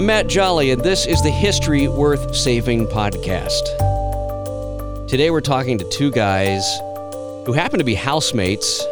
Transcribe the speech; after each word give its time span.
I'm 0.00 0.06
Matt 0.06 0.28
Jolly, 0.28 0.70
and 0.70 0.82
this 0.82 1.04
is 1.04 1.20
the 1.20 1.28
History 1.28 1.86
Worth 1.86 2.34
Saving 2.34 2.86
podcast. 2.86 3.60
Today, 5.06 5.28
we're 5.28 5.42
talking 5.42 5.76
to 5.76 5.84
two 5.90 6.10
guys 6.10 6.64
who 7.44 7.52
happen 7.52 7.78
to 7.80 7.84
be 7.84 7.92
housemates. 7.92 8.82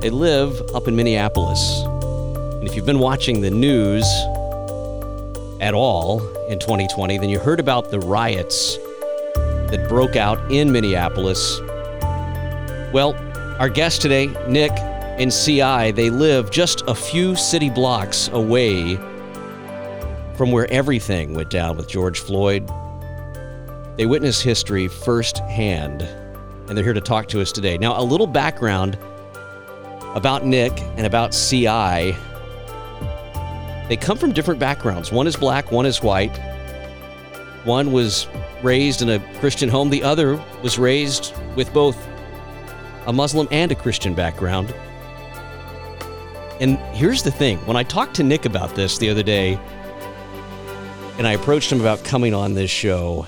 They 0.00 0.10
live 0.10 0.60
up 0.74 0.88
in 0.88 0.94
Minneapolis. 0.94 1.80
And 1.86 2.64
if 2.64 2.76
you've 2.76 2.84
been 2.84 2.98
watching 2.98 3.40
the 3.40 3.50
news 3.50 4.04
at 5.62 5.72
all 5.72 6.20
in 6.48 6.58
2020, 6.58 7.16
then 7.16 7.30
you 7.30 7.38
heard 7.38 7.58
about 7.58 7.90
the 7.90 8.00
riots 8.00 8.76
that 9.36 9.86
broke 9.88 10.16
out 10.16 10.52
in 10.52 10.70
Minneapolis. 10.70 11.60
Well, 12.92 13.16
our 13.58 13.70
guest 13.70 14.02
today, 14.02 14.26
Nick 14.46 14.72
and 15.18 15.32
CI, 15.32 15.92
they 15.92 16.10
live 16.10 16.50
just 16.50 16.82
a 16.86 16.94
few 16.94 17.34
city 17.36 17.70
blocks 17.70 18.28
away 18.28 18.98
from 20.36 20.52
where 20.52 20.70
everything 20.70 21.34
went 21.34 21.50
down 21.50 21.76
with 21.76 21.88
George 21.88 22.20
Floyd. 22.20 22.70
They 23.96 24.06
witnessed 24.06 24.42
history 24.42 24.88
firsthand, 24.88 26.02
and 26.02 26.76
they're 26.76 26.84
here 26.84 26.92
to 26.92 27.00
talk 27.00 27.28
to 27.28 27.40
us 27.40 27.52
today. 27.52 27.78
Now, 27.78 27.98
a 27.98 28.04
little 28.04 28.26
background 28.26 28.98
about 30.14 30.44
Nick 30.44 30.72
and 30.96 31.06
about 31.06 31.30
CI. 31.30 32.16
They 33.88 33.96
come 33.98 34.18
from 34.18 34.32
different 34.32 34.60
backgrounds. 34.60 35.12
One 35.12 35.26
is 35.26 35.36
black, 35.36 35.70
one 35.72 35.86
is 35.86 36.02
white. 36.02 36.36
One 37.64 37.92
was 37.92 38.26
raised 38.62 39.02
in 39.02 39.10
a 39.10 39.18
Christian 39.38 39.68
home, 39.68 39.90
the 39.90 40.02
other 40.02 40.42
was 40.62 40.78
raised 40.78 41.34
with 41.56 41.72
both 41.72 41.96
a 43.06 43.12
Muslim 43.12 43.48
and 43.50 43.72
a 43.72 43.74
Christian 43.74 44.14
background. 44.14 44.74
And 46.60 46.78
here's 46.94 47.22
the 47.22 47.30
thing 47.30 47.58
when 47.66 47.76
I 47.76 47.82
talked 47.82 48.14
to 48.16 48.22
Nick 48.22 48.44
about 48.44 48.74
this 48.74 48.98
the 48.98 49.10
other 49.10 49.22
day, 49.22 49.60
and 51.18 51.26
I 51.26 51.32
approached 51.32 51.72
him 51.72 51.80
about 51.80 52.04
coming 52.04 52.34
on 52.34 52.54
this 52.54 52.70
show, 52.70 53.26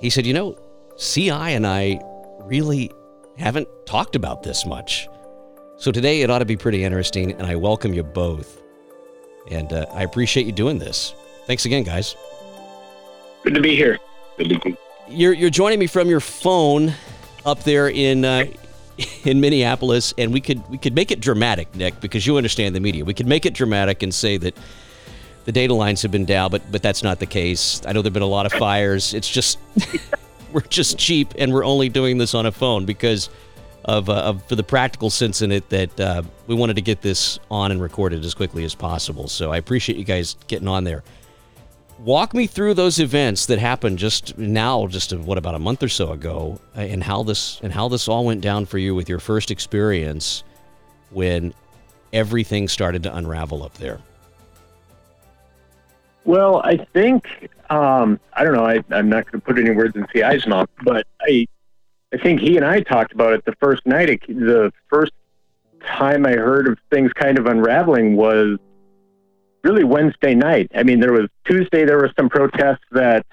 he 0.00 0.10
said, 0.10 0.26
You 0.26 0.34
know, 0.34 0.58
CI 0.98 1.30
and 1.30 1.66
I 1.66 2.00
really 2.40 2.90
haven't 3.38 3.68
talked 3.86 4.14
about 4.14 4.42
this 4.42 4.66
much. 4.66 5.08
So 5.78 5.90
today 5.90 6.22
it 6.22 6.30
ought 6.30 6.40
to 6.40 6.44
be 6.44 6.56
pretty 6.56 6.84
interesting, 6.84 7.32
and 7.32 7.46
I 7.46 7.56
welcome 7.56 7.94
you 7.94 8.02
both. 8.02 8.60
And 9.50 9.72
uh, 9.72 9.86
I 9.92 10.02
appreciate 10.02 10.46
you 10.46 10.52
doing 10.52 10.78
this. 10.78 11.14
Thanks 11.46 11.64
again, 11.64 11.82
guys. 11.82 12.14
Good 13.42 13.54
to 13.54 13.60
be 13.60 13.74
here. 13.74 13.98
Good 14.36 14.50
to 14.50 14.58
be. 14.60 14.76
You're, 15.08 15.32
you're 15.32 15.50
joining 15.50 15.78
me 15.78 15.86
from 15.86 16.08
your 16.08 16.20
phone 16.20 16.94
up 17.44 17.64
there 17.64 17.88
in 17.88 18.24
uh, 18.24 18.44
in 19.24 19.40
Minneapolis, 19.40 20.14
and 20.18 20.32
we 20.32 20.40
could 20.40 20.68
we 20.68 20.78
could 20.78 20.94
make 20.94 21.10
it 21.10 21.20
dramatic, 21.20 21.74
Nick, 21.74 22.00
because 22.00 22.26
you 22.26 22.36
understand 22.36 22.76
the 22.76 22.80
media. 22.80 23.04
We 23.04 23.14
could 23.14 23.26
make 23.26 23.46
it 23.46 23.54
dramatic 23.54 24.02
and 24.02 24.14
say 24.14 24.36
that 24.36 24.56
the 25.44 25.52
data 25.52 25.74
lines 25.74 26.02
have 26.02 26.10
been 26.10 26.24
down, 26.24 26.50
but 26.50 26.62
but 26.70 26.82
that's 26.82 27.02
not 27.02 27.18
the 27.18 27.26
case. 27.26 27.82
I 27.86 27.92
know 27.92 28.02
there've 28.02 28.12
been 28.12 28.22
a 28.22 28.26
lot 28.26 28.46
of 28.46 28.52
fires. 28.52 29.14
It's 29.14 29.28
just 29.28 29.58
we're 30.52 30.60
just 30.62 30.98
cheap, 30.98 31.34
and 31.38 31.52
we're 31.52 31.64
only 31.64 31.88
doing 31.88 32.18
this 32.18 32.34
on 32.34 32.46
a 32.46 32.52
phone 32.52 32.84
because 32.84 33.28
of, 33.84 34.08
uh, 34.08 34.14
of 34.14 34.44
for 34.44 34.54
the 34.54 34.62
practical 34.62 35.10
sense 35.10 35.42
in 35.42 35.50
it 35.52 35.68
that 35.70 36.00
uh, 36.00 36.22
we 36.46 36.54
wanted 36.54 36.76
to 36.76 36.82
get 36.82 37.02
this 37.02 37.38
on 37.50 37.72
and 37.72 37.82
recorded 37.82 38.24
as 38.24 38.34
quickly 38.34 38.64
as 38.64 38.74
possible. 38.74 39.28
So 39.28 39.50
I 39.52 39.56
appreciate 39.56 39.98
you 39.98 40.04
guys 40.04 40.36
getting 40.46 40.68
on 40.68 40.84
there. 40.84 41.02
Walk 41.98 42.34
me 42.34 42.46
through 42.46 42.74
those 42.74 42.98
events 42.98 43.46
that 43.46 43.58
happened 43.58 43.98
just 43.98 44.36
now, 44.36 44.86
just 44.88 45.12
what 45.12 45.38
about 45.38 45.54
a 45.54 45.58
month 45.58 45.82
or 45.82 45.88
so 45.88 46.12
ago, 46.12 46.60
uh, 46.76 46.80
and 46.80 47.02
how 47.02 47.22
this 47.22 47.60
and 47.62 47.72
how 47.72 47.88
this 47.88 48.08
all 48.08 48.24
went 48.24 48.40
down 48.40 48.66
for 48.66 48.78
you 48.78 48.94
with 48.94 49.08
your 49.08 49.20
first 49.20 49.50
experience 49.50 50.42
when 51.10 51.54
everything 52.12 52.68
started 52.68 53.02
to 53.04 53.14
unravel 53.14 53.62
up 53.62 53.74
there. 53.74 54.00
Well, 56.24 56.62
I 56.64 56.76
think 56.92 57.50
um, 57.70 58.20
I 58.32 58.44
don't 58.44 58.54
know. 58.54 58.66
I, 58.66 58.84
I'm 58.90 59.08
not 59.08 59.30
going 59.30 59.40
to 59.40 59.46
put 59.46 59.58
any 59.58 59.70
words 59.70 59.96
in 59.96 60.06
CI's 60.12 60.46
mouth, 60.46 60.68
but 60.84 61.06
I 61.20 61.46
I 62.12 62.18
think 62.18 62.40
he 62.40 62.56
and 62.56 62.66
I 62.66 62.80
talked 62.80 63.12
about 63.12 63.32
it 63.32 63.44
the 63.44 63.54
first 63.60 63.86
night. 63.86 64.10
It, 64.10 64.20
the 64.28 64.72
first 64.88 65.12
time 65.84 66.26
I 66.26 66.32
heard 66.32 66.68
of 66.68 66.78
things 66.90 67.12
kind 67.14 67.38
of 67.38 67.46
unraveling 67.46 68.16
was 68.16 68.58
really 69.64 69.84
Wednesday 69.84 70.34
night. 70.34 70.70
I 70.74 70.82
mean, 70.82 71.00
there 71.00 71.12
was 71.12 71.28
Tuesday. 71.44 71.84
There 71.84 71.98
were 71.98 72.12
some 72.18 72.28
protests 72.28 72.84
that 72.92 73.26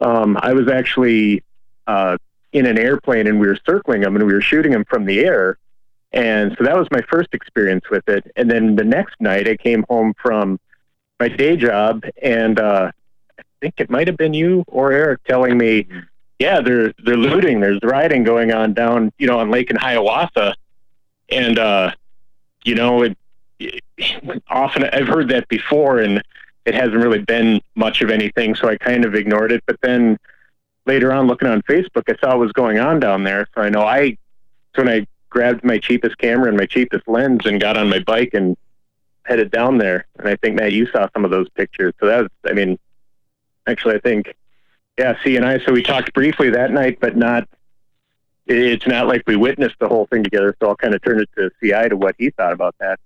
um, 0.00 0.38
I 0.40 0.52
was 0.54 0.68
actually 0.68 1.42
uh, 1.86 2.16
in 2.52 2.66
an 2.66 2.78
airplane 2.78 3.26
and 3.26 3.40
we 3.40 3.46
were 3.46 3.58
circling 3.66 4.00
them 4.00 4.16
and 4.16 4.26
we 4.26 4.32
were 4.32 4.40
shooting 4.40 4.72
them 4.72 4.84
from 4.88 5.04
the 5.04 5.20
air. 5.20 5.58
And 6.12 6.54
so 6.56 6.64
that 6.64 6.76
was 6.76 6.88
my 6.90 7.02
first 7.10 7.28
experience 7.32 7.84
with 7.90 8.08
it. 8.08 8.30
And 8.36 8.50
then 8.50 8.76
the 8.76 8.84
next 8.84 9.16
night, 9.20 9.46
I 9.46 9.56
came 9.56 9.84
home 9.90 10.14
from 10.20 10.58
my 11.20 11.28
day 11.28 11.56
job, 11.56 12.04
and 12.22 12.58
uh, 12.58 12.90
I 13.38 13.42
think 13.60 13.74
it 13.78 13.90
might 13.90 14.06
have 14.06 14.16
been 14.16 14.34
you 14.34 14.64
or 14.68 14.92
Eric 14.92 15.24
telling 15.24 15.58
me, 15.58 15.86
"Yeah, 16.38 16.60
they're 16.60 16.92
they're 17.04 17.16
looting. 17.16 17.60
There's 17.60 17.80
rioting 17.82 18.24
going 18.24 18.52
on 18.52 18.74
down, 18.74 19.12
you 19.18 19.26
know, 19.26 19.38
on 19.38 19.50
Lake 19.50 19.70
and 19.70 19.78
Hiawatha." 19.78 20.54
And 21.30 21.58
uh, 21.58 21.92
you 22.64 22.74
know, 22.74 23.02
it, 23.02 23.18
it, 23.58 23.82
often 24.48 24.84
I've 24.84 25.08
heard 25.08 25.28
that 25.28 25.48
before, 25.48 25.98
and 25.98 26.22
it 26.64 26.74
hasn't 26.74 26.96
really 26.96 27.20
been 27.20 27.60
much 27.74 28.02
of 28.02 28.10
anything, 28.10 28.54
so 28.54 28.68
I 28.68 28.76
kind 28.76 29.04
of 29.04 29.14
ignored 29.14 29.52
it. 29.52 29.62
But 29.66 29.80
then 29.80 30.18
later 30.86 31.12
on, 31.12 31.26
looking 31.26 31.48
on 31.48 31.62
Facebook, 31.62 32.04
I 32.08 32.16
saw 32.20 32.30
what 32.30 32.40
was 32.40 32.52
going 32.52 32.78
on 32.78 33.00
down 33.00 33.24
there, 33.24 33.46
so 33.54 33.62
I 33.62 33.68
know 33.68 33.82
I. 33.82 34.16
So 34.76 34.84
when 34.84 34.88
I 34.88 35.06
grabbed 35.30 35.64
my 35.64 35.78
cheapest 35.78 36.16
camera 36.18 36.48
and 36.48 36.56
my 36.56 36.66
cheapest 36.66 37.06
lens 37.08 37.40
and 37.44 37.60
got 37.60 37.76
on 37.76 37.88
my 37.88 37.98
bike 37.98 38.32
and 38.32 38.56
headed 39.28 39.50
down 39.50 39.78
there. 39.78 40.06
And 40.18 40.28
I 40.28 40.36
think 40.36 40.56
Matt, 40.56 40.72
you 40.72 40.86
saw 40.86 41.06
some 41.12 41.24
of 41.24 41.30
those 41.30 41.48
pictures. 41.50 41.94
So 42.00 42.06
that 42.06 42.22
was, 42.22 42.30
I 42.46 42.54
mean, 42.54 42.78
actually, 43.66 43.96
I 43.96 44.00
think, 44.00 44.34
yeah, 44.98 45.16
C 45.22 45.36
and 45.36 45.44
I. 45.44 45.58
So 45.64 45.72
we 45.72 45.82
talked 45.82 46.12
briefly 46.12 46.50
that 46.50 46.72
night, 46.72 46.98
but 47.00 47.16
not. 47.16 47.48
It's 48.46 48.86
not 48.86 49.06
like 49.06 49.24
we 49.26 49.36
witnessed 49.36 49.76
the 49.78 49.88
whole 49.88 50.06
thing 50.06 50.24
together. 50.24 50.56
So 50.58 50.70
I'll 50.70 50.76
kind 50.76 50.94
of 50.94 51.02
turn 51.02 51.20
it 51.20 51.28
to 51.36 51.50
Ci 51.60 51.90
to 51.90 51.96
what 51.96 52.14
he 52.18 52.30
thought 52.30 52.54
about 52.54 52.74
that. 52.80 52.98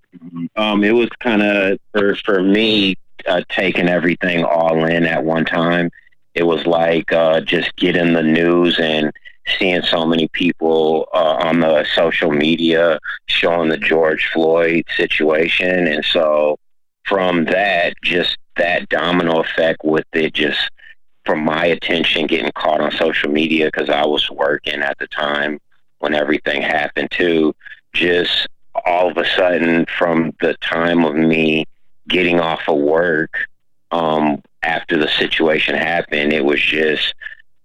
Um, 0.55 0.85
it 0.85 0.93
was 0.93 1.09
kind 1.19 1.43
of 1.43 1.79
for 1.91 2.15
for 2.15 2.41
me 2.41 2.95
uh, 3.27 3.41
taking 3.49 3.89
everything 3.89 4.45
all 4.45 4.85
in 4.85 5.05
at 5.05 5.23
one 5.23 5.43
time. 5.43 5.91
It 6.33 6.43
was 6.43 6.65
like 6.65 7.11
uh, 7.11 7.41
just 7.41 7.75
getting 7.75 8.13
the 8.13 8.23
news 8.23 8.79
and 8.79 9.11
seeing 9.57 9.81
so 9.81 10.05
many 10.05 10.27
people 10.29 11.07
uh, 11.13 11.37
on 11.41 11.59
the 11.59 11.85
social 11.95 12.31
media 12.31 12.99
showing 13.27 13.69
the 13.69 13.77
George 13.77 14.29
Floyd 14.33 14.85
situation. 14.95 15.87
And 15.87 16.03
so 16.05 16.57
from 17.05 17.45
that, 17.45 17.95
just 18.03 18.37
that 18.57 18.89
domino 18.89 19.41
effect 19.41 19.83
with 19.83 20.05
it, 20.13 20.33
just 20.33 20.69
from 21.25 21.43
my 21.43 21.65
attention 21.65 22.27
getting 22.27 22.51
caught 22.53 22.81
on 22.81 22.91
social 22.91 23.29
media 23.31 23.67
because 23.67 23.89
I 23.89 24.05
was 24.05 24.29
working 24.29 24.81
at 24.81 24.97
the 24.99 25.07
time 25.07 25.59
when 25.99 26.13
everything 26.13 26.61
happened 26.61 27.11
too, 27.11 27.55
just 27.93 28.47
all 28.85 29.09
of 29.09 29.17
a 29.17 29.25
sudden 29.25 29.85
from 29.97 30.33
the 30.41 30.55
time 30.55 31.05
of 31.05 31.15
me 31.15 31.65
getting 32.09 32.39
off 32.39 32.61
of 32.67 32.77
work 32.77 33.47
um, 33.91 34.41
after 34.63 34.97
the 34.97 35.07
situation 35.07 35.75
happened, 35.75 36.33
it 36.33 36.43
was 36.43 36.59
just 36.59 37.13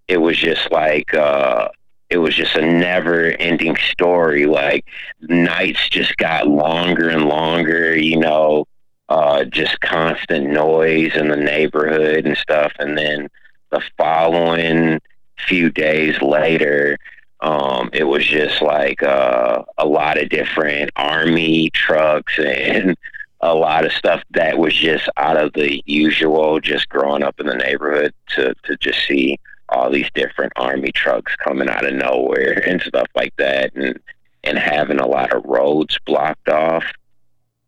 it 0.08 0.18
was 0.18 0.36
just 0.36 0.70
like 0.72 1.14
uh, 1.14 1.68
it 2.10 2.18
was 2.18 2.34
just 2.34 2.56
a 2.56 2.62
never 2.62 3.26
ending 3.38 3.76
story. 3.76 4.46
Like 4.46 4.86
nights 5.20 5.88
just 5.90 6.16
got 6.16 6.48
longer 6.48 7.10
and 7.10 7.26
longer, 7.26 7.96
you 7.96 8.18
know, 8.18 8.66
uh, 9.08 9.44
just 9.44 9.80
constant 9.80 10.48
noise 10.50 11.14
in 11.14 11.28
the 11.28 11.36
neighborhood 11.36 12.26
and 12.26 12.36
stuff. 12.36 12.72
And 12.78 12.96
then 12.96 13.28
the 13.70 13.82
following 13.96 15.00
few 15.46 15.70
days 15.70 16.20
later, 16.22 16.98
um, 17.40 17.90
it 17.92 18.04
was 18.04 18.26
just 18.26 18.60
like 18.62 19.02
uh, 19.02 19.62
a 19.76 19.86
lot 19.86 20.20
of 20.20 20.30
different 20.30 20.90
army 20.96 21.70
trucks 21.70 22.38
and 22.38 22.96
a 23.40 23.54
lot 23.54 23.84
of 23.84 23.92
stuff 23.92 24.22
that 24.30 24.58
was 24.58 24.74
just 24.74 25.08
out 25.16 25.36
of 25.36 25.52
the 25.52 25.80
usual, 25.86 26.58
just 26.58 26.88
growing 26.88 27.22
up 27.22 27.38
in 27.38 27.46
the 27.46 27.54
neighborhood 27.54 28.12
to, 28.30 28.52
to 28.64 28.76
just 28.78 29.06
see 29.06 29.38
all 29.68 29.90
these 29.90 30.10
different 30.14 30.52
army 30.56 30.92
trucks 30.92 31.34
coming 31.36 31.68
out 31.68 31.84
of 31.86 31.94
nowhere 31.94 32.62
and 32.66 32.80
stuff 32.82 33.06
like 33.14 33.34
that 33.36 33.74
and 33.74 33.98
and 34.44 34.58
having 34.58 35.00
a 35.00 35.06
lot 35.06 35.32
of 35.32 35.44
roads 35.44 35.98
blocked 36.06 36.48
off 36.48 36.84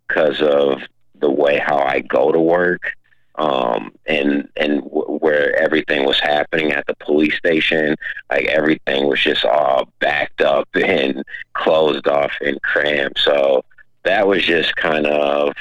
because 0.08 0.40
of 0.40 0.80
the 1.20 1.30
way 1.30 1.58
how 1.58 1.78
I 1.78 2.00
go 2.00 2.32
to 2.32 2.40
work 2.40 2.92
um, 3.36 3.92
and 4.06 4.48
and 4.56 4.82
w- 4.82 5.18
where 5.18 5.56
everything 5.56 6.04
was 6.04 6.20
happening 6.20 6.72
at 6.72 6.86
the 6.86 6.94
police 6.96 7.36
station. 7.36 7.96
Like 8.30 8.46
everything 8.46 9.06
was 9.06 9.20
just 9.20 9.44
all 9.44 9.88
backed 9.98 10.42
up 10.42 10.68
and 10.74 11.24
closed 11.54 12.06
off 12.06 12.32
and 12.40 12.60
crammed. 12.62 13.16
So 13.18 13.64
that 14.04 14.26
was 14.26 14.44
just 14.44 14.76
kind 14.76 15.06
of 15.06 15.54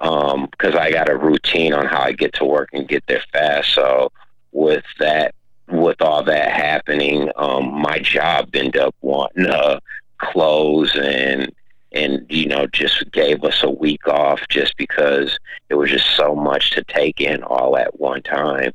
um 0.00 0.48
because 0.50 0.74
I 0.74 0.90
got 0.90 1.08
a 1.08 1.16
routine 1.16 1.72
on 1.72 1.86
how 1.86 2.02
I 2.02 2.12
get 2.12 2.34
to 2.34 2.44
work 2.44 2.70
and 2.72 2.88
get 2.88 3.04
there 3.06 3.22
fast. 3.32 3.74
So 3.74 4.10
with 4.52 4.84
that 4.98 5.34
with 5.70 6.00
all 6.00 6.22
that 6.24 6.52
happening, 6.52 7.30
um, 7.36 7.72
my 7.80 7.98
job 7.98 8.54
ended 8.54 8.76
up 8.76 8.94
wanting 9.00 9.44
to 9.44 9.80
close 10.18 10.94
and 10.96 11.50
and 11.92 12.24
you 12.28 12.46
know 12.46 12.66
just 12.66 13.10
gave 13.10 13.42
us 13.42 13.62
a 13.62 13.70
week 13.70 14.06
off 14.06 14.40
just 14.48 14.76
because 14.76 15.38
it 15.68 15.74
was 15.74 15.90
just 15.90 16.14
so 16.14 16.34
much 16.34 16.70
to 16.70 16.84
take 16.84 17.20
in 17.20 17.42
all 17.42 17.76
at 17.76 17.98
one 17.98 18.22
time. 18.22 18.72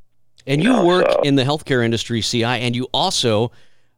And 0.48 0.62
you, 0.62 0.72
know, 0.72 0.86
work 0.86 1.10
so. 1.10 1.22
in 1.22 1.36
the 1.36 1.44
healthcare 1.44 1.84
industry, 1.84 2.22
CI, 2.22 2.44
and 2.44 2.76
you 2.76 2.88
also 2.94 3.52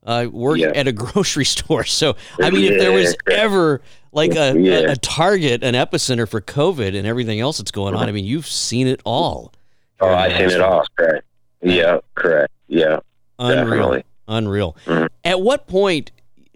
uh, 0.06 0.28
work 0.32 0.60
yeah. 0.60 0.72
at 0.74 0.88
a 0.88 0.92
grocery 0.94 1.46
store. 1.46 1.84
So, 1.84 2.16
I 2.42 2.50
mean, 2.50 2.72
if 2.72 2.80
there 2.80 2.94
was 2.94 3.16
ever 3.30 3.82
like 4.14 4.32
a, 4.36 4.58
yeah. 4.58 4.80
a, 4.80 4.92
a, 4.92 4.96
target, 4.96 5.62
an 5.62 5.74
epicenter 5.74 6.28
for 6.28 6.40
COVID 6.40 6.98
and 6.98 7.06
everything 7.06 7.42
else 7.42 7.58
that's 7.58 7.72
going 7.72 7.96
on, 7.96 8.08
I 8.08 8.14
mean, 8.14 8.24
you've 8.24 8.48
seen 8.48 8.88
it 8.88 9.02
all. 9.04 9.54
Oh, 10.00 10.08
I've 10.08 10.38
seen 10.38 10.52
it 10.52 10.62
all. 10.62 10.86
Correct. 10.96 11.26
Yeah, 11.62 12.00
correct. 12.16 12.54
Yeah, 12.68 13.00
Unreal. 13.40 13.66
Definitely. 13.66 14.04
Unreal. 14.28 14.76
Mm-hmm. 14.86 15.06
At 15.24 15.42
what 15.42 15.68
point? 15.68 16.12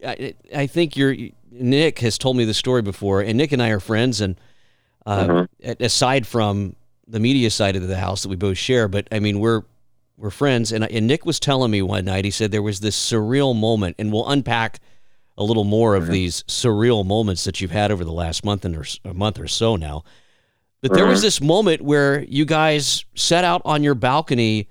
I, 0.06 0.34
I, 0.56 0.68
think 0.68 0.98
you're. 0.98 1.16
Nick 1.52 2.00
has 2.00 2.18
told 2.18 2.38
me 2.38 2.46
the 2.46 2.54
story 2.54 2.82
before, 2.82 3.22
and 3.22 3.38
Nick 3.38 3.52
and 3.52 3.62
I 3.62 3.70
are 3.70 3.80
friends. 3.80 4.20
And 4.22 4.40
uh, 5.06 5.28
mm-hmm. 5.28 5.84
aside 5.84 6.26
from 6.26 6.76
the 7.08 7.20
media 7.20 7.50
side 7.50 7.76
of 7.76 7.88
the 7.88 7.98
house 7.98 8.24
that 8.24 8.30
we 8.30 8.36
both 8.36 8.58
share, 8.58 8.88
but 8.88 9.08
I 9.12 9.20
mean, 9.20 9.40
we're 9.40 9.64
we're 10.18 10.30
friends. 10.30 10.72
And, 10.72 10.84
and 10.84 11.08
Nick 11.08 11.26
was 11.26 11.40
telling 11.40 11.72
me 11.72 11.82
one 11.82 12.06
night, 12.06 12.26
he 12.26 12.32
said 12.32 12.52
there 12.52 12.62
was 12.62 12.80
this 12.80 12.98
surreal 12.98 13.56
moment, 13.56 13.96
and 14.00 14.12
we'll 14.12 14.30
unpack 14.30 14.80
a 15.38 15.44
little 15.44 15.64
more 15.64 15.96
of 15.96 16.04
mm-hmm. 16.04 16.14
these 16.14 16.44
surreal 16.44 17.06
moments 17.06 17.44
that 17.46 17.62
you've 17.62 17.72
had 17.72 17.92
over 17.92 18.04
the 18.04 18.12
last 18.12 18.46
month 18.46 18.66
and 18.66 18.76
or, 18.76 18.86
a 19.04 19.14
month 19.14 19.40
or 19.40 19.48
so 19.48 19.76
now. 19.76 20.04
But 20.82 20.94
there 20.94 21.06
was 21.06 21.20
mm-hmm. 21.20 21.26
this 21.26 21.42
moment 21.42 21.82
where 21.82 22.24
you 22.24 22.46
guys 22.46 23.06
set 23.16 23.44
out 23.44 23.62
on 23.66 23.84
your 23.84 23.94
balcony 23.94 24.68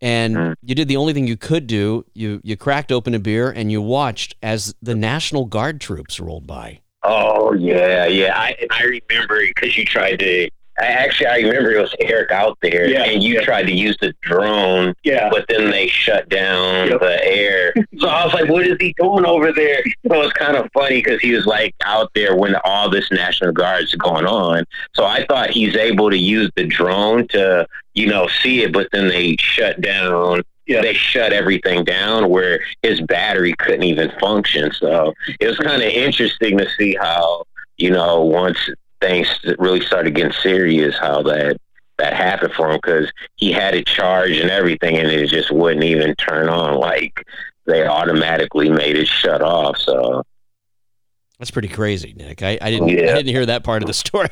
and 0.00 0.36
mm. 0.36 0.54
you 0.62 0.74
did 0.74 0.88
the 0.88 0.96
only 0.96 1.12
thing 1.12 1.26
you 1.26 1.36
could 1.36 1.66
do. 1.66 2.04
You 2.14 2.40
you 2.42 2.56
cracked 2.56 2.92
open 2.92 3.14
a 3.14 3.18
beer 3.18 3.50
and 3.50 3.70
you 3.70 3.82
watched 3.82 4.36
as 4.42 4.74
the 4.82 4.94
National 4.94 5.44
Guard 5.46 5.80
troops 5.80 6.20
rolled 6.20 6.46
by. 6.46 6.80
Oh 7.02 7.54
yeah, 7.54 8.06
yeah. 8.06 8.38
I 8.38 8.56
I 8.70 8.82
remember 8.82 9.40
because 9.46 9.76
you 9.76 9.84
tried 9.84 10.18
to 10.20 10.50
I 10.80 10.86
actually 10.86 11.26
I 11.26 11.36
remember 11.38 11.72
it 11.72 11.80
was 11.80 11.94
Eric 12.00 12.30
out 12.30 12.58
there, 12.62 12.88
yeah, 12.88 13.04
and 13.04 13.22
you 13.22 13.34
yeah. 13.34 13.42
tried 13.42 13.64
to 13.64 13.72
use 13.72 13.96
the 14.00 14.14
drone, 14.22 14.94
yeah, 15.04 15.28
but 15.30 15.44
then 15.48 15.70
they 15.70 15.88
shut 15.88 16.28
down 16.28 16.88
yep. 16.88 17.00
the 17.00 17.24
air. 17.24 17.74
So 17.98 18.08
I 18.08 18.24
was 18.24 18.32
like, 18.32 18.48
"What 18.48 18.66
is 18.66 18.78
he 18.80 18.94
doing 18.98 19.26
over 19.26 19.52
there?" 19.52 19.82
So 20.08 20.14
it 20.14 20.18
was 20.18 20.32
kind 20.32 20.56
of 20.56 20.70
funny 20.72 21.02
because 21.02 21.20
he 21.20 21.32
was 21.32 21.44
like 21.44 21.74
out 21.84 22.10
there 22.14 22.34
when 22.34 22.56
all 22.64 22.88
this 22.88 23.10
National 23.10 23.52
Guard's 23.52 23.94
going 23.96 24.24
on. 24.26 24.64
So 24.94 25.04
I 25.04 25.26
thought 25.26 25.50
he's 25.50 25.76
able 25.76 26.08
to 26.08 26.16
use 26.16 26.50
the 26.56 26.64
drone 26.64 27.28
to, 27.28 27.66
you 27.92 28.06
know, 28.06 28.26
see 28.42 28.62
it, 28.62 28.72
but 28.72 28.88
then 28.92 29.08
they 29.08 29.36
shut 29.38 29.82
down 29.82 30.42
yeah. 30.70 30.80
they 30.80 30.94
shut 30.94 31.32
everything 31.32 31.84
down 31.84 32.30
where 32.30 32.60
his 32.82 33.00
battery 33.02 33.54
couldn't 33.58 33.82
even 33.82 34.10
function. 34.20 34.72
So 34.72 35.12
it 35.40 35.46
was 35.46 35.58
kind 35.58 35.82
of 35.82 35.88
interesting 35.88 36.56
to 36.58 36.68
see 36.78 36.96
how, 36.98 37.44
you 37.76 37.90
know, 37.90 38.24
once 38.24 38.58
things 39.00 39.28
really 39.58 39.80
started 39.80 40.14
getting 40.14 40.32
serious 40.32 40.96
how 40.98 41.22
that 41.22 41.58
that 41.98 42.14
happened 42.14 42.52
for 42.54 42.70
him 42.70 42.78
because 42.82 43.12
he 43.36 43.52
had 43.52 43.74
it 43.74 43.86
charged 43.86 44.40
and 44.40 44.50
everything 44.50 44.96
and 44.96 45.08
it 45.08 45.28
just 45.28 45.50
wouldn't 45.50 45.84
even 45.84 46.14
turn 46.16 46.48
on 46.48 46.74
like 46.78 47.26
they 47.66 47.86
automatically 47.86 48.70
made 48.70 48.96
it 48.96 49.06
shut 49.06 49.42
off 49.42 49.76
so 49.78 50.22
that's 51.40 51.50
pretty 51.50 51.68
crazy, 51.68 52.12
Nick. 52.14 52.42
I, 52.42 52.58
I 52.60 52.70
didn't 52.70 52.90
yeah. 52.90 53.12
I 53.12 53.14
didn't 53.14 53.28
hear 53.28 53.46
that 53.46 53.64
part 53.64 53.82
of 53.82 53.86
the 53.86 53.94
story, 53.94 54.28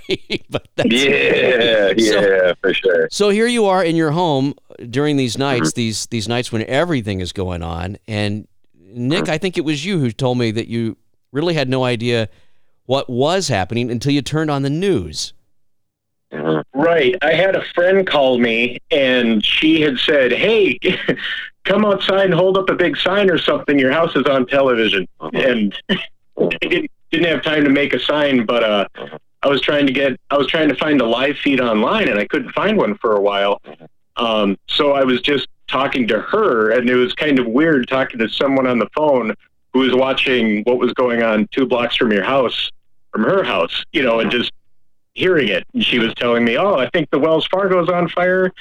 but 0.50 0.68
yeah, 0.84 1.94
so, 1.96 2.20
yeah, 2.20 2.52
for 2.60 2.74
sure. 2.74 3.08
So 3.10 3.30
here 3.30 3.46
you 3.46 3.64
are 3.64 3.82
in 3.82 3.96
your 3.96 4.10
home 4.10 4.52
during 4.90 5.16
these 5.16 5.38
nights, 5.38 5.70
mm-hmm. 5.70 5.76
these 5.76 6.06
these 6.08 6.28
nights 6.28 6.52
when 6.52 6.64
everything 6.64 7.20
is 7.20 7.32
going 7.32 7.62
on, 7.62 7.96
and 8.06 8.46
Nick, 8.74 9.22
mm-hmm. 9.22 9.32
I 9.32 9.38
think 9.38 9.56
it 9.56 9.62
was 9.64 9.86
you 9.86 9.98
who 9.98 10.12
told 10.12 10.36
me 10.36 10.50
that 10.50 10.68
you 10.68 10.98
really 11.32 11.54
had 11.54 11.70
no 11.70 11.82
idea 11.82 12.28
what 12.88 13.10
was 13.10 13.48
happening 13.48 13.90
until 13.90 14.10
you 14.10 14.22
turned 14.22 14.50
on 14.50 14.62
the 14.62 14.70
news. 14.70 15.34
Right. 16.72 17.14
I 17.20 17.34
had 17.34 17.54
a 17.54 17.62
friend 17.74 18.06
call 18.06 18.38
me 18.38 18.78
and 18.90 19.44
she 19.44 19.82
had 19.82 19.98
said, 19.98 20.32
Hey, 20.32 20.78
come 21.64 21.84
outside 21.84 22.24
and 22.24 22.34
hold 22.34 22.56
up 22.56 22.70
a 22.70 22.74
big 22.74 22.96
sign 22.96 23.30
or 23.30 23.36
something. 23.36 23.78
Your 23.78 23.92
house 23.92 24.16
is 24.16 24.24
on 24.24 24.46
television. 24.46 25.06
Uh-huh. 25.20 25.30
And 25.34 25.78
I 25.90 26.48
didn't, 26.62 26.90
didn't 27.10 27.26
have 27.26 27.42
time 27.42 27.64
to 27.64 27.70
make 27.70 27.92
a 27.92 28.00
sign, 28.00 28.46
but 28.46 28.64
uh, 28.64 28.88
uh-huh. 28.94 29.18
I 29.42 29.48
was 29.48 29.60
trying 29.60 29.86
to 29.86 29.92
get, 29.92 30.18
I 30.30 30.38
was 30.38 30.46
trying 30.46 30.70
to 30.70 30.74
find 30.74 31.02
a 31.02 31.06
live 31.06 31.36
feed 31.36 31.60
online 31.60 32.08
and 32.08 32.18
I 32.18 32.26
couldn't 32.26 32.52
find 32.52 32.78
one 32.78 32.96
for 32.96 33.16
a 33.16 33.20
while. 33.20 33.60
Uh-huh. 33.66 33.86
Um, 34.24 34.58
so 34.66 34.92
I 34.92 35.04
was 35.04 35.20
just 35.20 35.46
talking 35.66 36.08
to 36.08 36.20
her 36.20 36.70
and 36.70 36.88
it 36.88 36.96
was 36.96 37.12
kind 37.12 37.38
of 37.38 37.46
weird 37.46 37.86
talking 37.86 38.18
to 38.20 38.30
someone 38.30 38.66
on 38.66 38.78
the 38.78 38.88
phone 38.96 39.34
who 39.74 39.80
was 39.80 39.94
watching 39.94 40.62
what 40.62 40.78
was 40.78 40.94
going 40.94 41.22
on 41.22 41.46
two 41.52 41.66
blocks 41.66 41.96
from 41.96 42.12
your 42.12 42.24
house 42.24 42.70
from 43.12 43.24
her 43.24 43.42
house, 43.42 43.84
you 43.92 44.02
know, 44.02 44.20
and 44.20 44.30
just 44.30 44.52
hearing 45.14 45.48
it. 45.48 45.66
And 45.74 45.84
she 45.84 45.98
was 45.98 46.14
telling 46.14 46.44
me, 46.44 46.56
"Oh, 46.56 46.74
I 46.76 46.88
think 46.90 47.10
the 47.10 47.18
Wells 47.18 47.46
Fargo's 47.46 47.88
on 47.88 48.08
fire. 48.08 48.52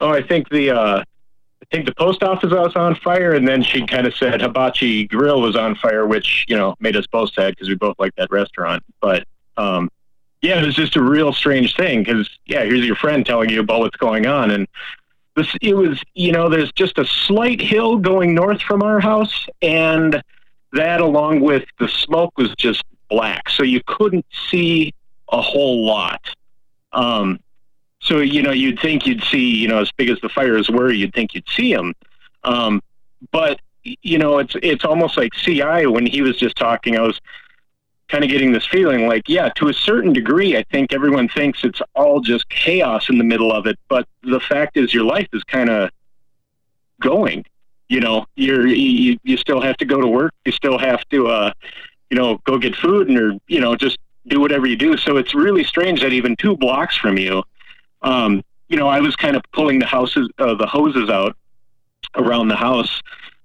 Oh, 0.00 0.10
I 0.10 0.22
think 0.22 0.48
the 0.48 0.70
uh, 0.70 0.98
I 0.98 1.64
think 1.70 1.86
the 1.86 1.94
post 1.94 2.22
office 2.22 2.50
was 2.50 2.76
on 2.76 2.94
fire." 2.96 3.32
And 3.32 3.46
then 3.46 3.62
she 3.62 3.86
kind 3.86 4.06
of 4.06 4.14
said 4.14 4.40
Hibachi 4.40 5.06
Grill 5.06 5.40
was 5.40 5.56
on 5.56 5.74
fire, 5.74 6.06
which 6.06 6.44
you 6.48 6.56
know 6.56 6.74
made 6.80 6.96
us 6.96 7.06
both 7.06 7.32
sad 7.32 7.54
because 7.54 7.68
we 7.68 7.74
both 7.74 7.98
like 7.98 8.14
that 8.16 8.30
restaurant. 8.30 8.82
But 9.00 9.26
um, 9.56 9.90
yeah, 10.40 10.62
it 10.62 10.66
was 10.66 10.74
just 10.74 10.96
a 10.96 11.02
real 11.02 11.32
strange 11.32 11.76
thing 11.76 12.02
because 12.02 12.28
yeah, 12.46 12.64
here's 12.64 12.84
your 12.84 12.96
friend 12.96 13.26
telling 13.26 13.50
you 13.50 13.60
about 13.60 13.80
what's 13.80 13.96
going 13.96 14.26
on, 14.26 14.50
and 14.50 14.68
this 15.36 15.54
it 15.60 15.74
was 15.74 16.00
you 16.14 16.32
know 16.32 16.48
there's 16.48 16.72
just 16.72 16.98
a 16.98 17.04
slight 17.04 17.60
hill 17.60 17.96
going 17.96 18.34
north 18.34 18.62
from 18.62 18.82
our 18.82 19.00
house, 19.00 19.46
and 19.62 20.22
that 20.72 21.00
along 21.00 21.40
with 21.40 21.64
the 21.78 21.88
smoke 21.88 22.36
was 22.36 22.54
just 22.56 22.84
black, 23.08 23.48
so 23.48 23.62
you 23.62 23.80
couldn't 23.86 24.26
see 24.50 24.94
a 25.30 25.40
whole 25.40 25.84
lot. 25.84 26.20
Um, 26.92 27.40
so 28.00 28.18
you 28.18 28.42
know, 28.42 28.52
you'd 28.52 28.80
think 28.80 29.06
you'd 29.06 29.24
see, 29.24 29.56
you 29.56 29.68
know, 29.68 29.78
as 29.78 29.90
big 29.92 30.10
as 30.10 30.20
the 30.20 30.28
fires 30.28 30.70
were, 30.70 30.90
you'd 30.90 31.14
think 31.14 31.34
you'd 31.34 31.48
see 31.48 31.74
them. 31.74 31.94
Um, 32.44 32.82
but 33.32 33.60
you 33.82 34.18
know, 34.18 34.38
it's 34.38 34.54
it's 34.62 34.84
almost 34.84 35.16
like 35.16 35.32
CI 35.34 35.86
when 35.86 36.06
he 36.06 36.22
was 36.22 36.36
just 36.36 36.56
talking. 36.56 36.96
I 36.96 37.02
was 37.02 37.20
kind 38.08 38.24
of 38.24 38.30
getting 38.30 38.52
this 38.52 38.66
feeling 38.66 39.06
like, 39.06 39.28
yeah, 39.28 39.50
to 39.50 39.68
a 39.68 39.74
certain 39.74 40.12
degree, 40.12 40.56
I 40.56 40.62
think 40.64 40.94
everyone 40.94 41.28
thinks 41.28 41.62
it's 41.62 41.80
all 41.94 42.20
just 42.20 42.48
chaos 42.48 43.10
in 43.10 43.18
the 43.18 43.24
middle 43.24 43.52
of 43.52 43.66
it. 43.66 43.78
But 43.88 44.08
the 44.22 44.40
fact 44.40 44.76
is, 44.76 44.94
your 44.94 45.04
life 45.04 45.28
is 45.32 45.44
kind 45.44 45.68
of 45.68 45.90
going. 47.00 47.44
You 47.88 48.00
know, 48.00 48.26
you're 48.36 48.66
you, 48.66 49.18
you 49.22 49.36
still 49.36 49.60
have 49.60 49.76
to 49.78 49.84
go 49.84 50.00
to 50.00 50.06
work. 50.06 50.32
You 50.44 50.52
still 50.52 50.78
have 50.78 51.06
to 51.08 51.28
uh, 51.28 51.52
you 52.10 52.16
know, 52.16 52.38
go 52.44 52.58
get 52.58 52.74
food 52.76 53.08
and 53.08 53.18
or, 53.18 53.32
you 53.46 53.60
know, 53.60 53.76
just 53.76 53.98
do 54.26 54.40
whatever 54.40 54.66
you 54.66 54.76
do. 54.76 54.96
So 54.96 55.16
it's 55.16 55.34
really 55.34 55.64
strange 55.64 56.00
that 56.00 56.12
even 56.12 56.36
two 56.36 56.56
blocks 56.56 56.96
from 56.96 57.18
you, 57.18 57.42
um, 58.02 58.42
you 58.68 58.76
know, 58.76 58.88
I 58.88 59.00
was 59.00 59.16
kind 59.16 59.36
of 59.36 59.42
pulling 59.52 59.78
the 59.78 59.86
houses, 59.86 60.28
uh, 60.38 60.54
the 60.54 60.66
hoses 60.66 61.08
out 61.08 61.36
around 62.16 62.48
the 62.48 62.56
house 62.56 63.00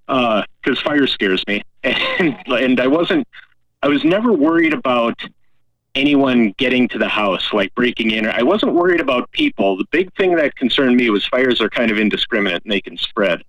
because 0.08 0.46
uh, 0.80 0.84
fire 0.84 1.08
scares 1.08 1.44
me, 1.48 1.64
and 1.84 2.36
and 2.48 2.80
I 2.80 2.88
wasn't, 2.88 3.28
I 3.82 3.88
was 3.88 4.04
never 4.04 4.34
worried 4.34 4.74
about 4.74 5.18
anyone 5.96 6.54
getting 6.58 6.88
to 6.90 6.98
the 6.98 7.08
house, 7.08 7.54
like 7.54 7.74
breaking 7.76 8.12
in. 8.12 8.26
I 8.26 8.44
wasn't 8.44 8.74
worried 8.74 9.00
about 9.00 9.32
people. 9.32 9.78
The 9.78 9.86
big 9.92 10.14
thing 10.16 10.36
that 10.36 10.56
concerned 10.56 10.98
me 10.98 11.10
was 11.10 11.26
fires 11.26 11.62
are 11.62 11.70
kind 11.70 11.92
of 11.92 12.00
indiscriminate 12.00 12.64
and 12.64 12.72
they 12.72 12.82
can 12.82 12.98
spread. 12.98 13.44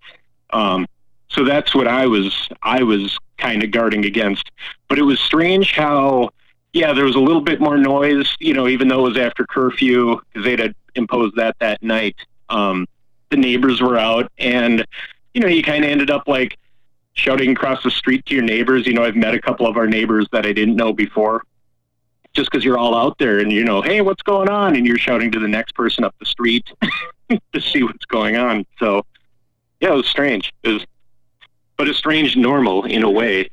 Um, 0.50 0.86
so 1.28 1.44
that's 1.44 1.74
what 1.74 1.88
I 1.88 2.06
was 2.06 2.48
I 2.62 2.82
was 2.82 3.18
kind 3.38 3.62
of 3.62 3.70
guarding 3.70 4.04
against. 4.04 4.50
But 4.88 4.98
it 4.98 5.02
was 5.02 5.20
strange 5.20 5.74
how 5.74 6.30
yeah, 6.74 6.92
there 6.92 7.04
was 7.04 7.14
a 7.14 7.20
little 7.20 7.40
bit 7.40 7.60
more 7.60 7.78
noise, 7.78 8.34
you 8.40 8.52
know, 8.52 8.66
even 8.66 8.88
though 8.88 9.06
it 9.06 9.10
was 9.10 9.16
after 9.16 9.46
curfew 9.46 10.20
because 10.32 10.44
they'd 10.44 10.58
had 10.58 10.74
imposed 10.96 11.36
that 11.36 11.56
that 11.60 11.82
night. 11.82 12.16
Um, 12.48 12.86
the 13.30 13.36
neighbors 13.36 13.80
were 13.80 13.96
out, 13.96 14.30
and 14.38 14.84
you 15.32 15.40
know, 15.40 15.46
you 15.46 15.62
kind 15.62 15.84
of 15.84 15.90
ended 15.90 16.10
up 16.10 16.26
like 16.26 16.58
shouting 17.14 17.52
across 17.52 17.82
the 17.84 17.90
street 17.90 18.26
to 18.26 18.34
your 18.34 18.42
neighbors. 18.42 18.86
You 18.86 18.94
know, 18.94 19.04
I've 19.04 19.16
met 19.16 19.34
a 19.34 19.40
couple 19.40 19.66
of 19.66 19.76
our 19.76 19.86
neighbors 19.86 20.26
that 20.32 20.44
I 20.44 20.52
didn't 20.52 20.74
know 20.74 20.92
before, 20.92 21.44
just 22.34 22.50
because 22.50 22.64
you're 22.64 22.78
all 22.78 22.96
out 22.96 23.18
there 23.18 23.38
and 23.38 23.52
you 23.52 23.64
know, 23.64 23.80
hey, 23.80 24.00
what's 24.00 24.22
going 24.22 24.48
on? 24.48 24.74
And 24.74 24.84
you're 24.84 24.98
shouting 24.98 25.30
to 25.30 25.38
the 25.38 25.48
next 25.48 25.76
person 25.76 26.02
up 26.02 26.14
the 26.18 26.26
street 26.26 26.68
to 27.30 27.60
see 27.60 27.84
what's 27.84 28.04
going 28.04 28.36
on. 28.36 28.66
So, 28.80 29.06
yeah, 29.80 29.92
it 29.92 29.96
was 29.96 30.08
strange. 30.08 30.52
It 30.64 30.70
was 30.70 30.84
but 31.76 31.88
a 31.88 31.94
strange 31.94 32.36
normal 32.36 32.84
in 32.84 33.02
a 33.02 33.10
way. 33.10 33.50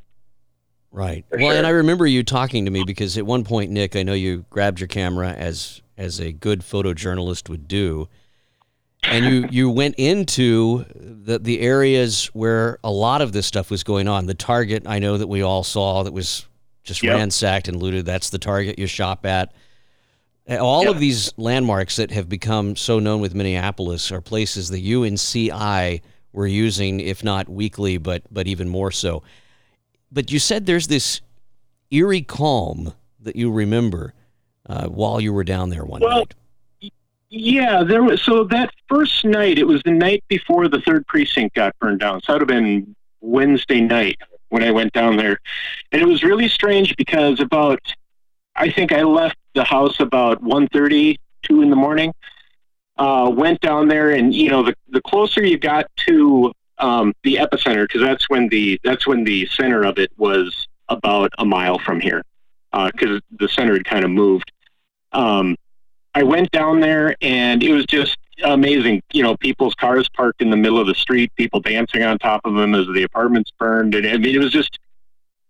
Right. 0.90 1.24
well, 1.30 1.40
sure. 1.40 1.52
and 1.54 1.66
I 1.66 1.70
remember 1.70 2.06
you 2.06 2.22
talking 2.22 2.66
to 2.66 2.70
me 2.70 2.84
because 2.84 3.16
at 3.16 3.24
one 3.24 3.44
point, 3.44 3.70
Nick, 3.70 3.96
I 3.96 4.02
know 4.02 4.12
you 4.12 4.44
grabbed 4.50 4.78
your 4.78 4.88
camera 4.88 5.30
as 5.30 5.80
as 5.96 6.20
a 6.20 6.32
good 6.32 6.60
photojournalist 6.60 7.48
would 7.48 7.66
do, 7.66 8.08
and 9.02 9.24
you 9.24 9.48
you 9.50 9.70
went 9.70 9.94
into 9.96 10.84
the 10.94 11.38
the 11.38 11.60
areas 11.60 12.26
where 12.34 12.78
a 12.84 12.90
lot 12.90 13.22
of 13.22 13.32
this 13.32 13.46
stuff 13.46 13.70
was 13.70 13.82
going 13.82 14.06
on. 14.06 14.26
The 14.26 14.34
Target, 14.34 14.82
I 14.86 14.98
know 14.98 15.16
that 15.16 15.28
we 15.28 15.40
all 15.40 15.64
saw 15.64 16.02
that 16.02 16.12
was 16.12 16.46
just 16.84 17.02
yep. 17.02 17.14
ransacked 17.16 17.68
and 17.68 17.82
looted. 17.82 18.04
That's 18.04 18.28
the 18.28 18.38
Target 18.38 18.78
you 18.78 18.86
shop 18.86 19.24
at. 19.24 19.52
Eh, 20.46 20.58
all 20.58 20.84
yep. 20.84 20.94
of 20.94 21.00
these 21.00 21.32
landmarks 21.38 21.96
that 21.96 22.10
have 22.10 22.28
become 22.28 22.76
so 22.76 22.98
known 22.98 23.20
with 23.20 23.34
Minneapolis 23.34 24.12
are 24.12 24.20
places 24.20 24.68
the 24.68 24.92
UNCI 24.92 26.00
we're 26.32 26.46
using, 26.46 27.00
if 27.00 27.22
not 27.22 27.48
weekly, 27.48 27.98
but 27.98 28.22
but 28.30 28.46
even 28.46 28.68
more 28.68 28.90
so. 28.90 29.22
But 30.10 30.30
you 30.30 30.38
said 30.38 30.66
there's 30.66 30.88
this 30.88 31.20
eerie 31.90 32.22
calm 32.22 32.94
that 33.20 33.36
you 33.36 33.50
remember 33.50 34.14
uh, 34.68 34.86
while 34.88 35.20
you 35.20 35.32
were 35.32 35.44
down 35.44 35.70
there 35.70 35.84
one 35.84 36.00
Well, 36.00 36.18
night? 36.18 36.34
Yeah, 37.30 37.82
there 37.82 38.02
was 38.02 38.20
so 38.22 38.44
that 38.44 38.74
first 38.88 39.24
night. 39.24 39.58
It 39.58 39.66
was 39.66 39.82
the 39.84 39.92
night 39.92 40.22
before 40.28 40.68
the 40.68 40.80
third 40.80 41.06
precinct 41.06 41.54
got 41.54 41.78
burned 41.78 42.00
down. 42.00 42.20
So 42.22 42.32
that 42.32 42.40
would 42.40 42.50
have 42.50 42.62
been 42.62 42.94
Wednesday 43.20 43.80
night 43.80 44.18
when 44.50 44.62
I 44.62 44.70
went 44.70 44.92
down 44.92 45.16
there, 45.16 45.40
and 45.92 46.02
it 46.02 46.06
was 46.06 46.22
really 46.22 46.48
strange 46.48 46.94
because 46.96 47.40
about 47.40 47.80
I 48.54 48.70
think 48.70 48.92
I 48.92 49.02
left 49.02 49.36
the 49.54 49.64
house 49.64 49.98
about 49.98 50.42
1.30, 50.42 51.16
2 51.42 51.62
in 51.62 51.70
the 51.70 51.76
morning. 51.76 52.12
Uh, 53.02 53.28
went 53.44 53.58
down 53.60 53.88
there, 53.88 54.10
and 54.10 54.32
you 54.32 54.48
know, 54.52 54.62
the 54.62 54.74
the 54.96 55.02
closer 55.10 55.40
you 55.52 55.58
got 55.58 55.84
to 55.96 56.52
um, 56.78 57.06
the 57.24 57.34
epicenter, 57.44 57.84
because 57.84 58.02
that's 58.08 58.26
when 58.32 58.44
the 58.54 58.78
that's 58.84 59.06
when 59.08 59.24
the 59.24 59.40
center 59.58 59.80
of 59.90 59.98
it 59.98 60.10
was 60.16 60.46
about 60.88 61.30
a 61.38 61.44
mile 61.44 61.78
from 61.86 61.98
here, 62.00 62.22
because 62.92 63.20
the 63.40 63.48
center 63.48 63.72
had 63.72 63.84
kind 63.84 64.04
of 64.04 64.10
moved. 64.10 64.52
Um, 65.12 65.56
I 66.14 66.22
went 66.22 66.50
down 66.50 66.80
there 66.80 67.16
and 67.20 67.62
it 67.62 67.72
was 67.72 67.86
just 67.86 68.16
amazing. 68.44 69.02
You 69.12 69.22
know, 69.22 69.36
people's 69.36 69.74
cars 69.74 70.08
parked 70.08 70.42
in 70.42 70.50
the 70.50 70.56
middle 70.56 70.78
of 70.78 70.86
the 70.86 70.94
street, 70.94 71.32
people 71.36 71.60
dancing 71.60 72.02
on 72.02 72.18
top 72.18 72.42
of 72.44 72.54
them 72.54 72.74
as 72.74 72.86
the 72.92 73.02
apartments 73.02 73.50
burned. 73.58 73.94
And 73.94 74.06
I 74.06 74.16
mean, 74.18 74.34
it 74.34 74.38
was 74.38 74.52
just, 74.52 74.78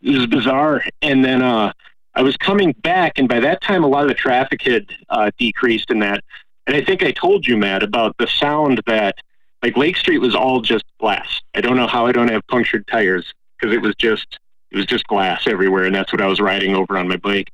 it 0.02 0.16
was 0.16 0.26
bizarre. 0.26 0.84
And 1.00 1.24
then, 1.24 1.42
uh, 1.42 1.72
I 2.14 2.22
was 2.22 2.36
coming 2.36 2.72
back 2.82 3.18
and 3.18 3.28
by 3.28 3.40
that 3.40 3.62
time, 3.62 3.84
a 3.84 3.88
lot 3.88 4.02
of 4.02 4.08
the 4.08 4.14
traffic 4.14 4.62
had, 4.62 4.86
uh, 5.08 5.30
decreased 5.38 5.90
in 5.90 5.98
that. 6.00 6.22
And 6.66 6.76
I 6.76 6.84
think 6.84 7.02
I 7.02 7.10
told 7.10 7.46
you, 7.46 7.56
Matt, 7.56 7.82
about 7.82 8.16
the 8.18 8.26
sound 8.26 8.82
that 8.86 9.16
like 9.62 9.76
Lake 9.76 9.96
Street 9.96 10.18
was 10.18 10.34
all 10.34 10.60
just 10.60 10.84
glass. 10.98 11.40
I 11.54 11.60
don't 11.60 11.76
know 11.76 11.86
how 11.86 12.06
I 12.06 12.12
don't 12.12 12.30
have 12.30 12.46
punctured 12.48 12.86
tires 12.86 13.32
because 13.58 13.74
it 13.74 13.80
was 13.80 13.94
just, 13.96 14.38
it 14.70 14.76
was 14.76 14.86
just 14.86 15.06
glass 15.06 15.46
everywhere. 15.46 15.84
And 15.84 15.94
that's 15.94 16.12
what 16.12 16.22
I 16.22 16.26
was 16.26 16.40
riding 16.40 16.74
over 16.74 16.96
on 16.96 17.08
my 17.08 17.16
bike. 17.16 17.50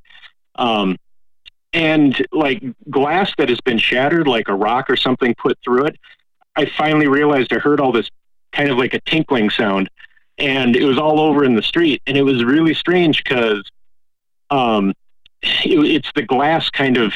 Um, 0.55 0.97
and 1.73 2.25
like 2.31 2.63
glass 2.89 3.31
that 3.37 3.49
has 3.49 3.61
been 3.61 3.77
shattered, 3.77 4.27
like 4.27 4.47
a 4.47 4.55
rock 4.55 4.89
or 4.89 4.97
something 4.97 5.35
put 5.35 5.57
through 5.63 5.85
it. 5.85 5.97
I 6.55 6.65
finally 6.65 7.07
realized 7.07 7.53
I 7.53 7.59
heard 7.59 7.79
all 7.79 7.91
this 7.91 8.09
kind 8.51 8.69
of 8.69 8.77
like 8.77 8.93
a 8.93 8.99
tinkling 9.01 9.49
sound, 9.49 9.89
and 10.37 10.75
it 10.75 10.83
was 10.83 10.97
all 10.97 11.19
over 11.19 11.43
in 11.43 11.55
the 11.55 11.61
street, 11.61 12.01
and 12.07 12.17
it 12.17 12.23
was 12.23 12.43
really 12.43 12.73
strange 12.73 13.23
because 13.23 13.63
um, 14.49 14.93
it, 15.41 15.79
it's 15.85 16.11
the 16.15 16.23
glass 16.23 16.69
kind 16.69 16.97
of 16.97 17.13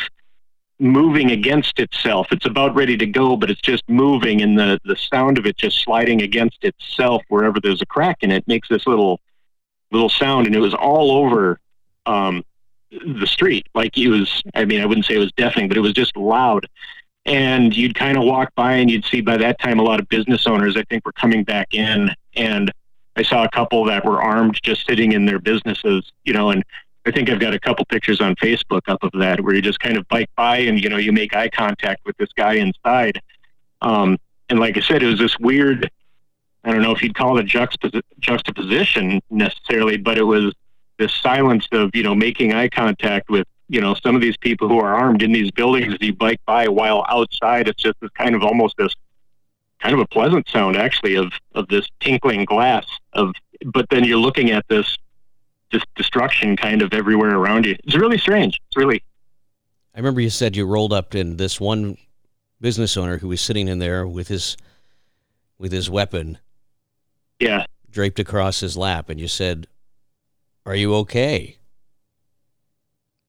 moving 0.84 1.32
against 1.32 1.80
itself. 1.80 2.28
It's 2.32 2.46
about 2.46 2.76
ready 2.76 2.98
to 2.98 3.06
go, 3.06 3.38
but 3.38 3.50
it's 3.50 3.62
just 3.62 3.84
moving, 3.88 4.42
and 4.42 4.58
the 4.58 4.80
the 4.84 4.96
sound 4.96 5.38
of 5.38 5.46
it 5.46 5.58
just 5.58 5.82
sliding 5.82 6.22
against 6.22 6.64
itself 6.64 7.24
wherever 7.30 7.60
there's 7.60 7.82
a 7.82 7.86
crack 7.86 8.18
in 8.22 8.32
it 8.32 8.48
makes 8.48 8.68
this 8.68 8.86
little 8.86 9.20
little 9.92 10.10
sound, 10.10 10.46
and 10.46 10.56
it 10.56 10.60
was 10.60 10.74
all 10.74 11.12
over 11.12 11.60
um, 12.06 12.44
the 12.92 13.28
street. 13.28 13.68
Like 13.74 13.98
it 13.98 14.10
was, 14.10 14.44
I 14.54 14.66
mean, 14.66 14.82
I 14.82 14.86
wouldn't 14.86 15.06
say 15.06 15.16
it 15.16 15.20
was 15.20 15.32
deafening, 15.34 15.68
but 15.68 15.78
it 15.78 15.82
was 15.82 15.94
just 15.94 16.16
loud. 16.18 16.68
And 17.26 17.76
you'd 17.76 17.96
kind 17.96 18.18
of 18.18 18.26
walk 18.26 18.54
by 18.56 18.74
and 18.74 18.92
you'd 18.92 19.06
see 19.06 19.22
by 19.22 19.38
that 19.38 19.60
time 19.60 19.80
a 19.80 19.84
lot 19.84 20.02
of 20.02 20.10
business 20.10 20.46
owners, 20.46 20.76
I 20.76 20.84
think, 20.90 21.06
were 21.06 21.14
coming 21.14 21.46
back 21.46 21.74
in. 21.74 22.12
And 22.36 22.70
I 23.16 23.24
saw 23.24 23.46
a 23.46 23.50
couple 23.50 23.86
that 23.86 24.04
were 24.04 24.22
armed 24.22 24.60
just 24.62 24.86
sitting 24.86 25.14
in 25.14 25.26
their 25.26 25.40
businesses, 25.40 26.12
you 26.26 26.34
know, 26.34 26.50
and 26.50 26.66
I 27.06 27.12
think 27.12 27.30
I've 27.30 27.40
got 27.40 27.54
a 27.54 27.60
couple 27.60 27.84
pictures 27.86 28.22
on 28.22 28.36
Facebook 28.36 28.82
up 28.88 29.04
of 29.04 29.12
that 29.20 29.42
where 29.42 29.54
you 29.54 29.62
just 29.62 29.80
kind 29.80 29.98
of 29.98 30.08
bike 30.08 30.30
by 30.36 30.58
and, 30.58 30.82
you 30.82 30.90
know, 30.90 30.98
you 30.98 31.12
make 31.12 31.36
eye 31.36 31.50
contact 31.50 32.06
with 32.06 32.16
this 32.18 32.30
guy 32.36 32.54
inside. 32.54 33.22
Um, 33.82 34.18
and 34.50 34.60
like 34.60 34.78
I 34.78 34.82
said, 34.82 35.04
it 35.04 35.08
was 35.08 35.20
this 35.20 35.38
weird, 35.40 35.90
I 36.64 36.72
don't 36.72 36.82
know 36.82 36.94
if 36.94 37.04
you'd 37.04 37.16
call 37.16 37.38
it 37.38 37.42
a 37.42 37.48
juxtapos- 37.48 38.02
juxtaposition 38.20 39.22
necessarily, 39.30 39.98
but 39.98 40.18
it 40.18 40.24
was 40.24 40.54
this 40.98 41.14
silence 41.22 41.68
of 41.72 41.92
you 41.94 42.04
know 42.04 42.16
making 42.16 42.54
eye 42.54 42.70
contact 42.70 43.30
with 43.30 43.48
you 43.68 43.82
know 43.82 43.94
some 43.96 44.16
of 44.16 44.22
these 44.22 44.38
people 44.38 44.68
who 44.68 44.80
are 44.80 44.94
armed 44.94 45.22
in 45.22 45.32
these 45.32 45.52
buildings 45.52 45.94
as 45.94 46.00
you 46.02 46.14
bike 46.14 46.40
by 46.46 46.68
while 46.68 47.06
outside 47.10 47.68
it's 47.68 47.82
just 47.82 48.00
this 48.00 48.12
kind 48.12 48.36
of 48.36 48.44
almost 48.44 48.76
this 48.78 48.96
kind 49.80 49.94
of 49.94 50.00
a 50.00 50.08
pleasant 50.08 50.48
sound 50.48 50.76
actually 50.76 51.16
of 51.16 51.32
of 51.56 51.68
this 51.68 51.88
tinkling 52.00 52.46
glass 52.46 52.86
of 53.14 53.34
but 53.66 53.86
then 53.90 54.04
you're 54.04 54.18
looking 54.18 54.52
at 54.52 54.66
this 54.68 54.98
just 55.74 55.86
destruction 55.96 56.56
kind 56.56 56.82
of 56.82 56.94
everywhere 56.94 57.36
around 57.36 57.66
you 57.66 57.76
it's 57.84 57.96
really 57.96 58.18
strange 58.18 58.62
it's 58.68 58.78
really 58.78 59.04
I 59.96 60.00
remember 60.00 60.22
you 60.22 60.30
said 60.30 60.56
you 60.56 60.66
rolled 60.66 60.94
up 60.94 61.14
in 61.14 61.38
this 61.38 61.60
one 61.60 61.98
business 62.62 62.96
owner 62.96 63.18
who 63.18 63.28
was 63.28 63.42
sitting 63.42 63.68
in 63.68 63.80
there 63.80 64.08
with 64.08 64.28
his 64.30 64.56
with 65.58 65.72
his 65.72 65.90
weapon 65.90 66.38
yeah 67.40 67.66
draped 67.94 68.20
across 68.20 68.60
his 68.60 68.76
lap, 68.76 69.10
and 69.10 69.20
you 69.20 69.28
said, 69.28 69.68
"Are 70.66 70.76
you 70.76 70.96
okay?" 70.96 71.58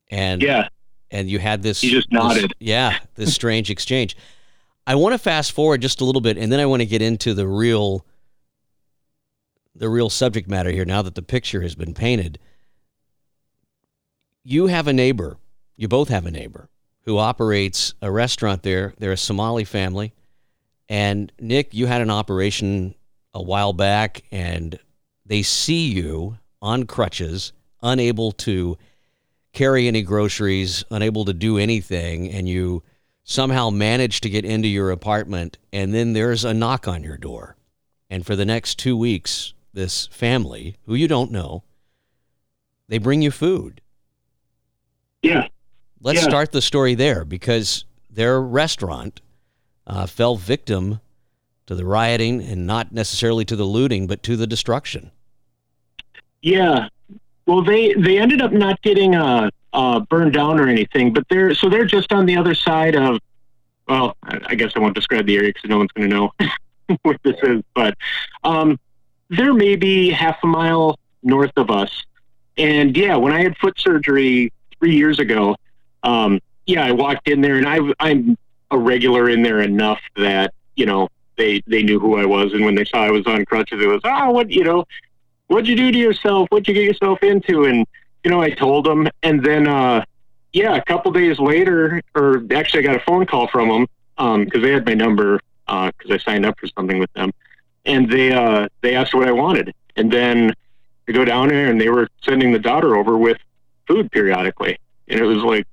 And 0.09 0.41
yeah 0.41 0.69
and 1.11 1.29
you 1.29 1.39
had 1.39 1.61
this. 1.61 1.81
He 1.81 1.91
just 1.91 2.09
this- 2.09 2.17
nodded. 2.19 2.53
yeah, 2.59 2.97
this 3.15 3.33
strange 3.33 3.69
exchange. 3.69 4.17
I 4.87 4.95
want 4.95 5.13
to 5.13 5.17
fast 5.17 5.51
forward 5.51 5.81
just 5.81 6.01
a 6.01 6.05
little 6.05 6.21
bit, 6.21 6.37
and 6.37 6.51
then 6.51 6.59
I 6.59 6.65
want 6.65 6.81
to 6.81 6.85
get 6.85 7.01
into 7.01 7.33
the 7.33 7.47
real, 7.47 8.05
the 9.75 9.89
real 9.89 10.09
subject 10.09 10.49
matter 10.49 10.71
here. 10.71 10.85
Now 10.85 11.01
that 11.01 11.15
the 11.15 11.21
picture 11.21 11.61
has 11.61 11.75
been 11.75 11.93
painted, 11.93 12.39
you 14.43 14.67
have 14.67 14.87
a 14.87 14.93
neighbor. 14.93 15.37
You 15.75 15.87
both 15.87 16.09
have 16.09 16.25
a 16.25 16.31
neighbor 16.31 16.69
who 17.01 17.17
operates 17.17 17.93
a 18.01 18.09
restaurant 18.09 18.63
there. 18.63 18.93
They're 18.97 19.11
a 19.11 19.17
Somali 19.17 19.65
family, 19.65 20.13
and 20.87 21.31
Nick, 21.39 21.73
you 21.73 21.87
had 21.87 22.01
an 22.01 22.09
operation 22.09 22.95
a 23.33 23.41
while 23.41 23.73
back, 23.73 24.23
and 24.31 24.79
they 25.25 25.41
see 25.41 25.87
you 25.87 26.37
on 26.61 26.85
crutches, 26.85 27.51
unable 27.81 28.31
to 28.31 28.77
carry 29.51 29.87
any 29.87 30.01
groceries, 30.01 30.83
unable 30.89 31.25
to 31.25 31.33
do 31.33 31.57
anything, 31.57 32.29
and 32.29 32.47
you 32.47 32.83
somehow 33.23 33.69
manage 33.69 34.21
to 34.21 34.29
get 34.29 34.45
into 34.45 34.67
your 34.67 34.91
apartment, 34.91 35.57
and 35.73 35.93
then 35.93 36.13
there's 36.13 36.45
a 36.45 36.53
knock 36.53 36.87
on 36.87 37.03
your 37.03 37.17
door. 37.17 37.55
And 38.09 38.25
for 38.25 38.35
the 38.35 38.45
next 38.45 38.77
two 38.77 38.95
weeks, 38.95 39.53
this 39.75 40.07
family, 40.07 40.77
who 40.85 40.95
you 40.95 41.07
don't 41.07 41.31
know, 41.31 41.63
they 42.87 42.97
bring 42.97 43.21
you 43.21 43.29
food. 43.31 43.81
yeah 45.21 45.47
Let's 46.01 46.21
Yeah. 46.21 46.27
start 46.29 46.51
the 46.51 46.61
story 46.61 46.93
there 46.95 47.25
because 47.25 47.85
their 48.09 48.39
restaurant 48.41 49.21
uh, 49.87 50.05
fell 50.05 50.35
victim 50.35 50.99
to 51.67 51.73
the 51.75 51.83
rioting 51.85 52.41
and 52.43 52.67
not 52.67 52.91
necessarily 52.91 53.43
to 53.45 53.55
the 53.55 53.63
looting, 53.65 54.05
but 54.07 54.21
to 54.23 54.35
the 54.37 54.45
destruction. 54.45 55.11
Yeah. 56.41 56.89
Well, 57.47 57.63
they 57.63 57.93
they 57.93 58.19
ended 58.19 58.41
up 58.41 58.51
not 58.51 58.79
getting 58.83 59.15
uh, 59.15 59.49
uh, 59.73 59.99
burned 60.01 60.33
down 60.33 60.59
or 60.59 60.67
anything, 60.67 61.11
but 61.13 61.23
they're 61.29 61.55
so 61.55 61.69
they're 61.69 61.85
just 61.85 62.13
on 62.13 62.25
the 62.25 62.37
other 62.37 62.53
side 62.55 62.95
of. 62.95 63.19
Well, 63.87 64.15
I, 64.23 64.39
I 64.47 64.55
guess 64.55 64.71
I 64.75 64.79
won't 64.79 64.95
describe 64.95 65.25
the 65.27 65.35
area 65.37 65.49
because 65.53 65.69
no 65.69 65.77
one's 65.77 65.91
going 65.91 66.09
to 66.09 66.15
know 66.15 66.31
what 67.03 67.17
this 67.23 67.35
is, 67.43 67.61
but 67.75 67.95
um, 68.43 68.79
they're 69.29 69.53
maybe 69.53 70.09
half 70.09 70.37
a 70.43 70.47
mile 70.47 70.99
north 71.23 71.53
of 71.57 71.69
us. 71.69 72.03
And 72.57 72.95
yeah, 72.95 73.15
when 73.15 73.33
I 73.33 73.43
had 73.43 73.57
foot 73.57 73.79
surgery 73.79 74.51
three 74.79 74.95
years 74.95 75.19
ago, 75.19 75.55
um, 76.03 76.39
yeah, 76.65 76.85
I 76.85 76.91
walked 76.91 77.27
in 77.27 77.41
there, 77.41 77.57
and 77.57 77.67
I, 77.67 77.79
I'm 77.99 78.37
a 78.71 78.77
regular 78.77 79.29
in 79.29 79.43
there 79.43 79.61
enough 79.61 79.99
that 80.15 80.53
you 80.75 80.85
know 80.85 81.09
they 81.37 81.61
they 81.67 81.83
knew 81.83 81.99
who 81.99 82.17
I 82.17 82.25
was, 82.25 82.53
and 82.53 82.63
when 82.63 82.75
they 82.75 82.85
saw 82.85 83.03
I 83.03 83.11
was 83.11 83.25
on 83.27 83.45
crutches, 83.45 83.81
it 83.81 83.87
was 83.87 84.01
oh, 84.03 84.31
what 84.31 84.49
you 84.49 84.63
know 84.63 84.85
what'd 85.47 85.67
you 85.67 85.75
do 85.75 85.91
to 85.91 85.97
yourself? 85.97 86.47
What'd 86.49 86.67
you 86.67 86.73
get 86.73 86.83
yourself 86.83 87.23
into? 87.23 87.65
And, 87.65 87.85
you 88.23 88.31
know, 88.31 88.41
I 88.41 88.49
told 88.51 88.85
them. 88.85 89.07
And 89.23 89.43
then, 89.43 89.67
uh, 89.67 90.03
yeah, 90.53 90.75
a 90.75 90.83
couple 90.83 91.11
days 91.11 91.39
later, 91.39 92.01
or 92.15 92.43
actually, 92.53 92.81
I 92.81 92.93
got 92.93 92.95
a 92.95 93.05
phone 93.05 93.25
call 93.25 93.47
from 93.47 93.87
them 94.17 94.45
because 94.45 94.61
they 94.61 94.71
had 94.71 94.85
my 94.85 94.93
number 94.93 95.39
because 95.67 96.11
I 96.11 96.17
signed 96.17 96.45
up 96.45 96.57
for 96.59 96.67
something 96.67 96.99
with 96.99 97.11
them. 97.13 97.31
And 97.85 98.09
they, 98.09 98.31
uh, 98.31 98.67
they 98.81 98.95
asked 98.95 99.13
what 99.13 99.27
I 99.27 99.31
wanted. 99.31 99.73
And 99.95 100.11
then 100.11 100.53
I 101.07 101.11
go 101.11 101.23
down 101.25 101.49
there 101.49 101.69
and 101.69 101.79
they 101.79 101.89
were 101.89 102.07
sending 102.23 102.51
the 102.51 102.59
daughter 102.59 102.95
over 102.97 103.17
with 103.17 103.37
food 103.87 104.11
periodically. 104.11 104.77
And 105.07 105.19
it 105.19 105.23
was 105.23 105.37
like, 105.37 105.67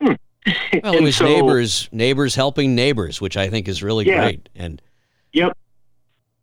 hmm. 0.00 0.12
Well, 0.82 0.94
it 0.94 1.02
was 1.02 1.16
so- 1.16 1.24
neighbors, 1.24 1.88
neighbors 1.92 2.34
helping 2.34 2.74
neighbors, 2.74 3.20
which 3.20 3.36
I 3.36 3.48
think 3.48 3.68
is 3.68 3.82
really 3.82 4.06
Yeah. 4.06 4.20
great. 4.22 4.48
And 4.54 4.82
Yep. 5.32 5.56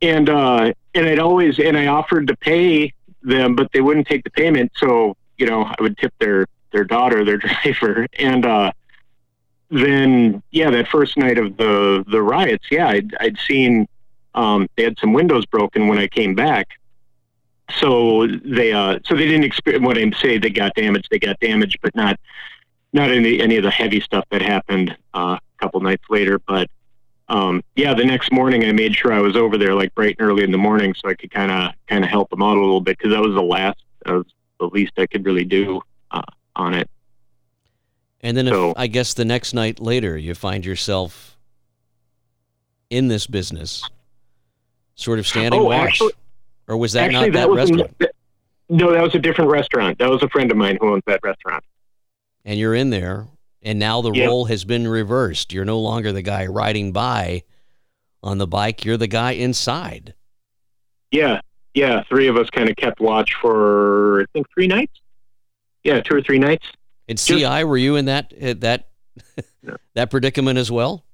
And 0.00 0.30
uh 0.30 0.72
and 0.94 1.06
I'd 1.06 1.18
always 1.18 1.58
and 1.58 1.76
I 1.76 1.86
offered 1.88 2.28
to 2.28 2.36
pay 2.36 2.92
them, 3.22 3.54
but 3.56 3.70
they 3.72 3.80
wouldn't 3.80 4.06
take 4.06 4.24
the 4.24 4.30
payment. 4.30 4.72
So 4.76 5.16
you 5.36 5.46
know 5.46 5.64
I 5.64 5.74
would 5.80 5.98
tip 5.98 6.12
their 6.20 6.46
their 6.72 6.84
daughter, 6.84 7.24
their 7.24 7.36
driver, 7.64 8.06
and 8.18 8.46
uh 8.46 8.72
then 9.70 10.42
yeah, 10.50 10.70
that 10.70 10.88
first 10.88 11.16
night 11.18 11.36
of 11.38 11.56
the 11.56 12.04
the 12.10 12.22
riots, 12.22 12.66
yeah, 12.70 12.88
I'd 12.88 13.14
I'd 13.20 13.38
seen 13.46 13.86
um 14.34 14.68
they 14.76 14.84
had 14.84 14.98
some 14.98 15.12
windows 15.12 15.46
broken 15.46 15.88
when 15.88 15.98
I 15.98 16.06
came 16.06 16.34
back. 16.34 16.68
So 17.78 18.26
they 18.26 18.72
uh 18.72 18.98
so 19.04 19.14
they 19.14 19.26
didn't 19.26 19.44
experience 19.44 19.84
when 19.84 19.98
I 19.98 20.18
say 20.18 20.38
they 20.38 20.50
got 20.50 20.74
damaged, 20.74 21.08
they 21.10 21.18
got 21.18 21.38
damaged, 21.40 21.78
but 21.82 21.94
not 21.94 22.18
not 22.92 23.10
any 23.10 23.40
any 23.40 23.56
of 23.56 23.62
the 23.62 23.70
heavy 23.70 24.00
stuff 24.00 24.24
that 24.30 24.42
happened 24.42 24.96
uh, 25.14 25.36
a 25.38 25.62
couple 25.62 25.80
nights 25.80 26.04
later, 26.08 26.38
but 26.38 26.68
um, 27.28 27.62
yeah, 27.76 27.92
the 27.92 28.04
next 28.04 28.32
morning 28.32 28.64
I 28.64 28.72
made 28.72 28.94
sure 28.94 29.12
I 29.12 29.20
was 29.20 29.36
over 29.36 29.58
there 29.58 29.74
like 29.74 29.94
bright 29.94 30.16
and 30.18 30.26
early 30.26 30.44
in 30.44 30.50
the 30.50 30.58
morning 30.58 30.94
so 30.94 31.08
I 31.08 31.14
could 31.14 31.30
kind 31.30 31.52
of 31.52 31.72
kind 31.86 32.02
of 32.02 32.10
help 32.10 32.30
them 32.30 32.42
out 32.42 32.56
a 32.56 32.60
little 32.60 32.80
bit 32.80 32.96
because 32.96 33.12
that 33.12 33.20
was 33.20 33.34
the 33.34 33.42
last, 33.42 33.78
was 34.06 34.24
the 34.58 34.66
least 34.66 34.92
I 34.96 35.06
could 35.06 35.26
really 35.26 35.44
do 35.44 35.82
uh, 36.10 36.22
on 36.56 36.74
it. 36.74 36.88
And 38.20 38.36
then, 38.36 38.48
if, 38.48 38.74
I 38.76 38.86
guess 38.86 39.14
the 39.14 39.24
next 39.24 39.54
night 39.54 39.78
later, 39.78 40.16
you 40.16 40.34
find 40.34 40.64
yourself 40.64 41.36
in 42.90 43.08
this 43.08 43.26
business, 43.26 43.88
sort 44.98 45.18
of 45.18 45.26
standing 45.26 45.58
Oh, 45.60 45.64
watch, 45.64 45.88
actually- 45.88 46.12
or 46.68 46.76
was 46.76 46.92
that 46.92 47.04
Actually, 47.06 47.30
not 47.30 47.32
that, 47.32 47.48
that, 47.48 47.54
restaurant? 47.54 47.96
A, 48.02 48.06
no, 48.68 48.92
that 48.92 49.02
was 49.02 49.14
a 49.14 49.18
different 49.18 49.50
restaurant. 49.50 49.98
That 49.98 50.10
was 50.10 50.22
a 50.22 50.28
friend 50.28 50.50
of 50.50 50.56
mine 50.58 50.76
who 50.80 50.92
owns 50.92 51.02
that 51.06 51.20
restaurant. 51.22 51.64
and 52.44 52.58
you're 52.58 52.74
in 52.74 52.90
there, 52.90 53.26
and 53.62 53.78
now 53.78 54.00
the 54.02 54.10
Yep. 54.12 54.26
role 54.28 54.44
has 54.46 54.64
been 54.64 54.86
reversed. 54.88 55.52
You're 55.52 55.64
no 55.64 55.78
longer 55.80 56.12
the 56.12 56.22
guy 56.22 56.46
riding 56.46 56.92
by 56.92 57.42
on 58.22 58.38
the 58.38 58.46
bike. 58.46 58.84
You're 58.84 58.96
the 58.96 59.06
guy 59.06 59.32
inside. 59.32 60.14
Yeah, 61.10 61.40
yeah. 61.74 62.02
Three 62.08 62.26
of 62.26 62.36
us 62.36 62.48
kind 62.50 62.68
of 62.68 62.76
kept 62.76 63.00
watch 63.00 63.32
for 63.40 64.22
I 64.22 64.24
think 64.32 64.46
three 64.52 64.66
nights. 64.66 65.00
Yeah, 65.84 66.00
two 66.00 66.16
or 66.16 66.22
three 66.22 66.38
nights. 66.38 66.66
And 67.08 67.16
Just- 67.18 67.28
CI, 67.28 67.64
were 67.64 67.76
you 67.78 67.96
in 67.96 68.04
that 68.06 68.32
that 68.60 68.88
No. 69.62 69.76
that 69.94 70.10
predicament 70.10 70.58
as 70.58 70.70
well? 70.70 71.04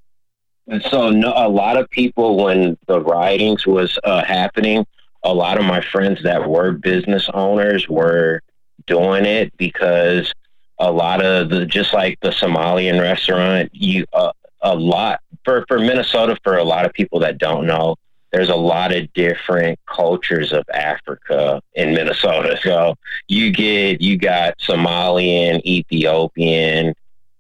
So 0.90 1.11
no, 1.11 1.33
a 1.37 1.49
lot 1.49 1.76
of 1.76 1.90
people, 1.90 2.42
when 2.42 2.78
the 2.87 3.00
ridings 3.00 3.66
was 3.66 3.99
uh, 4.04 4.25
happening, 4.25 4.87
a 5.23 5.33
lot 5.33 5.59
of 5.59 5.64
my 5.64 5.80
friends 5.80 6.23
that 6.23 6.49
were 6.49 6.73
business 6.73 7.28
owners 7.35 7.88
were 7.88 8.40
doing 8.87 9.25
it 9.25 9.54
because 9.56 10.33
a 10.78 10.90
lot 10.90 11.23
of 11.23 11.50
the 11.50 11.66
just 11.66 11.92
like 11.92 12.18
the 12.21 12.30
Somalian 12.30 13.00
restaurant, 13.00 13.71
you 13.75 14.06
uh, 14.12 14.33
a 14.62 14.75
lot 14.75 15.21
for 15.44 15.64
for 15.68 15.78
Minnesota 15.78 16.37
for 16.42 16.56
a 16.56 16.64
lot 16.64 16.87
of 16.87 16.92
people 16.92 17.21
that 17.21 17.38
don't 17.38 17.66
know. 17.66 17.97
There's 18.33 18.49
a 18.49 18.56
lot 18.56 18.92
of 18.92 19.12
different 19.12 19.78
cultures 19.87 20.52
of 20.52 20.64
Africa 20.73 21.62
in 21.75 21.94
Minnesota. 21.94 22.59
So 22.62 22.97
you 23.28 23.52
get 23.52 24.00
you 24.00 24.16
got 24.18 24.59
Somalian, 24.59 25.62
Ethiopian, 25.64 26.94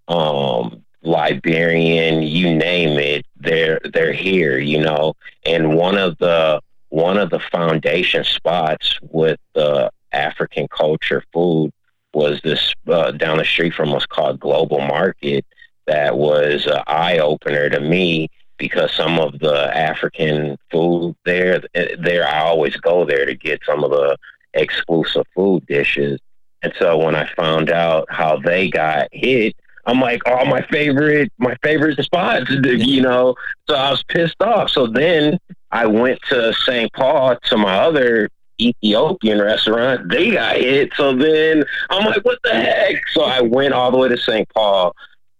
um, 0.08 0.83
Liberian, 1.04 2.22
you 2.22 2.54
name 2.54 2.98
it, 2.98 3.26
they're 3.36 3.80
they're 3.92 4.12
here, 4.12 4.58
you 4.58 4.80
know. 4.80 5.14
And 5.44 5.76
one 5.76 5.98
of 5.98 6.18
the 6.18 6.60
one 6.88 7.18
of 7.18 7.30
the 7.30 7.40
foundation 7.40 8.24
spots 8.24 8.98
with 9.02 9.38
the 9.54 9.90
African 10.12 10.66
culture 10.68 11.22
food 11.32 11.72
was 12.14 12.40
this 12.42 12.72
uh, 12.88 13.10
down 13.10 13.38
the 13.38 13.44
street 13.44 13.74
from 13.74 13.92
us 13.92 14.06
called 14.06 14.40
Global 14.40 14.80
Market. 14.80 15.44
That 15.86 16.16
was 16.16 16.66
an 16.66 16.82
eye 16.86 17.18
opener 17.18 17.68
to 17.68 17.80
me 17.80 18.30
because 18.56 18.92
some 18.94 19.18
of 19.18 19.38
the 19.40 19.76
African 19.76 20.56
food 20.70 21.16
there, 21.24 21.62
there 21.98 22.26
I 22.26 22.44
always 22.44 22.76
go 22.76 23.04
there 23.04 23.26
to 23.26 23.34
get 23.34 23.60
some 23.66 23.84
of 23.84 23.90
the 23.90 24.16
exclusive 24.54 25.26
food 25.34 25.66
dishes. 25.66 26.20
And 26.62 26.72
so 26.78 26.96
when 26.96 27.14
I 27.14 27.28
found 27.34 27.70
out 27.70 28.06
how 28.08 28.38
they 28.38 28.70
got 28.70 29.08
hit, 29.12 29.54
I'm 29.86 30.00
like, 30.00 30.22
oh, 30.26 30.44
my 30.46 30.62
favorite, 30.70 31.32
my 31.38 31.56
favorite 31.62 32.02
spots, 32.02 32.50
you 32.50 33.02
know. 33.02 33.34
So 33.68 33.76
I 33.76 33.90
was 33.90 34.02
pissed 34.04 34.40
off. 34.40 34.70
So 34.70 34.86
then 34.86 35.38
I 35.70 35.86
went 35.86 36.20
to 36.30 36.52
St. 36.54 36.92
Paul 36.92 37.36
to 37.44 37.56
my 37.56 37.78
other 37.78 38.28
Ethiopian 38.60 39.40
restaurant. 39.40 40.08
They 40.08 40.30
got 40.30 40.56
hit. 40.56 40.92
So 40.96 41.14
then 41.14 41.64
I'm 41.90 42.04
like, 42.06 42.24
what 42.24 42.38
the 42.44 42.54
heck? 42.54 42.96
So 43.12 43.24
I 43.24 43.40
went 43.40 43.74
all 43.74 43.90
the 43.90 43.98
way 43.98 44.08
to 44.08 44.18
St. 44.18 44.48
Paul. 44.54 44.94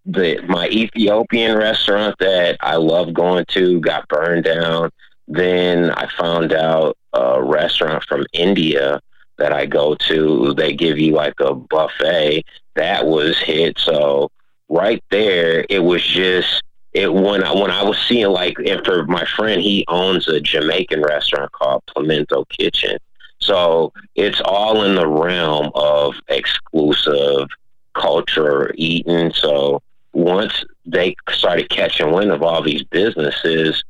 The 0.07 0.43
my 0.47 0.69
Ethiopian 0.69 1.57
restaurant 1.57 2.17
that 2.19 2.59
I 2.61 2.77
love 2.77 3.15
going 3.15 3.47
to 3.51 3.81
got 3.81 4.07
burned 4.09 4.45
down. 4.45 4.91
Then 5.27 5.91
I 5.93 6.09
found 6.19 6.53
out 6.53 6.99
a 7.15 7.43
restaurant 7.43 8.05
from 8.05 8.27
India 8.35 9.01
that 9.39 9.53
I 9.53 9.65
go 9.65 9.95
to. 9.95 10.53
They 10.55 10.75
give 10.75 10.99
you 10.99 11.15
like 11.15 11.41
a 11.41 11.55
buffet 11.55 12.45
that 12.75 13.07
was 13.07 13.39
hit. 13.39 13.79
So 13.79 14.31
right 14.69 15.03
there, 15.11 15.65
it 15.69 15.81
was 15.81 16.05
just 16.05 16.63
it 16.93 17.13
when 17.13 17.43
I, 17.43 17.53
when 17.53 17.71
I 17.71 17.83
was 17.83 17.99
seeing 17.99 18.29
like 18.29 18.57
and 18.59 18.85
for 18.85 19.05
my 19.07 19.25
friend, 19.25 19.61
he 19.61 19.85
owns 19.89 20.29
a 20.29 20.41
Jamaican 20.41 21.03
restaurant 21.03 21.53
called 21.53 21.83
Pimento 21.95 22.45
Kitchen. 22.47 22.99
So 23.41 23.93
it's 24.15 24.41
all 24.45 24.85
in 24.85 24.95
the 24.95 25.07
realm 25.07 25.71
of 25.75 26.15
exclusive 26.29 27.49
culture 27.95 28.73
eating. 28.77 29.33
So 29.33 29.83
once 30.13 30.65
they 30.87 31.17
started 31.31 31.69
catching 31.69 32.13
wind 32.13 32.31
of 32.31 32.43
all 32.43 32.63
these 32.63 32.85
businesses 32.85 33.83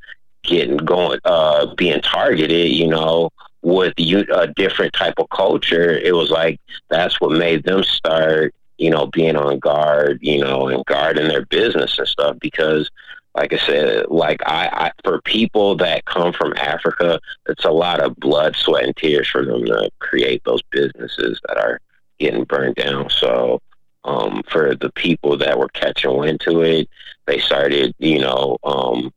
getting 0.43 0.77
going, 0.77 1.19
uh, 1.25 1.73
being 1.75 2.01
targeted, 2.01 2.71
you 2.71 2.87
know, 2.87 3.29
with 3.61 3.93
you, 3.97 4.25
a 4.33 4.47
different 4.47 4.93
type 4.93 5.15
of 5.17 5.29
culture, 5.29 5.97
it 5.97 6.13
was 6.13 6.29
like 6.29 6.59
that's 6.89 7.19
what 7.19 7.31
made 7.31 7.63
them 7.63 7.83
start, 7.83 8.53
you 8.77 8.89
know, 8.89 9.07
being 9.07 9.35
on 9.35 9.59
guard, 9.59 10.19
you 10.21 10.39
know, 10.39 10.67
and 10.67 10.85
guarding 10.85 11.27
their 11.27 11.45
business 11.45 11.97
and 11.97 12.07
stuff. 12.07 12.37
Because, 12.39 12.89
like 13.35 13.53
I 13.53 13.57
said, 13.57 14.05
like 14.09 14.41
I, 14.45 14.67
I 14.67 14.91
for 15.03 15.21
people 15.21 15.75
that 15.77 16.05
come 16.05 16.33
from 16.33 16.53
Africa, 16.57 17.19
it's 17.47 17.65
a 17.65 17.71
lot 17.71 18.01
of 18.01 18.15
blood, 18.17 18.55
sweat, 18.55 18.83
and 18.85 18.95
tears 18.95 19.27
for 19.29 19.45
them 19.45 19.65
to 19.65 19.89
create 19.99 20.43
those 20.45 20.61
businesses 20.71 21.39
that 21.47 21.57
are 21.57 21.79
getting 22.19 22.43
burned 22.43 22.75
down. 22.75 23.09
So, 23.09 23.61
um, 24.03 24.43
for 24.47 24.75
the 24.75 24.91
people 24.91 25.37
that 25.37 25.57
were 25.57 25.69
catching 25.69 26.15
wind 26.15 26.39
to 26.41 26.61
it, 26.61 26.89
they 27.25 27.39
started, 27.39 27.95
you 27.97 28.19
know, 28.19 28.57
um, 28.63 29.11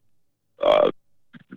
uh, 0.64 0.90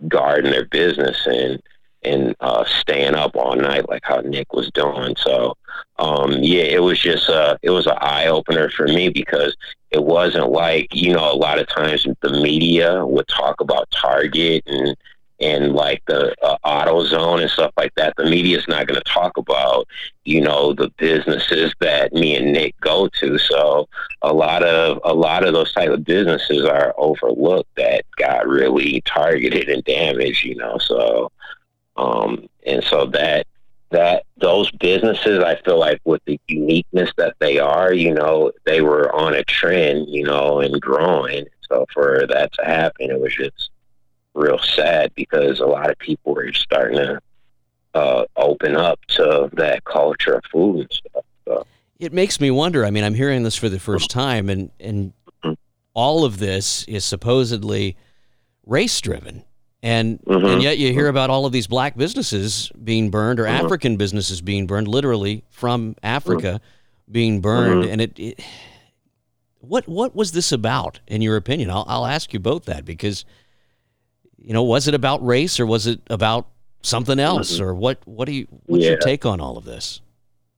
guarding 0.08 0.50
their 0.50 0.66
business 0.66 1.26
and 1.26 1.62
and 2.04 2.34
uh, 2.40 2.64
staying 2.64 3.14
up 3.14 3.36
all 3.36 3.56
night 3.56 3.88
like 3.88 4.02
how 4.04 4.20
Nick 4.20 4.52
was 4.52 4.70
doing. 4.72 5.14
So 5.18 5.56
um, 5.98 6.32
yeah, 6.42 6.64
it 6.64 6.82
was 6.82 6.98
just 6.98 7.28
uh, 7.28 7.56
it 7.62 7.70
was 7.70 7.86
an 7.86 7.96
eye 8.00 8.26
opener 8.26 8.70
for 8.70 8.86
me 8.86 9.08
because 9.08 9.56
it 9.90 10.02
wasn't 10.02 10.50
like 10.50 10.88
you 10.94 11.12
know 11.12 11.30
a 11.30 11.36
lot 11.36 11.58
of 11.58 11.68
times 11.68 12.06
the 12.20 12.42
media 12.42 13.04
would 13.06 13.28
talk 13.28 13.60
about 13.60 13.90
Target 13.90 14.64
and 14.66 14.96
and 15.40 15.72
like 15.74 16.02
the 16.06 16.34
uh, 16.42 16.56
AutoZone 16.64 17.42
and 17.42 17.50
stuff 17.50 17.72
like 17.76 17.94
that. 17.96 18.14
The 18.16 18.24
media 18.24 18.58
is 18.58 18.68
not 18.68 18.86
going 18.86 19.00
to 19.00 19.12
talk 19.12 19.36
about 19.36 19.86
you 20.24 20.40
know 20.40 20.72
the 20.72 20.88
businesses 20.98 21.74
that 21.80 22.12
me 22.12 22.36
and 22.36 22.52
Nick 22.52 22.78
go 22.80 23.08
to. 23.20 23.38
So 23.38 23.88
a 24.22 24.32
lot 24.32 24.62
of 24.62 25.00
a 25.04 25.12
lot 25.14 25.44
of 25.44 25.52
those 25.52 25.72
type 25.72 25.90
of 25.90 26.04
businesses 26.04 26.64
are 26.64 26.94
overlooked 26.96 27.74
that 27.76 28.04
got 28.16 28.48
really 28.48 29.02
targeted 29.02 29.68
and 29.68 29.84
damaged. 29.84 30.44
You 30.44 30.56
know, 30.56 30.78
so 30.78 31.30
um, 32.02 32.48
and 32.66 32.82
so 32.84 33.06
that 33.06 33.46
that 33.90 34.24
those 34.38 34.70
businesses, 34.72 35.42
I 35.44 35.56
feel 35.56 35.78
like 35.78 36.00
with 36.04 36.22
the 36.24 36.40
uniqueness 36.48 37.10
that 37.18 37.36
they 37.40 37.58
are, 37.58 37.92
you 37.92 38.14
know, 38.14 38.50
they 38.64 38.80
were 38.80 39.14
on 39.14 39.34
a 39.34 39.44
trend, 39.44 40.08
you 40.08 40.24
know, 40.24 40.60
and 40.60 40.80
growing. 40.80 41.46
So 41.68 41.86
for 41.92 42.26
that 42.28 42.52
to 42.54 42.64
happen, 42.64 43.10
it 43.10 43.20
was 43.20 43.34
just 43.34 43.70
real 44.34 44.58
sad 44.58 45.12
because 45.14 45.60
a 45.60 45.66
lot 45.66 45.90
of 45.90 45.98
people 45.98 46.34
were 46.34 46.52
starting 46.54 46.98
to 46.98 47.20
uh, 47.94 48.24
open 48.36 48.76
up 48.76 48.98
to 49.08 49.50
that 49.52 49.84
culture 49.84 50.34
of 50.34 50.44
food 50.50 50.80
and 50.80 50.92
stuff. 50.92 51.24
So. 51.46 51.66
It 51.98 52.14
makes 52.14 52.40
me 52.40 52.50
wonder. 52.50 52.86
I 52.86 52.90
mean, 52.90 53.04
I'm 53.04 53.14
hearing 53.14 53.42
this 53.42 53.56
for 53.56 53.68
the 53.68 53.78
first 53.78 54.10
time, 54.10 54.48
and 54.48 54.70
and 54.80 55.12
all 55.94 56.24
of 56.24 56.38
this 56.38 56.84
is 56.84 57.04
supposedly 57.04 57.96
race 58.64 59.00
driven. 59.02 59.44
And 59.82 60.20
Mhm. 60.26 60.52
and 60.54 60.62
yet 60.62 60.78
you 60.78 60.92
hear 60.92 61.08
about 61.08 61.28
all 61.28 61.44
of 61.44 61.52
these 61.52 61.66
black 61.66 61.96
businesses 61.96 62.70
being 62.84 63.10
burned 63.10 63.40
or 63.40 63.44
Mhm. 63.44 63.64
African 63.64 63.96
businesses 63.96 64.40
being 64.40 64.66
burned, 64.66 64.86
literally 64.86 65.42
from 65.50 65.96
Africa 66.02 66.60
being 67.10 67.40
burned. 67.40 67.84
Mhm. 67.84 67.90
And 67.92 68.00
it, 68.00 68.18
it, 68.18 68.40
what 69.60 69.88
what 69.88 70.14
was 70.14 70.32
this 70.32 70.52
about, 70.52 71.00
in 71.08 71.20
your 71.20 71.36
opinion? 71.36 71.68
I'll 71.70 71.84
I'll 71.88 72.06
ask 72.06 72.32
you 72.32 72.38
both 72.38 72.64
that 72.66 72.84
because, 72.84 73.24
you 74.38 74.52
know, 74.52 74.62
was 74.62 74.86
it 74.86 74.94
about 74.94 75.24
race 75.26 75.58
or 75.58 75.66
was 75.66 75.86
it 75.88 76.00
about 76.08 76.46
something 76.82 77.18
else 77.18 77.58
or 77.58 77.74
what? 77.74 77.98
What 78.06 78.26
do 78.26 78.32
you? 78.32 78.46
What's 78.66 78.84
your 78.84 78.98
take 78.98 79.26
on 79.26 79.40
all 79.40 79.58
of 79.58 79.64
this? 79.64 80.00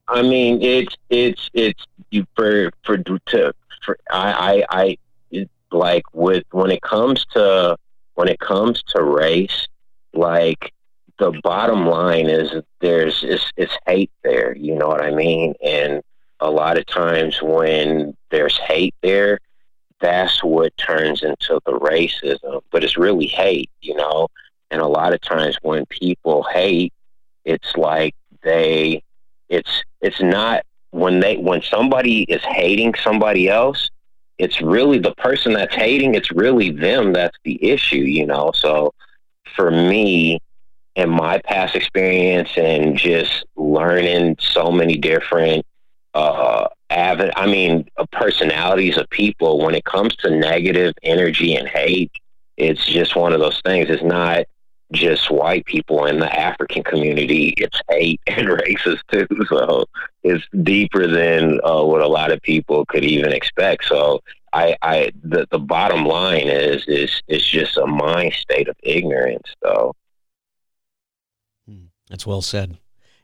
I 0.09 0.21
mean, 0.21 0.61
it's 0.61 0.95
it's 1.09 1.49
it's 1.55 1.83
you 2.11 2.27
for 2.37 2.71
for 2.83 2.99
to 2.99 3.55
for 3.87 3.99
I 4.11 4.65
I 4.71 4.99
I 5.33 5.47
like 5.73 6.05
with 6.13 6.45
when 6.53 6.71
it 6.71 6.83
comes 6.83 7.25
to 7.33 7.77
when 8.15 8.29
it 8.29 8.39
comes 8.41 8.83
to 8.95 9.03
race, 9.03 9.67
like 10.13 10.73
the 11.19 11.33
bottom 11.43 11.87
line 11.87 12.29
is 12.29 12.53
there's 12.81 13.23
it's, 13.23 13.51
it's 13.57 13.77
hate 13.87 14.11
there. 14.23 14.57
You 14.57 14.75
know 14.77 14.89
what 14.89 15.03
I 15.03 15.11
mean? 15.11 15.55
And 15.65 16.03
a 16.41 16.51
lot 16.51 16.79
of 16.79 16.87
times 16.87 17.41
when 17.43 18.17
there's 18.31 18.59
hate 18.59 18.95
there, 19.03 19.39
that's 20.01 20.43
what 20.43 20.77
turns 20.77 21.23
into 21.23 21.61
the 21.67 21.73
racism. 21.73 22.61
But 22.71 22.85
it's 22.85 22.97
really 22.97 23.27
hate, 23.27 23.71
you 23.81 23.95
know. 23.95 24.29
And 24.71 24.81
a 24.81 24.87
lot 24.87 25.15
of 25.15 25.21
times 25.21 25.57
when 25.63 25.87
people 25.87 26.45
hate, 26.53 26.93
it's 27.45 27.77
like 27.77 28.15
they 28.43 29.03
it's 29.49 29.85
it's 30.01 30.21
not 30.21 30.65
when 30.91 31.21
they 31.21 31.37
when 31.37 31.63
somebody 31.63 32.23
is 32.23 32.43
hating 32.43 32.95
somebody 33.03 33.49
else 33.49 33.91
it's 34.39 34.61
really 34.61 34.99
the 34.99 35.15
person 35.15 35.53
that's 35.53 35.75
hating 35.75 36.15
it's 36.15 36.33
really 36.33 36.71
them 36.71 37.13
that's 37.13 37.37
the 37.45 37.63
issue 37.65 37.97
you 37.97 38.27
know 38.27 38.53
so 38.55 38.93
for 39.55 39.71
me 39.71 40.41
in 40.97 41.09
my 41.11 41.39
past 41.39 41.75
experience 41.75 42.51
and 42.57 42.97
just 42.97 43.45
learning 43.57 44.37
so 44.41 44.71
many 44.71 44.97
different 44.97 45.65
uh. 46.15 46.67
I 47.37 47.47
mean, 47.47 47.89
uh, 47.97 48.07
personalities 48.13 48.97
of 48.97 49.09
people. 49.11 49.59
When 49.59 49.75
it 49.75 49.85
comes 49.85 50.15
to 50.17 50.31
negative 50.31 50.95
energy 51.03 51.55
and 51.57 51.69
hate, 51.69 52.13
it's 52.57 52.85
just 52.87 53.17
one 53.17 53.33
of 53.33 53.41
those 53.41 53.61
things. 53.65 53.89
It's 53.91 54.03
not 54.03 54.45
just 54.93 55.31
white 55.31 55.65
people 55.67 56.07
in 56.07 56.19
the 56.19 56.39
African 56.39 56.83
community. 56.83 57.55
It's 57.57 57.81
hate 57.89 58.21
and 58.27 58.49
racist 58.49 59.01
too. 59.11 59.27
So 59.49 59.85
it's 60.23 60.45
deeper 60.63 61.07
than 61.07 61.61
uh, 61.65 61.85
what 61.85 62.01
a 62.01 62.09
lot 62.09 62.33
of 62.33 62.41
people 62.43 62.85
could 62.87 63.05
even 63.05 63.33
expect. 63.33 63.85
So 63.85 64.23
I, 64.53 64.77
I, 64.83 65.13
the, 65.23 65.47
the 65.51 65.59
bottom 65.59 66.05
line 66.07 66.49
is, 66.49 66.83
is, 66.87 67.23
it's 67.29 67.49
just 67.49 67.77
a 67.77 67.87
mind 67.87 68.33
state 68.33 68.69
of 68.69 68.77
ignorance. 68.83 69.55
So 69.63 69.95
hmm. 71.69 71.85
that's 72.09 72.27
well 72.27 72.43
said. 72.43 72.79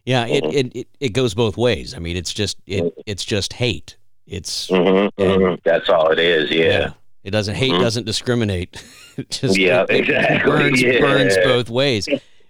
Yeah, 0.04 0.26
it, 0.26 0.44
mm-hmm. 0.44 0.56
it, 0.56 0.76
it, 0.76 0.88
it, 1.00 1.08
goes 1.10 1.34
both 1.34 1.56
ways. 1.56 1.94
I 1.94 1.98
mean, 1.98 2.16
it's 2.16 2.32
just 2.32 2.58
it 2.66 2.82
mm-hmm. 2.82 3.00
it's 3.06 3.24
just 3.24 3.52
hate. 3.52 3.96
It's 4.26 4.68
mm-hmm, 4.68 5.22
mm-hmm. 5.22 5.54
that's 5.64 5.88
all 5.88 6.10
it 6.10 6.18
is. 6.18 6.50
Yeah. 6.50 6.64
yeah. 6.64 6.92
It 7.22 7.30
doesn't 7.32 7.54
hate 7.54 7.72
mm-hmm. 7.72 7.82
doesn't 7.82 8.06
discriminate. 8.06 8.82
just 9.30 9.56
yeah, 9.56 9.84
exactly. 9.88 10.50
burns 10.50 10.82
yeah. 10.82 11.00
burns 11.00 11.36
both 11.44 11.70
ways. 11.70 12.08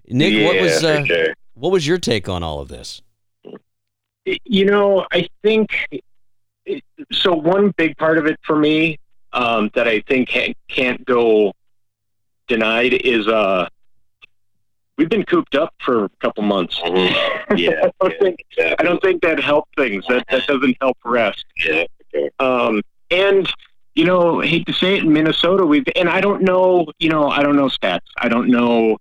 Nick, 0.08 0.32
yeah, 0.32 0.46
what 0.46 0.60
was 0.60 0.84
uh, 0.84 1.04
sure. 1.04 1.34
what 1.54 1.72
was 1.72 1.86
your 1.86 1.98
take 1.98 2.28
on 2.28 2.42
all 2.42 2.60
of 2.60 2.68
this? 2.68 3.02
You 4.44 4.64
know, 4.64 5.06
I 5.12 5.28
think 5.42 5.70
so. 7.12 7.34
One 7.34 7.70
big 7.76 7.96
part 7.96 8.18
of 8.18 8.26
it 8.26 8.38
for 8.42 8.56
me 8.56 8.98
um, 9.32 9.70
that 9.74 9.88
I 9.88 10.00
think 10.00 10.30
can't 10.68 11.04
go 11.04 11.52
denied 12.48 12.94
is 12.94 13.26
uh, 13.28 13.68
we've 14.98 15.08
been 15.08 15.24
cooped 15.24 15.54
up 15.54 15.74
for 15.80 16.04
a 16.04 16.10
couple 16.20 16.42
months. 16.42 16.78
Mm-hmm. 16.80 17.56
Yeah, 17.56 17.70
I, 17.82 17.90
don't 18.00 18.12
yeah, 18.12 18.18
think, 18.20 18.44
exactly. 18.50 18.76
I 18.78 18.82
don't 18.82 19.02
think 19.02 19.22
that 19.22 19.40
helped 19.40 19.74
things. 19.76 20.04
That 20.08 20.24
that 20.28 20.46
doesn't 20.46 20.76
help 20.80 20.98
rest. 21.04 21.44
Yeah. 21.64 21.84
Okay. 22.14 22.30
Um, 22.38 22.82
and 23.10 23.50
you 24.00 24.06
know, 24.06 24.40
hate 24.40 24.64
to 24.64 24.72
say 24.72 24.96
it, 24.96 25.04
in 25.04 25.12
Minnesota, 25.12 25.66
we've 25.66 25.84
and 25.94 26.08
I 26.08 26.22
don't 26.22 26.40
know, 26.40 26.86
you 26.98 27.10
know, 27.10 27.28
I 27.28 27.42
don't 27.42 27.54
know 27.54 27.66
stats. 27.66 28.06
I 28.16 28.30
don't 28.30 28.48
know 28.48 28.96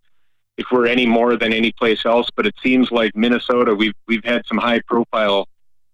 if 0.58 0.66
we're 0.74 0.88
any 0.88 1.06
more 1.06 1.38
than 1.38 1.54
any 1.54 1.72
place 1.72 2.06
else, 2.06 2.28
but 2.36 2.46
it 2.46 2.54
seems 2.62 2.92
like 2.92 3.16
Minnesota, 3.16 3.74
we've 3.74 3.94
we've 4.10 4.26
had 4.26 4.46
some 4.46 4.58
high 4.58 4.82
profile 4.82 5.48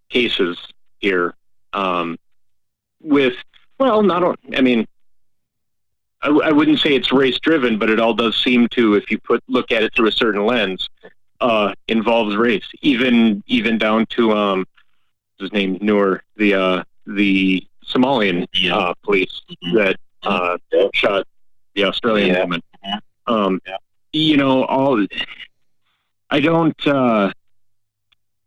cases 0.10 0.58
here. 0.98 1.36
Um, 1.74 2.18
with 3.00 3.36
well, 3.78 4.02
not 4.02 4.40
I 4.58 4.62
mean, 4.62 4.88
I, 6.24 6.30
I 6.30 6.52
wouldn't 6.52 6.80
say 6.80 6.96
it's 6.96 7.12
race 7.12 7.38
driven, 7.38 7.78
but 7.78 7.92
it 7.92 8.00
all 8.00 8.16
does 8.16 8.36
seem 8.44 8.68
to, 8.70 8.96
if 8.96 9.12
you 9.12 9.20
put 9.20 9.44
look 9.48 9.72
at 9.72 9.84
it 9.84 9.94
through 9.94 10.08
a 10.08 10.12
certain 10.12 10.48
lens, 10.48 10.90
uh, 11.42 11.74
involves 11.88 12.36
race. 12.36 12.66
Even 12.82 13.44
even 13.46 13.78
down 13.78 14.08
to 14.18 14.32
um, 14.32 14.66
his 15.38 15.54
name 15.54 15.78
Noor, 15.80 16.24
the 16.38 16.56
uh, 16.56 16.84
the 17.06 17.68
Somalian 17.88 18.48
uh, 18.72 18.94
police 19.04 19.42
mm-hmm. 19.50 19.78
that 19.78 19.98
uh, 20.24 20.58
shot 20.94 21.28
the 21.76 21.86
Australian 21.86 22.36
yeah. 22.36 22.42
woman. 22.42 22.62
Um, 23.28 23.62
yeah. 23.66 23.78
You 24.14 24.38
know, 24.38 24.64
all 24.66 25.06
I 26.30 26.40
don't. 26.40 26.88
Uh, 26.88 27.32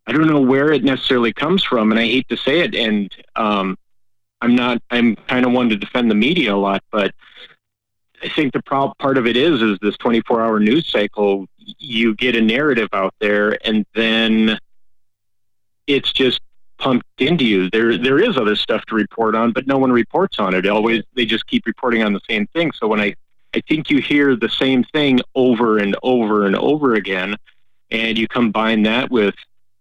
I 0.07 0.13
don't 0.13 0.27
know 0.27 0.41
where 0.41 0.73
it 0.73 0.83
necessarily 0.85 1.35
comes 1.35 1.63
from, 1.63 1.91
and 1.91 2.01
I 2.01 2.05
hate 2.05 2.29
to 2.31 2.37
say 2.37 2.61
it. 2.61 2.75
And 2.75 3.15
um, 3.37 3.77
I'm 4.41 4.55
not. 4.55 4.83
I'm 4.91 5.17
kind 5.17 5.45
of 5.45 5.53
one 5.53 5.69
to 5.69 5.77
defend 5.77 6.11
the 6.11 6.15
media 6.15 6.55
a 6.55 6.57
lot, 6.57 6.83
but 6.91 7.13
I 8.23 8.29
think 8.29 8.53
the 8.53 8.63
pro- 8.63 8.95
part 8.99 9.19
of 9.19 9.27
it 9.27 9.37
is 9.37 9.61
is 9.63 9.79
this 9.83 9.97
24 9.99 10.41
hour 10.41 10.61
news 10.61 10.91
cycle. 10.91 11.47
You 11.57 12.15
get 12.15 12.35
a 12.35 12.41
narrative 12.41 12.89
out 12.93 13.15
there, 13.21 13.59
and 13.67 13.85
then 13.95 14.59
it's 15.87 16.13
just 16.13 16.41
pumped 16.79 17.07
into 17.19 17.45
you. 17.45 17.69
There 17.71 17.99
there 17.99 18.19
is 18.19 18.37
other 18.37 18.57
stuff 18.57 18.85
to 18.87 18.95
report 18.95 19.35
on, 19.35 19.53
but 19.53 19.67
no 19.67 19.79
one 19.79 19.93
reports 19.93 20.39
on 20.39 20.55
it. 20.55 20.67
Always 20.67 21.03
they 21.15 21.27
just 21.27 21.47
keep 21.47 21.67
reporting 21.67 22.03
on 22.03 22.13
the 22.13 22.21
same 22.29 22.47
thing. 22.49 22.73
So 22.73 22.87
when 22.87 23.01
I 23.01 23.15
I 23.55 23.61
think 23.69 23.91
you 23.91 24.01
hear 24.01 24.37
the 24.37 24.49
same 24.49 24.85
thing 24.85 25.21
over 25.35 25.79
and 25.79 25.97
over 26.03 26.47
and 26.47 26.57
over 26.57 26.95
again, 26.95 27.37
and 27.91 28.17
you 28.17 28.29
combine 28.29 28.83
that 28.85 29.11
with 29.11 29.35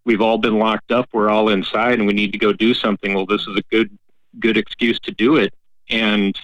we've 0.05 0.21
all 0.21 0.37
been 0.37 0.57
locked 0.57 0.91
up, 0.91 1.09
we're 1.13 1.29
all 1.29 1.49
inside, 1.49 1.99
and 1.99 2.07
we 2.07 2.13
need 2.13 2.31
to 2.31 2.39
go 2.39 2.53
do 2.53 2.73
something. 2.73 3.13
Well, 3.13 3.25
this 3.25 3.41
is 3.47 3.55
a 3.55 3.63
good 3.69 3.97
good 4.39 4.57
excuse 4.57 4.99
to 5.01 5.11
do 5.11 5.35
it, 5.37 5.53
and 5.89 6.37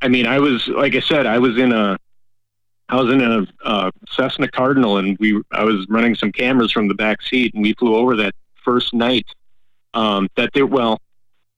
I 0.00 0.08
mean, 0.08 0.26
I 0.26 0.38
was 0.38 0.68
like 0.68 0.94
I 0.94 1.00
said, 1.00 1.26
I 1.26 1.38
was 1.38 1.58
in 1.58 1.72
a 1.72 1.98
I 2.88 2.96
was 2.96 3.10
in 3.12 3.22
a 3.22 3.46
uh, 3.64 3.90
Cessna 4.10 4.48
Cardinal, 4.48 4.98
and 4.98 5.16
we 5.18 5.40
I 5.50 5.64
was 5.64 5.86
running 5.88 6.14
some 6.14 6.30
cameras 6.30 6.70
from 6.70 6.88
the 6.88 6.94
back 6.94 7.22
seat, 7.22 7.54
and 7.54 7.62
we 7.62 7.74
flew 7.74 7.96
over 7.96 8.16
that 8.16 8.34
first 8.64 8.94
night. 8.94 9.26
Um, 9.94 10.28
that 10.36 10.50
they 10.54 10.62
well, 10.62 11.00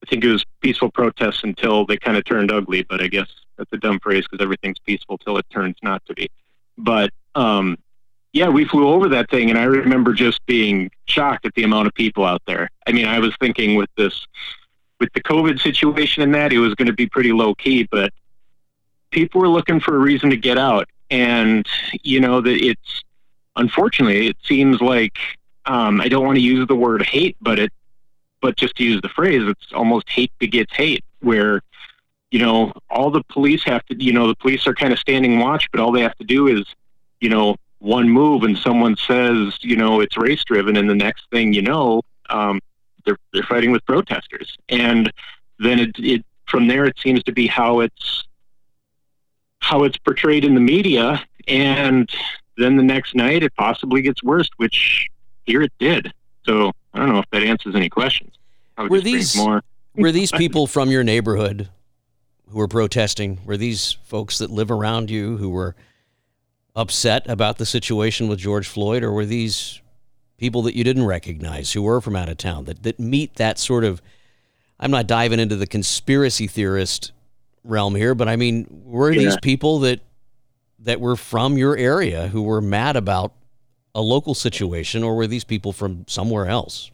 I 0.03 0.07
think 0.07 0.25
it 0.25 0.33
was 0.33 0.45
peaceful 0.61 0.91
protests 0.91 1.45
until 1.45 1.87
they 1.87 1.97
kind 1.97 2.17
of 2.17 2.25
turned 2.25 2.51
ugly, 2.51 2.83
but 2.83 3.01
I 3.01 3.07
guess 3.07 3.29
that's 3.57 3.73
a 3.73 3.79
dumb 3.79 4.01
phrase 4.01 4.25
because 4.29 4.43
everything's 4.43 4.79
peaceful 4.81 5.19
till 5.19 5.39
it 5.39 5.47
turns 5.51 5.77
not 5.83 6.05
to 6.07 6.15
be. 6.15 6.29
But 6.77 7.11
um, 7.37 7.79
yeah, 8.33 8.49
we 8.49 8.65
flew 8.65 8.89
over 8.89 9.09
that 9.11 9.31
thing, 9.31 9.51
and 9.51 9.59
I 9.59 9.65
remember 9.65 10.13
just 10.13 10.45
being 10.47 10.91
shocked 11.07 11.47
at 11.47 11.55
the 11.55 11.63
amount 11.63 11.87
of 11.87 11.95
people 11.95 12.25
out 12.25 12.43
there. 12.47 12.69
I 12.87 12.93
mean, 12.93 13.07
I 13.07 13.21
was 13.21 13.33
thinking 13.39 13.77
with 13.77 13.91
this 13.97 14.27
with 15.01 15.13
the 15.13 15.23
COVID 15.23 15.61
situation 15.61 16.23
and 16.23 16.35
that, 16.35 16.53
it 16.53 16.59
was 16.59 16.75
going 16.75 16.87
to 16.87 16.93
be 16.93 17.07
pretty 17.07 17.33
low 17.33 17.55
key, 17.55 17.89
but 17.91 18.13
people 19.11 19.41
were 19.41 19.49
looking 19.49 19.81
for 19.81 19.95
a 19.95 19.99
reason 19.99 20.31
to 20.31 20.37
get 20.37 20.59
out. 20.59 20.89
And, 21.11 21.67
you 22.03 22.21
know, 22.21 22.41
that 22.41 22.65
it's 22.65 23.03
unfortunately, 23.57 24.29
it 24.29 24.37
seems 24.45 24.81
like 24.81 25.19
um, 25.67 26.01
I 26.01 26.09
don't 26.09 26.25
want 26.25 26.37
to 26.37 26.43
use 26.43 26.67
the 26.67 26.77
word 26.77 27.03
hate, 27.03 27.37
but 27.41 27.59
it, 27.59 27.73
but 28.41 28.57
just 28.57 28.77
to 28.77 28.85
use 28.85 29.01
the 29.01 29.09
phrase, 29.09 29.43
it's 29.47 29.73
almost 29.73 30.09
hate 30.09 30.33
begets 30.39 30.75
hate, 30.75 31.05
where, 31.21 31.63
you 32.31 32.39
know, 32.39 32.73
all 32.91 33.11
the 33.11 33.23
police 33.25 33.65
have 33.65 33.85
to, 33.87 34.03
you 34.03 34.13
know, 34.13 34.27
the 34.29 34.35
police 34.35 34.67
are 34.67 34.75
kind 34.75 34.93
of 34.93 34.99
standing 34.99 35.39
watch, 35.39 35.71
but 35.71 35.81
all 35.81 35.93
they 35.93 36.03
have 36.03 36.17
to 36.19 36.25
do 36.25 36.49
is, 36.49 36.65
you 37.21 37.29
know, 37.29 37.57
one 37.79 38.09
move 38.09 38.43
and 38.43 38.57
someone 38.59 38.97
says, 38.97 39.59
you 39.61 39.77
know, 39.77 40.01
it's 40.01 40.17
race 40.17 40.43
driven, 40.45 40.77
and 40.77 40.89
the 40.89 40.95
next 40.95 41.25
thing 41.31 41.53
you 41.53 41.63
know, 41.63 42.03
um, 42.31 42.61
they're 43.05 43.19
they're 43.33 43.43
fighting 43.43 43.71
with 43.71 43.85
protesters, 43.87 44.57
and 44.69 45.13
then 45.59 45.79
it, 45.79 45.91
it 45.99 46.25
from 46.47 46.67
there 46.67 46.85
it 46.85 46.99
seems 46.99 47.23
to 47.25 47.33
be 47.33 47.47
how 47.47 47.81
it's 47.81 48.25
how 49.61 49.85
it's 49.85 49.97
portrayed 49.99 50.45
in 50.45 50.55
the 50.55 50.61
media, 50.61 51.23
and 51.49 52.11
then 52.57 52.77
the 52.77 52.83
next 52.83 53.15
night 53.15 53.43
it 53.43 53.55
possibly 53.55 54.03
gets 54.03 54.23
worse, 54.23 54.49
which 54.57 55.09
here 55.47 55.63
it 55.63 55.73
did. 55.79 56.13
So 56.45 56.73
I 56.93 56.99
don't 56.99 57.09
know 57.11 57.19
if 57.19 57.31
that 57.31 57.43
answers 57.43 57.75
any 57.75 57.89
questions. 57.89 58.33
Were 58.77 59.01
these 59.01 59.37
more? 59.37 59.63
were 59.95 60.13
these 60.13 60.33
people 60.37 60.67
from 60.67 60.91
your 60.91 61.05
neighborhood 61.05 61.69
who 62.51 62.59
were 62.59 62.69
protesting? 62.69 63.41
Were 63.45 63.57
these 63.57 63.93
folks 64.05 64.39
that 64.39 64.51
live 64.51 64.71
around 64.71 65.11
you 65.11 65.37
who 65.37 65.51
were 65.51 65.75
upset 66.77 67.29
about 67.29 67.59
the 67.59 67.67
situation 67.67 68.29
with 68.29 68.39
George 68.39 68.67
Floyd, 68.67 69.03
or 69.03 69.13
were 69.13 69.27
these 69.27 69.81
people 70.37 70.63
that 70.63 70.75
you 70.75 70.83
didn't 70.83 71.07
recognize 71.07 71.73
who 71.73 71.83
were 71.83 72.01
from 72.01 72.17
out 72.17 72.29
of 72.29 72.37
town 72.37 72.65
that, 72.65 72.83
that 72.83 72.99
meet 72.99 73.37
that 73.37 73.59
sort 73.59 73.85
of 73.85 74.03
I'm 74.79 74.91
not 74.91 75.07
diving 75.07 75.39
into 75.39 75.57
the 75.57 75.69
conspiracy 75.69 76.47
theorist 76.49 77.13
realm 77.63 77.95
here, 77.95 78.15
but 78.15 78.29
I 78.29 78.37
mean, 78.37 78.67
were 78.85 79.13
yeah. 79.13 79.23
these 79.23 79.37
people 79.41 79.81
that 79.81 80.01
that 80.81 81.01
were 81.01 81.17
from 81.17 81.57
your 81.57 81.77
area 81.77 82.29
who 82.29 82.43
were 82.43 82.61
mad 82.61 82.97
about 82.97 83.33
a 83.95 84.01
local 84.01 84.35
situation, 84.35 85.03
or 85.03 85.15
were 85.17 85.27
these 85.27 85.45
people 85.45 85.73
from 85.73 86.05
somewhere 86.09 86.47
else? 86.47 86.91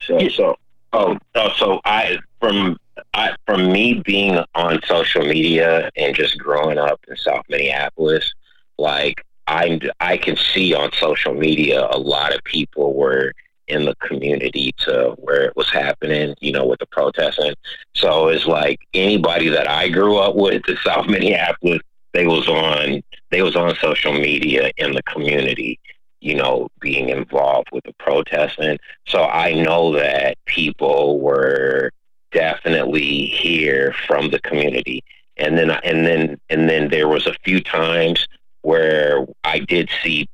So, 0.00 0.28
so, 0.28 0.56
oh, 0.92 1.16
oh 1.34 1.52
so 1.56 1.80
I 1.84 2.18
from 2.40 2.76
I 3.14 3.34
from 3.46 3.72
me 3.72 4.02
being 4.04 4.38
on 4.54 4.80
social 4.86 5.24
media 5.24 5.90
and 5.96 6.14
just 6.14 6.38
growing 6.38 6.78
up 6.78 7.00
in 7.08 7.16
South 7.16 7.44
Minneapolis, 7.48 8.32
like 8.78 9.24
I 9.46 9.80
I 10.00 10.16
can 10.16 10.36
see 10.36 10.74
on 10.74 10.92
social 10.92 11.34
media 11.34 11.86
a 11.90 11.98
lot 11.98 12.34
of 12.34 12.42
people 12.44 12.94
were 12.94 13.32
in 13.68 13.84
the 13.84 13.94
community 13.96 14.72
to 14.78 15.14
where 15.18 15.42
it 15.42 15.56
was 15.56 15.70
happening, 15.70 16.34
you 16.40 16.52
know, 16.52 16.64
with 16.66 16.78
the 16.78 16.86
protesting. 16.86 17.54
So 17.94 18.28
it's 18.28 18.46
like 18.46 18.78
anybody 18.94 19.48
that 19.48 19.68
I 19.68 19.88
grew 19.88 20.18
up 20.18 20.36
with 20.36 20.68
in 20.68 20.76
South 20.84 21.06
Minneapolis, 21.08 21.80
they 22.12 22.26
was 22.26 22.48
on 22.48 23.02
they 23.30 23.42
was 23.42 23.56
on 23.56 23.74
social 23.76 24.12
media 24.12 24.70
in 24.76 24.92
the 24.92 25.02
community, 25.02 25.78
you 26.20 26.34
know, 26.34 26.68
being 26.80 27.08
involved 27.08 27.68
with 27.72 27.84
the 27.84 27.94
protesting. 27.98 28.78
So 29.06 29.24
I 29.24 29.54
know 29.54 29.92
that 29.92 30.38
people 30.46 31.20
were 31.20 31.90
definitely 32.32 33.26
here 33.26 33.94
from 34.06 34.30
the 34.30 34.40
community. 34.40 35.02
And 35.38 35.58
then 35.58 35.70
and 35.70 36.06
then 36.06 36.40
and 36.48 36.68
then 36.68 36.88
there 36.88 37.08
was 37.08 37.26
a 37.26 37.36
few 37.44 37.60
times 37.60 38.26
where 38.62 39.26
I 39.44 39.58
did 39.60 39.90
see 40.02 40.28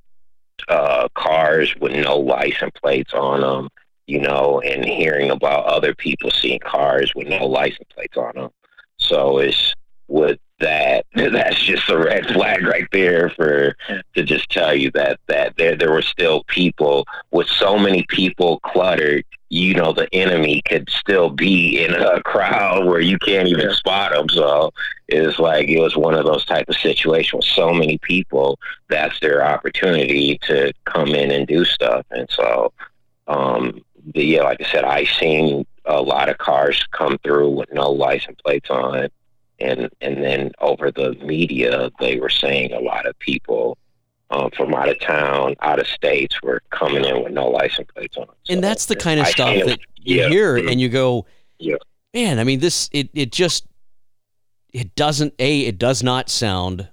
uh, 0.69 1.09
cars 1.15 1.75
with 1.81 1.93
no 1.93 2.17
license 2.19 2.73
plates 2.81 3.13
on 3.13 3.41
them, 3.41 3.69
you 4.07 4.21
know, 4.21 4.61
and 4.61 4.85
hearing 4.85 5.31
about 5.31 5.65
other 5.67 5.95
people 5.95 6.31
seeing 6.31 6.61
cars 6.61 7.13
with 7.15 7.29
no 7.29 7.47
license 7.47 7.89
plates 7.95 8.17
on 8.17 8.33
them. 8.35 8.51
So 8.99 9.39
it's 9.39 9.75
with 10.09 10.39
that 10.63 11.05
that's 11.15 11.61
just 11.61 11.89
a 11.89 11.99
red 11.99 12.25
flag 12.27 12.63
right 12.63 12.89
there 12.93 13.29
for 13.31 13.77
to 14.15 14.23
just 14.23 14.49
tell 14.49 14.75
you 14.75 14.91
that 14.93 15.19
that 15.27 15.55
there 15.57 15.77
there 15.77 15.93
were 15.93 16.03
still 16.03 16.45
people 16.45 17.05
with 17.33 17.49
so 17.49 17.77
many 17.77 18.05
people 18.09 18.61
cluttered 18.61 19.25
you 19.49 19.75
know 19.75 19.93
the 19.93 20.09
enemy 20.15 20.63
could 20.67 20.89
still 20.89 21.29
be 21.29 21.85
in 21.85 21.95
a 21.95 22.23
crowd 22.23 22.87
where 22.87 23.01
you 23.01 23.19
can't 23.19 23.49
even 23.49 23.69
yeah. 23.69 23.75
spot 23.75 24.13
them 24.13 24.29
so 24.29 24.73
it's 25.09 25.39
like 25.39 25.69
it 25.69 25.81
was 25.81 25.97
one 25.97 26.15
of 26.15 26.25
those 26.25 26.45
type 26.45 26.69
of 26.69 26.77
situations 26.77 27.33
with 27.35 27.45
so 27.45 27.73
many 27.73 27.99
people 27.99 28.59
that's 28.89 29.19
their 29.21 29.45
opportunity 29.45 30.39
to 30.43 30.73
come 30.87 31.09
in 31.09 31.31
and 31.31 31.47
do 31.47 31.67
stuff. 31.67 32.07
And 32.13 32.29
so 32.31 32.73
um 33.29 33.85
the, 34.15 34.25
yeah 34.25 34.43
like 34.43 34.61
i 34.61 34.69
said 34.73 34.85
i 34.85 35.05
seen 35.05 35.65
a 35.85 36.03
lot 36.03 36.29
of 36.29 36.39
cars 36.39 36.85
come 36.91 37.19
through 37.19 37.51
with 37.51 37.73
no 37.73 37.91
license 37.91 38.39
plates 38.45 38.69
on 38.71 39.09
and 39.63 39.89
and 40.01 40.23
then 40.23 40.53
over 40.61 40.91
the 40.91 41.15
media 41.25 41.91
they 42.01 42.19
were 42.19 42.31
saying 42.31 42.73
a 42.73 42.81
lot 42.81 43.07
of 43.07 43.19
people 43.19 43.79
um, 44.33 44.51
from 44.57 44.75
out 44.75 44.89
of 44.89 44.99
town, 44.99 45.55
out 45.61 45.79
of 45.79 45.87
states 45.87 46.41
were 46.43 46.63
coming 46.71 47.05
in 47.05 47.23
with 47.23 47.33
no 47.33 47.49
license 47.49 47.89
plates 47.95 48.17
on. 48.17 48.27
So 48.45 48.55
and 48.55 48.65
that's 48.65 48.87
the 48.87 48.97
kind 48.97 49.21
of 49.21 49.27
I 49.27 49.31
stuff 49.31 49.55
that 49.67 49.79
you 49.97 50.21
yeah. 50.21 50.29
hear 50.29 50.57
mm-hmm. 50.57 50.69
and 50.69 50.81
you 50.81 50.89
go, 50.89 51.27
yeah. 51.59 51.77
man, 52.15 52.39
I 52.39 52.45
mean 52.45 52.61
this 52.61 52.89
it 52.93 53.11
it 53.13 53.31
just 53.31 53.67
it 54.73 54.95
doesn't 54.95 55.35
a 55.39 55.61
it 55.61 55.79
does 55.79 56.03
not 56.03 56.31
sound 56.31 56.89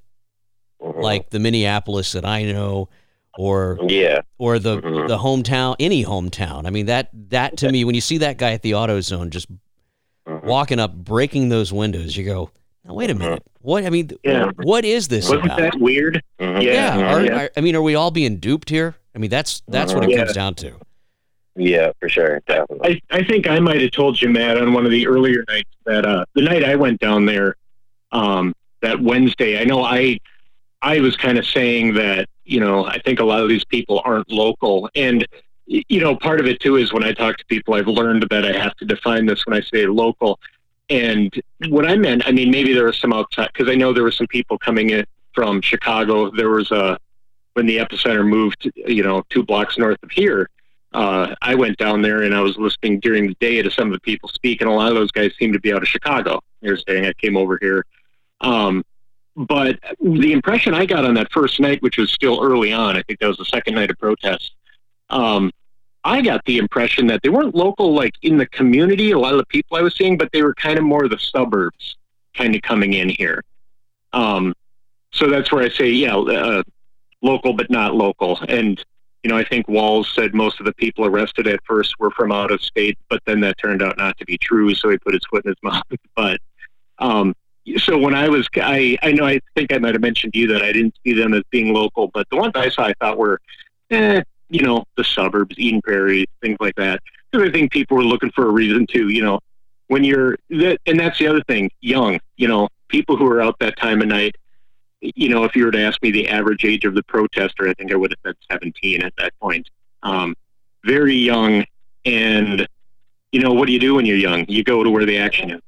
mm-hmm. 0.82 0.99
like 0.99 1.29
the 1.29 1.39
Minneapolis 1.39 2.12
that 2.12 2.25
I 2.25 2.43
know 2.43 2.89
or 3.38 3.79
yeah 3.88 4.21
or 4.38 4.60
the 4.60 4.82
mm-hmm. 4.82 5.08
the 5.08 5.17
hometown 5.17 5.75
any 5.79 6.03
hometown. 6.03 6.67
I 6.67 6.71
mean 6.71 6.88
that 6.88 7.10
that 7.29 7.58
to 7.58 7.71
me 7.71 7.86
when 7.86 7.95
you 7.95 8.01
see 8.01 8.17
that 8.17 8.38
guy 8.38 8.51
at 8.51 8.63
the 8.63 8.71
AutoZone 8.71 9.29
just 9.29 9.49
mm-hmm. 9.49 10.45
walking 10.45 10.79
up 10.79 10.93
breaking 10.93 11.47
those 11.47 11.71
windows, 11.71 12.17
you 12.17 12.25
go, 12.25 12.51
now, 12.85 12.93
wait 12.93 13.09
a 13.09 13.13
mm-hmm. 13.13 13.23
minute. 13.23 13.43
What 13.61 13.85
I 13.85 13.89
mean, 13.89 14.11
yeah. 14.23 14.51
what 14.57 14.85
is 14.85 15.07
this? 15.07 15.29
Wasn't 15.29 15.45
about? 15.45 15.59
that 15.59 15.79
weird? 15.79 16.23
Mm-hmm. 16.39 16.61
Yeah. 16.61 16.97
Yeah. 16.97 17.13
Are, 17.13 17.25
yeah. 17.25 17.41
Are, 17.43 17.49
I 17.57 17.61
mean, 17.61 17.75
are 17.75 17.81
we 17.81 17.95
all 17.95 18.11
being 18.11 18.37
duped 18.37 18.69
here? 18.69 18.95
I 19.15 19.19
mean, 19.19 19.29
that's 19.29 19.61
that's 19.67 19.93
what 19.93 20.03
it 20.03 20.09
mm-hmm. 20.09 20.19
comes 20.19 20.33
down 20.33 20.55
to. 20.55 20.73
Yeah, 21.55 21.91
for 21.99 22.07
sure, 22.07 22.39
definitely. 22.47 23.01
I, 23.11 23.17
I 23.17 23.23
think 23.23 23.47
I 23.47 23.59
might 23.59 23.81
have 23.81 23.91
told 23.91 24.21
you, 24.21 24.29
Matt, 24.29 24.57
on 24.57 24.71
one 24.71 24.85
of 24.85 24.91
the 24.91 25.07
earlier 25.07 25.43
nights 25.49 25.69
that 25.85 26.05
uh, 26.05 26.23
the 26.33 26.41
night 26.41 26.63
I 26.63 26.75
went 26.75 27.01
down 27.01 27.25
there, 27.25 27.55
um, 28.13 28.55
that 28.81 29.01
Wednesday. 29.01 29.59
I 29.59 29.65
know 29.65 29.83
I 29.83 30.19
I 30.81 31.01
was 31.01 31.17
kind 31.17 31.37
of 31.37 31.45
saying 31.45 31.95
that 31.95 32.29
you 32.45 32.61
know 32.61 32.85
I 32.85 32.99
think 32.99 33.19
a 33.19 33.25
lot 33.25 33.41
of 33.41 33.49
these 33.49 33.65
people 33.65 34.01
aren't 34.05 34.31
local, 34.31 34.89
and 34.95 35.27
you 35.65 35.99
know 35.99 36.15
part 36.15 36.39
of 36.39 36.45
it 36.45 36.61
too 36.61 36.77
is 36.77 36.93
when 36.93 37.03
I 37.03 37.11
talk 37.11 37.37
to 37.37 37.45
people, 37.45 37.73
I've 37.73 37.87
learned 37.87 38.27
that 38.29 38.45
I 38.45 38.53
have 38.53 38.75
to 38.77 38.85
define 38.85 39.25
this 39.25 39.45
when 39.45 39.57
I 39.57 39.61
say 39.61 39.85
local 39.85 40.39
and 40.89 41.41
what 41.69 41.86
I 41.86 41.95
meant, 41.95 42.23
I 42.25 42.32
mean, 42.32 42.49
maybe 42.49 42.73
there 42.73 42.86
was 42.86 42.99
some 42.99 43.13
outside 43.13 43.49
because 43.54 43.71
I 43.71 43.75
know 43.75 43.93
there 43.93 44.04
were 44.04 44.12
some 44.12 44.28
people 44.28 44.58
coming 44.58 44.89
in 44.89 45.06
from 45.34 45.62
Chicago. 45.62 46.32
There 46.32 46.49
was 46.49 46.71
a 46.71 46.97
when 47.54 47.65
the 47.65 47.78
epicenter 47.78 48.25
moved, 48.25 48.71
you 48.75 49.04
know, 49.04 49.23
two 49.30 49.43
blocks 49.43 49.78
north 49.78 50.02
of 50.04 50.12
here. 50.12 50.49
Uh, 50.93 51.36
I 51.41 51.56
went 51.56 51.78
down 51.78 52.02
there 52.02 52.23
and 52.23 52.34
I 52.34 52.41
was 52.41 52.58
listening 52.58 52.99
during 52.99 53.28
the 53.28 53.36
day 53.39 53.62
to 53.62 53.69
some 53.69 53.88
of 53.88 53.93
the 53.93 53.99
people 53.99 54.30
speak, 54.30 54.62
and 54.62 54.69
a 54.69 54.73
lot 54.73 54.89
of 54.89 54.95
those 54.95 55.12
guys 55.12 55.32
seemed 55.38 55.54
to 55.54 55.60
be 55.60 55.71
out 55.71 55.82
of 55.82 55.88
Chicago. 55.88 56.41
They're 56.62 56.78
saying 56.78 57.06
I 57.06 57.13
came 57.13 57.38
over 57.38 57.60
here. 57.62 57.86
Um, 58.41 58.84
but 59.36 59.80
the 60.02 60.32
impression 60.32 60.73
I 60.73 60.86
got 60.86 61.06
on 61.06 61.13
that 61.13 61.32
first 61.32 61.60
night, 61.60 61.82
which 61.82 61.97
was 61.97 62.12
still 62.12 62.43
early 62.43 62.73
on, 62.73 62.97
I 62.97 63.04
think 63.04 63.19
that 63.19 63.28
was 63.28 63.38
the 63.38 63.45
second 63.45 63.75
night 63.75 63.91
of 63.91 63.97
protest, 63.99 64.54
um, 65.10 65.52
I 66.03 66.21
got 66.21 66.45
the 66.45 66.57
impression 66.57 67.07
that 67.07 67.21
they 67.23 67.29
weren't 67.29 67.55
local, 67.55 67.93
like 67.93 68.13
in 68.21 68.38
the 68.38 68.45
community, 68.47 69.12
a 69.12 69.19
lot 69.19 69.33
of 69.33 69.39
the 69.39 69.45
people 69.45 69.77
I 69.77 69.81
was 69.81 69.95
seeing, 69.95 70.17
but 70.17 70.31
they 70.31 70.41
were 70.41 70.53
kind 70.53 70.77
of 70.77 70.85
more 70.85 71.07
the 71.07 71.19
suburbs 71.19 71.97
kind 72.35 72.55
of 72.55 72.62
coming 72.62 72.93
in 72.93 73.09
here. 73.09 73.43
Um, 74.13 74.53
so 75.12 75.29
that's 75.29 75.51
where 75.51 75.63
I 75.63 75.69
say, 75.69 75.89
yeah, 75.89 76.15
uh, 76.15 76.63
local, 77.21 77.53
but 77.53 77.69
not 77.69 77.95
local. 77.95 78.39
And, 78.47 78.83
you 79.23 79.29
know, 79.29 79.38
I 79.38 79.43
think 79.43 79.67
Walz 79.67 80.09
said 80.13 80.33
most 80.33 80.59
of 80.59 80.65
the 80.65 80.73
people 80.73 81.05
arrested 81.05 81.47
at 81.47 81.59
first 81.65 81.99
were 81.99 82.12
from 82.12 82.31
out 82.31 82.51
of 82.51 82.62
state, 82.62 82.97
but 83.09 83.21
then 83.25 83.41
that 83.41 83.57
turned 83.57 83.81
out 83.81 83.97
not 83.97 84.17
to 84.19 84.25
be 84.25 84.38
true. 84.38 84.73
So 84.73 84.89
he 84.89 84.97
put 84.97 85.13
his 85.13 85.23
foot 85.29 85.45
in 85.45 85.49
his 85.49 85.57
mouth. 85.63 85.83
but, 86.15 86.39
um, 86.99 87.35
so 87.77 87.97
when 87.97 88.15
I 88.15 88.29
was, 88.29 88.47
I, 88.55 88.97
I 89.03 89.12
know, 89.12 89.25
I 89.25 89.39
think 89.55 89.73
I 89.73 89.77
might 89.77 89.93
have 89.93 90.01
mentioned 90.01 90.33
to 90.33 90.39
you 90.39 90.47
that 90.47 90.63
I 90.63 90.71
didn't 90.71 90.95
see 91.03 91.13
them 91.13 91.33
as 91.33 91.43
being 91.51 91.73
local, 91.73 92.07
but 92.07 92.27
the 92.29 92.38
ones 92.38 92.53
I 92.55 92.69
saw, 92.69 92.85
I 92.85 92.93
thought 92.99 93.17
were, 93.17 93.39
eh, 93.91 94.21
you 94.49 94.62
know, 94.62 94.83
the 94.97 95.03
suburbs, 95.03 95.55
Eden 95.57 95.81
Prairie, 95.81 96.25
things 96.41 96.57
like 96.59 96.75
that. 96.75 97.01
Because 97.31 97.47
I 97.47 97.51
think 97.51 97.71
people 97.71 97.97
were 97.97 98.03
looking 98.03 98.31
for 98.31 98.47
a 98.47 98.51
reason 98.51 98.88
to, 98.88 99.09
you 99.09 99.21
know, 99.21 99.39
when 99.88 100.03
you're, 100.03 100.38
that, 100.49 100.79
and 100.85 100.99
that's 100.99 101.19
the 101.19 101.27
other 101.27 101.43
thing, 101.43 101.69
young, 101.81 102.19
you 102.38 102.47
know, 102.47 102.67
people 102.88 103.15
who 103.15 103.27
are 103.27 103.41
out 103.41 103.57
that 103.59 103.77
time 103.77 104.01
of 104.01 104.07
night, 104.07 104.35
you 105.01 105.29
know, 105.29 105.43
if 105.43 105.55
you 105.55 105.65
were 105.65 105.71
to 105.71 105.81
ask 105.81 106.01
me 106.01 106.12
the 106.12 106.27
average 106.27 106.65
age 106.65 106.85
of 106.85 106.93
the 106.93 107.03
protester, 107.03 107.67
I 107.67 107.73
think 107.73 107.91
I 107.91 107.95
would 107.95 108.12
have 108.12 108.19
said 108.25 108.35
17 108.51 109.01
at 109.01 109.13
that 109.17 109.33
point. 109.39 109.69
Um, 110.03 110.35
very 110.83 111.15
young. 111.15 111.65
And, 112.05 112.67
you 113.31 113.41
know, 113.41 113.53
what 113.53 113.67
do 113.67 113.73
you 113.73 113.79
do 113.79 113.95
when 113.95 114.05
you're 114.05 114.17
young? 114.17 114.45
You 114.47 114.63
go 114.63 114.83
to 114.83 114.89
where 114.89 115.05
the 115.05 115.17
action 115.17 115.51
is. 115.51 115.62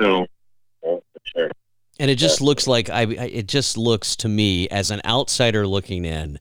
So. 0.00 0.26
And 1.98 2.10
it 2.10 2.16
just 2.16 2.40
looks 2.40 2.66
like 2.66 2.90
I. 2.90 3.02
It 3.02 3.46
just 3.46 3.76
looks 3.76 4.16
to 4.16 4.28
me 4.28 4.68
as 4.70 4.90
an 4.90 5.00
outsider 5.04 5.66
looking 5.66 6.04
in 6.04 6.38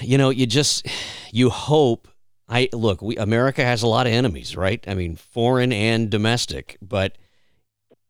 you 0.00 0.18
know, 0.18 0.30
you 0.30 0.46
just 0.46 0.86
you 1.32 1.50
hope. 1.50 2.08
I 2.48 2.68
look. 2.72 3.00
We 3.00 3.16
America 3.16 3.64
has 3.64 3.82
a 3.82 3.86
lot 3.86 4.06
of 4.06 4.12
enemies, 4.12 4.56
right? 4.56 4.82
I 4.88 4.94
mean, 4.94 5.14
foreign 5.16 5.72
and 5.72 6.10
domestic, 6.10 6.78
but 6.82 7.16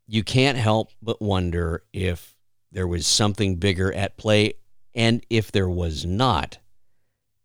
you 0.07 0.25
can't 0.25 0.57
help 0.57 0.91
but 1.03 1.21
wonder 1.21 1.85
if 1.93 2.35
there 2.73 2.87
was 2.87 3.07
something 3.07 3.57
bigger 3.57 3.93
at 3.93 4.17
play, 4.17 4.55
and 4.95 5.25
if 5.29 5.53
there 5.53 5.69
was 5.69 6.07
not, 6.07 6.59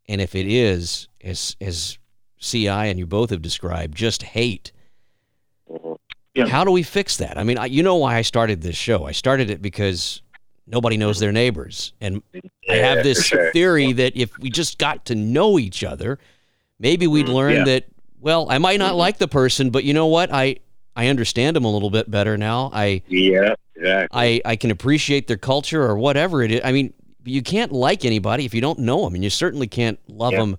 and 0.08 0.21
if 0.21 0.36
it 0.36 0.48
is, 0.48 1.08
as 1.21 1.58
as 1.60 1.98
CI 2.39 2.69
and 2.69 3.00
you 3.00 3.06
both 3.06 3.30
have 3.30 3.41
described, 3.41 3.98
just 3.98 4.24
hate. 4.24 4.71
Mm-hmm. 5.69 5.93
Yeah. 6.34 6.48
How 6.48 6.63
do 6.63 6.71
we 6.71 6.84
fix 6.84 7.17
that? 7.17 7.38
I 7.38 7.43
mean, 7.43 7.58
I, 7.58 7.65
you 7.65 7.82
know 7.82 7.95
why 7.95 8.17
I 8.17 8.21
started 8.21 8.62
this 8.62 8.76
show? 8.76 9.06
I 9.06 9.13
started 9.13 9.50
it 9.50 9.62
because 9.62 10.21
nobody 10.67 10.97
knows 10.97 11.19
their 11.19 11.32
neighbors. 11.32 11.93
And 12.01 12.21
yeah, 12.34 12.41
I 12.69 12.75
have 12.78 13.04
this 13.04 13.25
sure. 13.25 13.51
theory 13.51 13.93
that 13.93 14.15
if 14.15 14.38
we 14.39 14.49
just 14.49 14.78
got 14.78 15.06
to 15.06 15.15
know 15.15 15.60
each 15.60 15.84
other, 15.84 16.19
maybe 16.80 17.08
we'd 17.08 17.28
mm, 17.28 17.34
learn 17.34 17.54
yeah. 17.54 17.63
that, 17.65 17.86
well, 18.19 18.47
I 18.49 18.58
might 18.58 18.80
not 18.80 18.89
mm-hmm. 18.89 18.97
like 18.97 19.17
the 19.17 19.28
person, 19.28 19.69
but 19.69 19.84
you 19.84 19.93
know 19.93 20.08
what? 20.08 20.34
I, 20.34 20.58
I 20.95 21.08
understand 21.08 21.56
them 21.56 21.65
a 21.65 21.71
little 21.71 21.89
bit 21.89 22.10
better 22.10 22.38
now. 22.38 22.71
I, 22.73 23.01
yeah, 23.08 23.56
exactly. 23.75 24.41
I, 24.45 24.51
I 24.51 24.56
can 24.56 24.71
appreciate 24.71 25.28
their 25.28 25.38
culture 25.38 25.84
or 25.84 25.97
whatever 25.97 26.41
it 26.41 26.51
is. 26.51 26.62
I 26.63 26.71
mean, 26.71 26.93
you 27.25 27.41
can't 27.41 27.71
like 27.71 28.06
anybody 28.06 28.45
if 28.45 28.54
you 28.54 28.62
don't 28.62 28.80
know 28.80 29.04
them, 29.04 29.15
and 29.15 29.23
you 29.23 29.30
certainly 29.30 29.67
can't 29.67 29.99
love 30.08 30.34
yeah. 30.34 30.39
them 30.39 30.58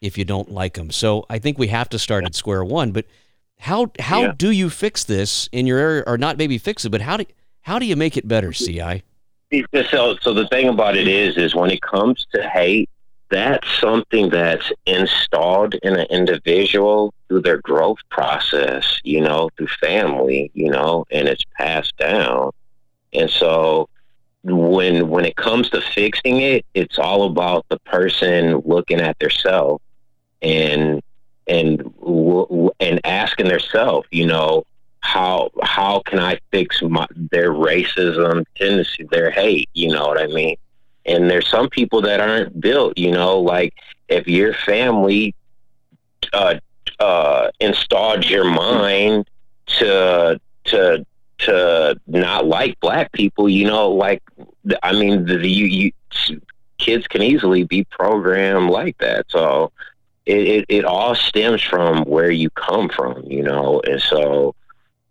if 0.00 0.16
you 0.16 0.24
don't 0.24 0.50
like 0.50 0.74
them. 0.74 0.90
So 0.90 1.26
I 1.28 1.38
think 1.38 1.58
we 1.58 1.68
have 1.68 1.88
to 1.90 1.98
start 1.98 2.24
at 2.24 2.34
square 2.34 2.64
one. 2.64 2.92
But 2.92 3.06
how 3.58 3.90
how 3.98 4.30
do 4.30 4.50
you 4.50 4.70
fix 4.70 5.04
this 5.04 5.48
in 5.50 5.66
your 5.66 5.78
area, 5.78 6.04
or 6.06 6.16
not 6.16 6.38
maybe 6.38 6.56
fix 6.56 6.84
it, 6.84 6.90
but 6.90 7.00
how 7.00 7.16
do 7.16 7.24
how 7.62 7.78
do 7.78 7.86
you 7.86 7.96
make 7.96 8.16
it 8.16 8.26
better, 8.26 8.52
Ci? 8.52 9.02
So, 9.90 10.16
so 10.20 10.34
the 10.34 10.46
thing 10.48 10.68
about 10.68 10.96
it 10.96 11.08
is, 11.08 11.36
is 11.36 11.54
when 11.54 11.70
it 11.70 11.80
comes 11.80 12.26
to 12.34 12.46
hate, 12.48 12.90
that's 13.30 13.68
something 13.80 14.30
that's 14.30 14.70
installed 14.86 15.74
in 15.82 15.96
an 15.96 16.06
individual 16.10 17.12
through 17.28 17.42
their 17.42 17.58
growth 17.58 17.98
process, 18.10 19.00
you 19.04 19.20
know, 19.20 19.50
through 19.56 19.68
family, 19.80 20.50
you 20.54 20.70
know, 20.70 21.04
and 21.10 21.28
it's 21.28 21.44
passed 21.56 21.96
down. 21.98 22.50
And 23.12 23.30
so 23.30 23.88
when 24.44 25.08
when 25.08 25.24
it 25.24 25.36
comes 25.36 25.70
to 25.70 25.80
fixing 25.80 26.40
it, 26.40 26.64
it's 26.74 26.98
all 26.98 27.24
about 27.24 27.66
the 27.68 27.78
person 27.80 28.62
looking 28.64 29.00
at 29.00 29.18
themselves 29.18 29.82
and 30.42 31.02
and 31.46 31.82
and 32.80 33.00
asking 33.04 33.48
themselves, 33.48 34.08
you 34.10 34.26
know, 34.26 34.64
how 35.00 35.50
how 35.62 36.00
can 36.00 36.18
I 36.18 36.38
fix 36.50 36.82
my, 36.82 37.06
their 37.14 37.52
racism 37.52 38.44
tendency, 38.56 39.04
their 39.10 39.30
hate? 39.30 39.68
You 39.74 39.92
know 39.92 40.06
what 40.06 40.20
I 40.20 40.26
mean? 40.26 40.56
And 41.06 41.30
there's 41.30 41.48
some 41.48 41.68
people 41.68 42.02
that 42.02 42.20
aren't 42.20 42.60
built. 42.60 42.98
You 42.98 43.12
know, 43.12 43.38
like 43.38 43.74
if 44.08 44.26
your 44.26 44.52
family 44.54 45.34
uh, 46.32 46.56
uh, 46.98 47.50
installed 47.60 48.26
your 48.26 48.44
mind 48.44 49.28
to 49.66 50.40
to 50.64 51.06
to 51.38 52.00
not 52.06 52.46
like 52.46 52.78
black 52.80 53.12
people, 53.12 53.48
you 53.48 53.66
know, 53.66 53.90
like 53.90 54.22
I 54.82 54.92
mean, 54.92 55.24
the, 55.26 55.38
the 55.38 55.48
you, 55.48 55.66
you 55.66 55.92
kids 56.78 57.06
can 57.06 57.22
easily 57.22 57.64
be 57.64 57.84
programmed 57.84 58.70
like 58.70 58.98
that. 58.98 59.26
So 59.28 59.72
it, 60.26 60.48
it, 60.48 60.64
it 60.68 60.84
all 60.84 61.14
stems 61.14 61.62
from 61.62 62.04
where 62.04 62.30
you 62.30 62.50
come 62.50 62.88
from, 62.88 63.22
you 63.24 63.42
know, 63.42 63.80
and 63.86 64.00
so 64.00 64.54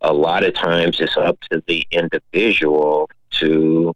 a 0.00 0.12
lot 0.12 0.44
of 0.44 0.54
times 0.54 1.00
it's 1.00 1.16
up 1.16 1.40
to 1.50 1.62
the 1.66 1.86
individual 1.90 3.10
to 3.30 3.94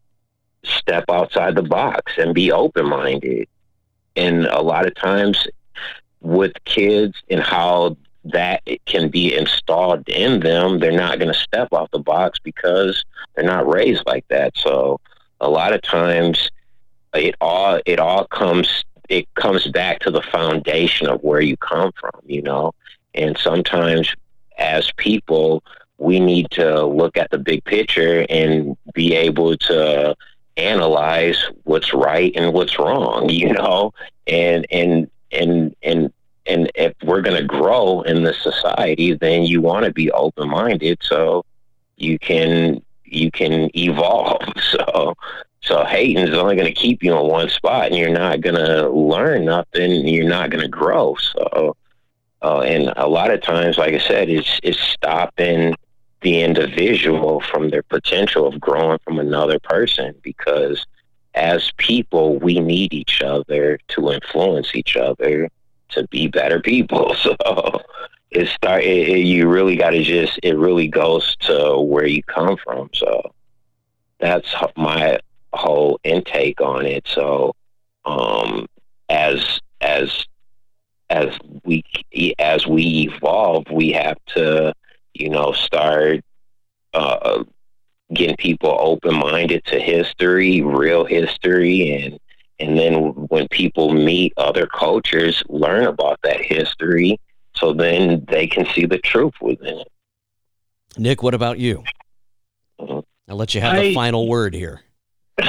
step 0.64 1.04
outside 1.08 1.54
the 1.54 1.62
box 1.62 2.12
and 2.18 2.34
be 2.34 2.52
open 2.52 2.88
minded. 2.88 3.48
And 4.16 4.46
a 4.46 4.60
lot 4.60 4.86
of 4.86 4.94
times 4.94 5.46
with 6.20 6.52
kids 6.64 7.14
and 7.30 7.40
how 7.40 7.96
that 8.24 8.62
can 8.86 9.08
be 9.08 9.34
installed 9.34 10.08
in 10.08 10.40
them, 10.40 10.78
they're 10.78 10.92
not 10.92 11.18
going 11.18 11.32
to 11.32 11.38
step 11.38 11.68
off 11.72 11.90
the 11.90 11.98
box 11.98 12.38
because 12.38 13.04
they're 13.34 13.44
not 13.44 13.72
raised 13.72 14.04
like 14.06 14.26
that. 14.28 14.56
So 14.56 15.00
a 15.40 15.48
lot 15.48 15.72
of 15.72 15.82
times 15.82 16.50
it 17.14 17.34
all 17.40 17.80
it 17.84 17.98
all 17.98 18.26
comes 18.26 18.84
it 19.08 19.32
comes 19.34 19.66
back 19.68 19.98
to 20.00 20.10
the 20.10 20.22
foundation 20.22 21.08
of 21.08 21.20
where 21.22 21.40
you 21.40 21.56
come 21.56 21.92
from, 21.98 22.20
you 22.24 22.42
know. 22.42 22.72
And 23.14 23.36
sometimes 23.36 24.14
as 24.58 24.90
people, 24.96 25.62
we 26.02 26.18
need 26.18 26.50
to 26.50 26.84
look 26.84 27.16
at 27.16 27.30
the 27.30 27.38
big 27.38 27.64
picture 27.64 28.26
and 28.28 28.76
be 28.92 29.14
able 29.14 29.56
to 29.56 30.16
analyze 30.56 31.46
what's 31.62 31.94
right 31.94 32.32
and 32.34 32.52
what's 32.52 32.78
wrong, 32.78 33.28
you 33.28 33.52
know, 33.52 33.94
and 34.26 34.66
and 34.70 35.10
and 35.30 35.74
and 35.82 36.12
and 36.46 36.72
if 36.74 36.92
we're 37.04 37.22
going 37.22 37.40
to 37.40 37.46
grow 37.46 38.02
in 38.02 38.24
the 38.24 38.34
society, 38.34 39.14
then 39.14 39.44
you 39.44 39.60
want 39.60 39.84
to 39.84 39.92
be 39.92 40.10
open 40.10 40.48
minded 40.48 40.98
so 41.02 41.44
you 41.96 42.18
can 42.18 42.82
you 43.04 43.30
can 43.30 43.70
evolve. 43.76 44.42
So 44.72 45.14
so 45.60 45.84
hating 45.84 46.26
is 46.26 46.36
only 46.36 46.56
going 46.56 46.66
to 46.66 46.74
keep 46.74 47.02
you 47.02 47.16
in 47.16 47.28
one 47.28 47.48
spot, 47.50 47.86
and 47.86 47.96
you're 47.96 48.08
not 48.08 48.40
going 48.40 48.56
to 48.56 48.88
learn 48.88 49.44
nothing. 49.44 50.08
You're 50.08 50.28
not 50.28 50.50
going 50.50 50.62
to 50.62 50.68
grow. 50.68 51.14
So, 51.16 51.76
uh, 52.40 52.60
and 52.60 52.92
a 52.96 53.06
lot 53.06 53.30
of 53.30 53.42
times, 53.42 53.76
like 53.76 53.94
I 53.94 53.98
said, 53.98 54.30
it's 54.30 54.58
it's 54.62 54.80
stopping 54.80 55.76
the 56.22 56.40
individual 56.40 57.40
from 57.40 57.70
their 57.70 57.82
potential 57.82 58.46
of 58.46 58.60
growing 58.60 58.98
from 59.04 59.18
another 59.18 59.58
person 59.58 60.14
because 60.22 60.86
as 61.34 61.72
people, 61.78 62.38
we 62.38 62.60
need 62.60 62.92
each 62.92 63.22
other 63.22 63.78
to 63.88 64.12
influence 64.12 64.74
each 64.74 64.96
other 64.96 65.48
to 65.90 66.06
be 66.08 66.28
better 66.28 66.60
people. 66.60 67.14
So 67.22 67.80
it 68.30 68.48
start. 68.48 68.82
It, 68.82 69.08
it, 69.08 69.18
you 69.26 69.46
really 69.46 69.76
got 69.76 69.90
to 69.90 70.02
just. 70.02 70.40
It 70.42 70.56
really 70.56 70.88
goes 70.88 71.36
to 71.40 71.78
where 71.78 72.06
you 72.06 72.22
come 72.22 72.56
from. 72.64 72.88
So 72.94 73.30
that's 74.18 74.54
my 74.76 75.20
whole 75.52 76.00
intake 76.02 76.60
on 76.62 76.86
it. 76.86 77.06
So 77.06 77.54
um, 78.06 78.66
as 79.10 79.60
as 79.82 80.24
as 81.10 81.36
we 81.64 81.84
as 82.38 82.66
we 82.66 83.10
evolve, 83.12 83.66
we 83.70 83.92
have 83.92 84.16
to 84.34 84.72
you 85.14 85.28
know 85.28 85.52
start 85.52 86.20
uh, 86.94 87.44
getting 88.12 88.36
people 88.36 88.76
open 88.78 89.14
minded 89.14 89.64
to 89.66 89.80
history, 89.80 90.60
real 90.60 91.04
history, 91.04 92.02
and 92.02 92.18
and 92.58 92.78
then 92.78 92.94
when 93.28 93.48
people 93.48 93.92
meet 93.92 94.32
other 94.36 94.66
cultures, 94.66 95.42
learn 95.48 95.84
about 95.86 96.18
that 96.22 96.40
history, 96.40 97.18
so 97.56 97.72
then 97.72 98.24
they 98.28 98.46
can 98.46 98.66
see 98.74 98.86
the 98.86 98.98
truth 98.98 99.34
within 99.40 99.78
it. 99.80 99.88
Nick, 100.96 101.22
what 101.22 101.34
about 101.34 101.58
you? 101.58 101.82
Mm-hmm. 102.80 103.00
I'll 103.28 103.36
let 103.36 103.54
you 103.54 103.60
have 103.60 103.74
I, 103.74 103.80
the 103.80 103.94
final 103.94 104.28
word 104.28 104.54
here. 104.54 104.82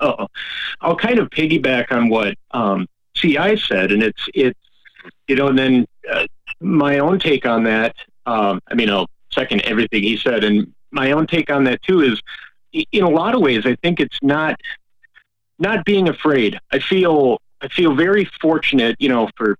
oh, 0.00 0.26
I'll 0.80 0.96
kind 0.96 1.18
of 1.18 1.30
piggyback 1.30 1.92
on 1.92 2.08
what 2.08 2.34
um, 2.50 2.86
CI 3.14 3.56
said, 3.56 3.92
and 3.92 4.02
it's 4.02 4.28
it's 4.34 4.58
you 5.28 5.36
know, 5.36 5.48
and 5.48 5.58
then 5.58 5.86
uh, 6.12 6.26
my 6.60 6.98
own 6.98 7.18
take 7.18 7.46
on 7.46 7.64
that. 7.64 7.94
Um, 8.26 8.60
I 8.70 8.74
mean, 8.74 8.90
I'll 8.90 9.08
second 9.32 9.62
everything 9.62 10.02
he 10.02 10.16
said, 10.16 10.44
and 10.44 10.72
my 10.90 11.12
own 11.12 11.26
take 11.26 11.50
on 11.50 11.64
that 11.64 11.82
too 11.82 12.00
is, 12.00 12.20
in 12.72 13.02
a 13.02 13.08
lot 13.08 13.34
of 13.34 13.40
ways, 13.40 13.66
I 13.66 13.74
think 13.76 14.00
it's 14.00 14.18
not 14.22 14.60
not 15.58 15.84
being 15.84 16.08
afraid. 16.08 16.58
I 16.72 16.78
feel 16.78 17.40
I 17.60 17.68
feel 17.68 17.94
very 17.94 18.24
fortunate, 18.40 18.96
you 18.98 19.08
know, 19.08 19.28
for 19.36 19.56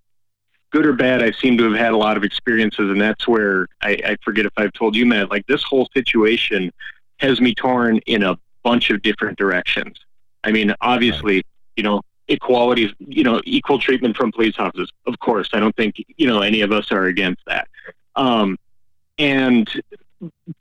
good 0.71 0.87
or 0.87 0.93
bad. 0.93 1.23
I 1.23 1.33
seem 1.33 1.59
to 1.59 1.65
have 1.65 1.79
had 1.79 1.93
a 1.93 1.97
lot 1.97 2.17
of 2.17 2.25
experiences, 2.25 2.91
and 2.91 3.01
that's 3.01 3.29
where 3.29 3.69
I, 3.83 3.99
I 4.05 4.17
forget 4.25 4.47
if 4.47 4.53
I've 4.57 4.73
told 4.73 4.97
you, 4.97 5.07
Matt. 5.07 5.31
Like 5.31 5.47
this 5.47 5.63
whole 5.63 5.89
situation 5.95 6.73
has 7.19 7.41
me 7.41 7.55
torn 7.55 7.99
in 8.07 8.23
a 8.23 8.39
bunch 8.63 8.91
of 8.91 9.03
different 9.03 9.39
directions. 9.39 9.99
I 10.45 10.53
mean, 10.53 10.75
obviously, 10.81 11.37
right. 11.37 11.47
you 11.77 11.83
know, 11.83 12.01
equality, 12.29 12.95
you 12.99 13.25
know, 13.25 13.43
equal 13.45 13.79
treatment 13.79 14.17
from 14.17 14.33
police 14.33 14.55
officers. 14.59 14.91
Of 15.07 15.19
course, 15.19 15.51
I 15.53 15.61
don't 15.61 15.77
think 15.77 15.97
you 16.17 16.27
know 16.27 16.41
any 16.41 16.63
of 16.63 16.73
us 16.73 16.91
are 16.91 17.05
against 17.05 17.43
that. 17.47 17.69
Um, 18.17 18.59
and 19.19 19.69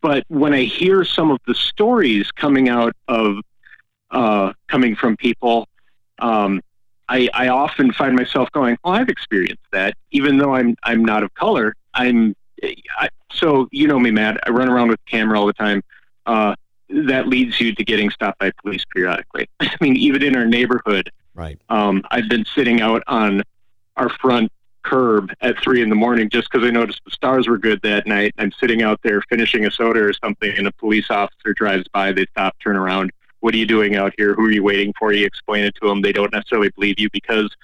but 0.02 0.24
when 0.28 0.54
I 0.54 0.64
hear 0.64 1.04
some 1.04 1.32
of 1.32 1.40
the 1.48 1.56
stories 1.56 2.32
coming 2.32 2.70
out 2.70 2.96
of 3.08 3.38
uh, 4.12 4.54
coming 4.68 4.96
from 4.96 5.18
people, 5.18 5.68
um, 6.20 6.62
I, 7.08 7.30
I 7.34 7.48
often 7.50 7.92
find 7.92 8.16
myself 8.16 8.52
going, 8.52 8.78
"Oh, 8.84 8.92
I've 8.92 9.10
experienced 9.10 9.64
that." 9.72 9.96
Even 10.12 10.38
though 10.38 10.56
I'm 10.56 10.76
I'm 10.84 11.04
not 11.04 11.24
of 11.24 11.34
color, 11.34 11.76
I'm 11.94 12.36
I, 12.98 13.10
so 13.32 13.68
you 13.72 13.88
know 13.88 14.00
me, 14.00 14.12
Matt. 14.12 14.40
I 14.46 14.52
run 14.52 14.70
around 14.70 14.90
with 14.90 15.00
a 15.06 15.10
camera 15.10 15.40
all 15.40 15.48
the 15.48 15.54
time. 15.54 15.84
Uh, 16.26 16.56
that 16.90 17.28
leads 17.28 17.60
you 17.60 17.74
to 17.74 17.84
getting 17.84 18.10
stopped 18.10 18.40
by 18.40 18.52
police 18.64 18.84
periodically. 18.94 19.48
I 19.60 19.76
mean, 19.82 19.96
even 19.96 20.24
in 20.24 20.36
our 20.36 20.46
neighborhood, 20.46 21.12
right? 21.34 21.60
Um, 21.70 22.04
I've 22.12 22.30
been 22.30 22.46
sitting 22.56 22.82
out 22.82 23.04
on 23.08 23.44
our 23.98 24.10
front 24.10 24.52
curb 24.84 25.32
at 25.42 25.62
three 25.62 25.82
in 25.82 25.90
the 25.90 25.96
morning 25.96 26.30
just 26.30 26.50
because 26.52 26.66
I 26.68 26.72
noticed 26.72 27.02
the 27.06 27.12
stars 27.12 27.48
were 27.48 27.58
good 27.58 27.82
that 27.84 28.08
night. 28.08 28.34
I'm 28.38 28.52
sitting 28.52 28.82
out 28.82 29.00
there 29.04 29.22
finishing 29.30 29.66
a 29.66 29.72
soda 29.72 30.02
or 30.02 30.14
something, 30.14 30.52
and 30.58 30.68
a 30.68 30.72
police 30.72 31.10
officer 31.10 31.54
drives 31.54 31.88
by. 31.90 32.12
They 32.12 32.26
stop, 32.32 32.56
turn 32.60 32.76
around. 32.76 33.12
What 33.42 33.54
are 33.54 33.58
you 33.58 33.66
doing 33.66 33.96
out 33.96 34.14
here? 34.18 34.34
Who 34.34 34.46
are 34.46 34.52
you 34.52 34.64
waiting 34.64 34.94
for? 34.98 35.14
You 35.14 35.26
explain 35.26 35.64
it 35.64 35.76
to 35.82 35.88
them. 35.88 36.02
They 36.02 36.12
don't 36.12 36.32
necessarily 36.34 36.70
believe 36.70 37.00
you 37.00 37.10
because 37.12 37.56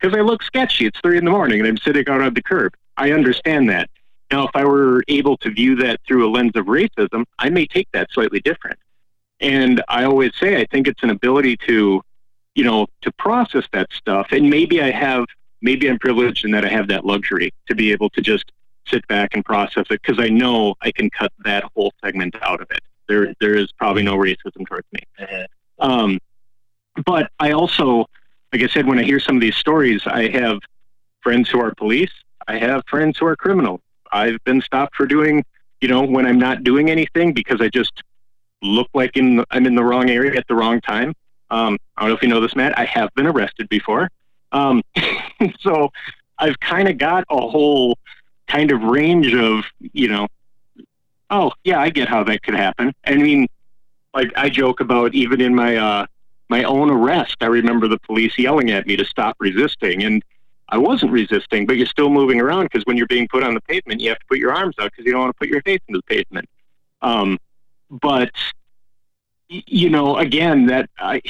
because 0.00 0.16
I 0.16 0.20
look 0.20 0.42
sketchy. 0.42 0.86
It's 0.86 0.98
three 1.00 1.18
in 1.18 1.24
the 1.24 1.30
morning, 1.30 1.60
and 1.60 1.68
I'm 1.68 1.78
sitting 1.78 2.08
out 2.08 2.20
on 2.20 2.34
the 2.34 2.42
curb. 2.42 2.74
I 2.96 3.12
understand 3.12 3.68
that. 3.70 3.88
Now, 4.32 4.44
if 4.46 4.50
I 4.54 4.64
were 4.64 5.04
able 5.08 5.36
to 5.38 5.50
view 5.50 5.76
that 5.76 6.00
through 6.06 6.26
a 6.26 6.30
lens 6.30 6.52
of 6.54 6.66
racism, 6.66 7.24
I 7.38 7.50
may 7.50 7.66
take 7.66 7.88
that 7.92 8.08
slightly 8.12 8.40
different. 8.40 8.78
And 9.40 9.82
I 9.88 10.04
always 10.04 10.32
say 10.40 10.60
I 10.60 10.66
think 10.66 10.88
it's 10.88 11.02
an 11.02 11.10
ability 11.10 11.58
to, 11.68 12.00
you 12.54 12.64
know, 12.64 12.86
to 13.02 13.12
process 13.12 13.64
that 13.72 13.88
stuff. 13.92 14.28
And 14.30 14.48
maybe 14.48 14.80
I 14.80 14.90
have, 14.90 15.26
maybe 15.62 15.88
I'm 15.88 15.98
privileged 15.98 16.44
in 16.44 16.50
that 16.50 16.64
I 16.64 16.68
have 16.68 16.88
that 16.88 17.06
luxury 17.06 17.54
to 17.68 17.74
be 17.74 17.92
able 17.92 18.10
to 18.10 18.20
just 18.20 18.52
sit 18.86 19.06
back 19.08 19.30
and 19.34 19.44
process 19.44 19.86
it 19.90 20.02
because 20.02 20.18
I 20.18 20.28
know 20.28 20.74
I 20.82 20.90
can 20.90 21.08
cut 21.08 21.32
that 21.44 21.64
whole 21.74 21.92
segment 22.04 22.34
out 22.42 22.60
of 22.60 22.70
it. 22.70 22.80
There, 23.08 23.32
there 23.40 23.54
is 23.54 23.70
probably 23.72 24.02
no 24.02 24.16
racism 24.16 24.66
towards 24.66 24.86
me. 24.92 25.00
Mm-hmm. 25.20 25.90
Um, 25.90 26.18
but 27.06 27.30
I 27.38 27.52
also, 27.52 28.06
like 28.52 28.62
I 28.62 28.66
said, 28.66 28.86
when 28.86 28.98
I 28.98 29.02
hear 29.02 29.20
some 29.20 29.36
of 29.36 29.40
these 29.40 29.56
stories, 29.56 30.02
I 30.06 30.28
have 30.28 30.58
friends 31.20 31.48
who 31.48 31.60
are 31.60 31.74
police. 31.74 32.12
I 32.48 32.58
have 32.58 32.82
friends 32.88 33.18
who 33.18 33.26
are 33.26 33.36
criminals. 33.36 33.80
I've 34.12 34.42
been 34.44 34.60
stopped 34.60 34.96
for 34.96 35.06
doing, 35.06 35.44
you 35.80 35.88
know, 35.88 36.02
when 36.02 36.26
I'm 36.26 36.38
not 36.38 36.64
doing 36.64 36.90
anything 36.90 37.32
because 37.32 37.60
I 37.60 37.68
just 37.68 38.02
look 38.62 38.88
like 38.94 39.16
in 39.16 39.36
the, 39.36 39.46
I'm 39.50 39.66
in 39.66 39.74
the 39.74 39.84
wrong 39.84 40.10
area 40.10 40.36
at 40.36 40.46
the 40.48 40.54
wrong 40.54 40.80
time. 40.80 41.14
Um, 41.50 41.78
I 41.96 42.02
don't 42.02 42.10
know 42.10 42.16
if 42.16 42.22
you 42.22 42.28
know 42.28 42.40
this, 42.40 42.56
Matt. 42.56 42.78
I 42.78 42.84
have 42.84 43.12
been 43.14 43.26
arrested 43.26 43.68
before. 43.68 44.10
Um, 44.52 44.82
so 45.60 45.90
I've 46.38 46.58
kind 46.60 46.88
of 46.88 46.98
got 46.98 47.24
a 47.30 47.36
whole 47.36 47.98
kind 48.46 48.70
of 48.70 48.82
range 48.82 49.34
of, 49.34 49.64
you 49.80 50.08
know, 50.08 50.28
oh 51.30 51.52
yeah, 51.64 51.80
I 51.80 51.90
get 51.90 52.08
how 52.08 52.22
that 52.24 52.42
could 52.42 52.54
happen. 52.54 52.92
I 53.04 53.16
mean, 53.16 53.48
like 54.14 54.30
I 54.36 54.48
joke 54.48 54.80
about 54.80 55.14
even 55.14 55.40
in 55.40 55.54
my 55.54 55.76
uh, 55.76 56.06
my 56.48 56.64
own 56.64 56.90
arrest, 56.90 57.36
I 57.40 57.46
remember 57.46 57.88
the 57.88 57.98
police 57.98 58.38
yelling 58.38 58.70
at 58.70 58.86
me 58.86 58.96
to 58.96 59.04
stop 59.04 59.36
resisting, 59.40 60.04
and 60.04 60.22
I 60.68 60.78
wasn't 60.78 61.12
resisting, 61.12 61.66
but 61.66 61.76
you're 61.76 61.86
still 61.86 62.10
moving 62.10 62.40
around 62.40 62.64
because 62.64 62.84
when 62.84 62.96
you're 62.96 63.06
being 63.06 63.28
put 63.28 63.42
on 63.42 63.54
the 63.54 63.60
pavement, 63.62 64.00
you 64.00 64.10
have 64.10 64.18
to 64.18 64.26
put 64.26 64.38
your 64.38 64.52
arms 64.52 64.74
out 64.78 64.90
because 64.90 65.06
you 65.06 65.12
don't 65.12 65.22
want 65.22 65.34
to 65.34 65.38
put 65.38 65.48
your 65.48 65.62
face 65.62 65.80
into 65.88 65.98
the 65.98 66.14
pavement. 66.14 66.48
Um, 67.00 67.38
but 67.90 68.30
you 69.48 69.90
know, 69.90 70.16
again, 70.16 70.66
that 70.66 70.88
I, 70.98 71.20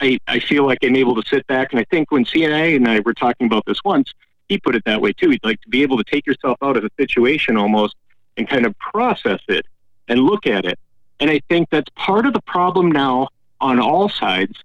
I, 0.00 0.18
I 0.28 0.38
feel 0.38 0.66
like 0.66 0.78
I'm 0.82 0.96
able 0.96 1.20
to 1.20 1.28
sit 1.28 1.46
back, 1.46 1.72
and 1.72 1.80
I 1.80 1.84
think 1.84 2.10
when 2.10 2.24
CNA 2.24 2.76
and 2.76 2.88
I 2.88 3.00
were 3.00 3.14
talking 3.14 3.46
about 3.46 3.64
this 3.66 3.82
once, 3.84 4.12
he 4.48 4.58
put 4.58 4.74
it 4.74 4.84
that 4.86 5.00
way 5.00 5.12
too. 5.12 5.30
He'd 5.30 5.44
like 5.44 5.60
to 5.62 5.68
be 5.68 5.82
able 5.82 5.98
to 5.98 6.04
take 6.04 6.26
yourself 6.26 6.58
out 6.62 6.76
of 6.76 6.84
a 6.84 6.90
situation 6.98 7.56
almost 7.56 7.96
and 8.36 8.48
kind 8.48 8.64
of 8.64 8.78
process 8.78 9.40
it 9.48 9.66
and 10.08 10.20
look 10.20 10.46
at 10.46 10.64
it. 10.64 10.78
And 11.20 11.30
I 11.30 11.40
think 11.48 11.68
that's 11.70 11.90
part 11.96 12.26
of 12.26 12.32
the 12.32 12.40
problem 12.42 12.90
now 12.90 13.28
on 13.60 13.80
all 13.80 14.08
sides, 14.08 14.56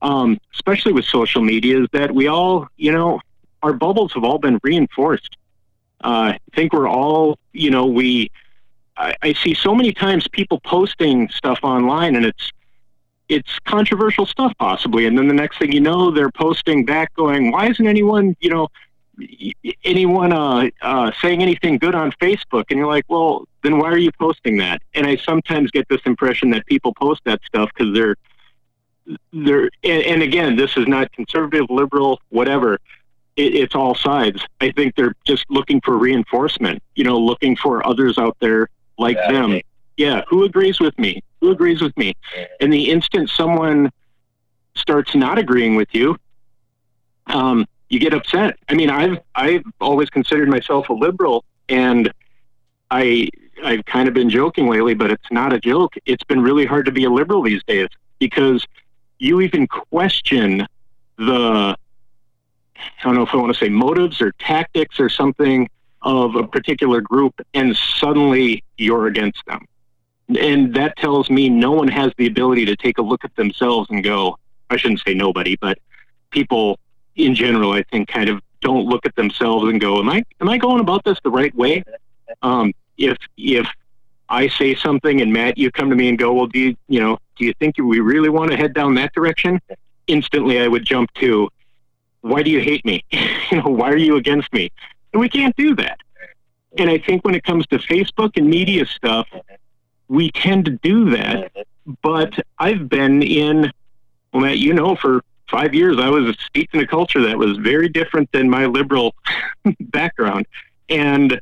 um, 0.00 0.38
especially 0.54 0.92
with 0.92 1.04
social 1.04 1.42
media, 1.42 1.82
is 1.82 1.88
that 1.92 2.14
we 2.14 2.28
all, 2.28 2.68
you 2.76 2.92
know, 2.92 3.20
our 3.62 3.72
bubbles 3.72 4.12
have 4.12 4.24
all 4.24 4.38
been 4.38 4.60
reinforced. 4.62 5.36
Uh, 6.02 6.34
I 6.34 6.38
think 6.54 6.72
we're 6.72 6.88
all, 6.88 7.38
you 7.52 7.70
know, 7.70 7.86
we. 7.86 8.30
I, 8.96 9.14
I 9.22 9.32
see 9.32 9.54
so 9.54 9.74
many 9.74 9.92
times 9.92 10.26
people 10.28 10.60
posting 10.60 11.28
stuff 11.28 11.60
online, 11.62 12.16
and 12.16 12.24
it's 12.24 12.52
it's 13.28 13.58
controversial 13.60 14.26
stuff 14.26 14.52
possibly, 14.58 15.06
and 15.06 15.16
then 15.18 15.28
the 15.28 15.34
next 15.34 15.58
thing 15.58 15.72
you 15.72 15.80
know, 15.80 16.10
they're 16.10 16.30
posting 16.30 16.84
back, 16.84 17.14
going, 17.14 17.50
"Why 17.50 17.68
isn't 17.68 17.86
anyone, 17.86 18.36
you 18.40 18.50
know, 18.50 18.68
anyone 19.84 20.32
uh, 20.32 20.70
uh, 20.82 21.10
saying 21.20 21.42
anything 21.42 21.78
good 21.78 21.94
on 21.94 22.12
Facebook?" 22.12 22.64
And 22.70 22.78
you're 22.78 22.86
like, 22.86 23.04
"Well, 23.08 23.46
then 23.62 23.78
why 23.78 23.88
are 23.88 23.98
you 23.98 24.10
posting 24.12 24.56
that?" 24.58 24.80
And 24.94 25.06
I 25.06 25.16
sometimes 25.16 25.70
get 25.70 25.88
this 25.88 26.00
impression 26.06 26.50
that 26.50 26.66
people 26.66 26.94
post 26.94 27.22
that 27.24 27.40
stuff 27.46 27.70
because 27.76 27.94
they're 27.94 28.16
they're 29.32 29.70
and, 29.84 30.02
and 30.02 30.22
again, 30.22 30.56
this 30.56 30.76
is 30.76 30.86
not 30.86 31.12
conservative, 31.12 31.66
liberal, 31.70 32.20
whatever 32.30 32.78
it, 33.38 33.54
it's 33.54 33.74
all 33.74 33.94
sides. 33.94 34.44
I 34.60 34.70
think 34.72 34.94
they're 34.96 35.14
just 35.24 35.44
looking 35.48 35.80
for 35.80 35.96
reinforcement. 35.96 36.82
You 36.94 37.04
know, 37.04 37.18
looking 37.18 37.56
for 37.56 37.86
others 37.86 38.18
out 38.18 38.36
there 38.40 38.68
like 38.98 39.16
Yeah, 39.16 39.32
them. 39.32 39.50
okay. 39.52 39.64
Yeah, 39.96 40.22
who 40.28 40.44
agrees 40.44 40.78
with 40.78 40.96
me? 40.98 41.22
Who 41.40 41.50
agrees 41.50 41.80
with 41.80 41.96
me? 41.96 42.14
And 42.60 42.72
the 42.72 42.90
instant 42.90 43.30
someone 43.30 43.90
starts 44.74 45.14
not 45.14 45.38
agreeing 45.38 45.76
with 45.76 45.88
you, 45.92 46.16
um, 47.26 47.66
you 47.88 47.98
get 47.98 48.14
upset. 48.14 48.56
I 48.68 48.74
mean, 48.74 48.90
I've 48.90 49.18
I've 49.34 49.64
always 49.80 50.10
considered 50.10 50.48
myself 50.48 50.88
a 50.88 50.92
liberal, 50.92 51.44
and 51.68 52.12
I 52.90 53.28
I've 53.64 53.84
kind 53.86 54.08
of 54.08 54.14
been 54.14 54.30
joking 54.30 54.68
lately, 54.68 54.94
but 54.94 55.10
it's 55.10 55.30
not 55.30 55.52
a 55.52 55.60
joke. 55.60 55.94
It's 56.06 56.24
been 56.24 56.42
really 56.42 56.66
hard 56.66 56.86
to 56.86 56.92
be 56.92 57.04
a 57.04 57.10
liberal 57.10 57.42
these 57.42 57.62
days 57.64 57.88
because 58.18 58.64
you 59.18 59.40
even 59.40 59.66
question 59.66 60.66
the 61.16 61.76
I 62.76 63.02
don't 63.02 63.14
know 63.14 63.22
if 63.22 63.30
I 63.32 63.36
want 63.36 63.52
to 63.52 63.58
say 63.58 63.68
motives 63.68 64.20
or 64.20 64.32
tactics 64.32 65.00
or 65.00 65.08
something 65.08 65.68
of 66.02 66.36
a 66.36 66.46
particular 66.46 67.00
group, 67.00 67.40
and 67.54 67.76
suddenly 67.76 68.62
you're 68.76 69.06
against 69.06 69.44
them. 69.46 69.66
And 70.28 70.74
that 70.74 70.96
tells 70.96 71.30
me 71.30 71.48
no 71.48 71.72
one 71.72 71.88
has 71.88 72.12
the 72.18 72.26
ability 72.26 72.66
to 72.66 72.76
take 72.76 72.98
a 72.98 73.02
look 73.02 73.24
at 73.24 73.34
themselves 73.36 73.88
and 73.90 74.04
go, 74.04 74.38
I 74.70 74.76
shouldn't 74.76 75.00
say 75.00 75.14
nobody, 75.14 75.56
but 75.56 75.78
people 76.30 76.78
in 77.16 77.34
general, 77.34 77.72
I 77.72 77.82
think, 77.84 78.08
kind 78.08 78.28
of 78.28 78.42
don't 78.60 78.86
look 78.86 79.06
at 79.06 79.16
themselves 79.16 79.68
and 79.68 79.80
go, 79.80 79.98
Am 79.98 80.08
I 80.08 80.24
am 80.40 80.48
I 80.48 80.58
going 80.58 80.80
about 80.80 81.04
this 81.04 81.18
the 81.22 81.30
right 81.30 81.54
way? 81.54 81.82
Um, 82.42 82.74
if 82.96 83.16
if 83.36 83.66
I 84.28 84.48
say 84.48 84.74
something 84.74 85.20
and 85.20 85.32
Matt, 85.32 85.56
you 85.56 85.70
come 85.70 85.88
to 85.90 85.96
me 85.96 86.08
and 86.08 86.18
go, 86.18 86.32
Well, 86.34 86.46
do 86.46 86.58
you 86.58 86.76
you 86.88 87.00
know, 87.00 87.18
do 87.36 87.44
you 87.44 87.54
think 87.54 87.78
we 87.78 88.00
really 88.00 88.28
want 88.28 88.50
to 88.50 88.56
head 88.56 88.74
down 88.74 88.94
that 88.94 89.14
direction? 89.14 89.60
Instantly 90.06 90.60
I 90.60 90.68
would 90.68 90.84
jump 90.84 91.12
to 91.14 91.48
why 92.20 92.42
do 92.42 92.50
you 92.50 92.60
hate 92.60 92.84
me? 92.84 93.04
you 93.12 93.58
know, 93.58 93.68
why 93.68 93.90
are 93.90 93.96
you 93.96 94.16
against 94.16 94.52
me? 94.52 94.70
And 95.12 95.20
we 95.20 95.28
can't 95.28 95.56
do 95.56 95.74
that. 95.76 95.98
And 96.76 96.90
I 96.90 96.98
think 96.98 97.24
when 97.24 97.34
it 97.34 97.44
comes 97.44 97.66
to 97.68 97.78
Facebook 97.78 98.36
and 98.36 98.48
media 98.48 98.84
stuff, 98.86 99.26
we 100.08 100.30
tend 100.30 100.64
to 100.66 100.72
do 100.72 101.10
that. 101.10 101.52
But 102.02 102.34
I've 102.58 102.88
been 102.88 103.22
in, 103.22 103.70
well, 104.32 104.42
Matt, 104.42 104.58
you 104.58 104.74
know, 104.74 104.96
for 104.96 105.22
five 105.50 105.74
years, 105.74 105.98
I 105.98 106.08
was 106.08 106.36
steeped 106.46 106.74
in 106.74 106.80
a 106.80 106.86
culture 106.86 107.22
that 107.22 107.38
was 107.38 107.56
very 107.58 107.88
different 107.88 108.30
than 108.32 108.50
my 108.50 108.66
liberal 108.66 109.14
background. 109.80 110.46
And, 110.88 111.40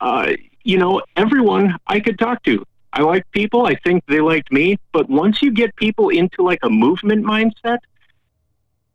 uh, 0.00 0.32
you 0.62 0.78
know, 0.78 1.02
everyone 1.16 1.76
I 1.86 2.00
could 2.00 2.18
talk 2.18 2.42
to. 2.44 2.64
I 2.92 3.02
like 3.02 3.28
people. 3.32 3.66
I 3.66 3.74
think 3.74 4.04
they 4.06 4.20
liked 4.20 4.52
me. 4.52 4.78
But 4.92 5.10
once 5.10 5.42
you 5.42 5.50
get 5.50 5.74
people 5.76 6.10
into 6.10 6.42
like 6.42 6.60
a 6.62 6.70
movement 6.70 7.24
mindset, 7.24 7.78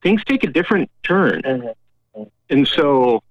things 0.02 0.24
take 0.24 0.44
a 0.44 0.48
different 0.48 0.90
turn. 1.04 1.42
And 2.50 2.68
so, 2.68 3.22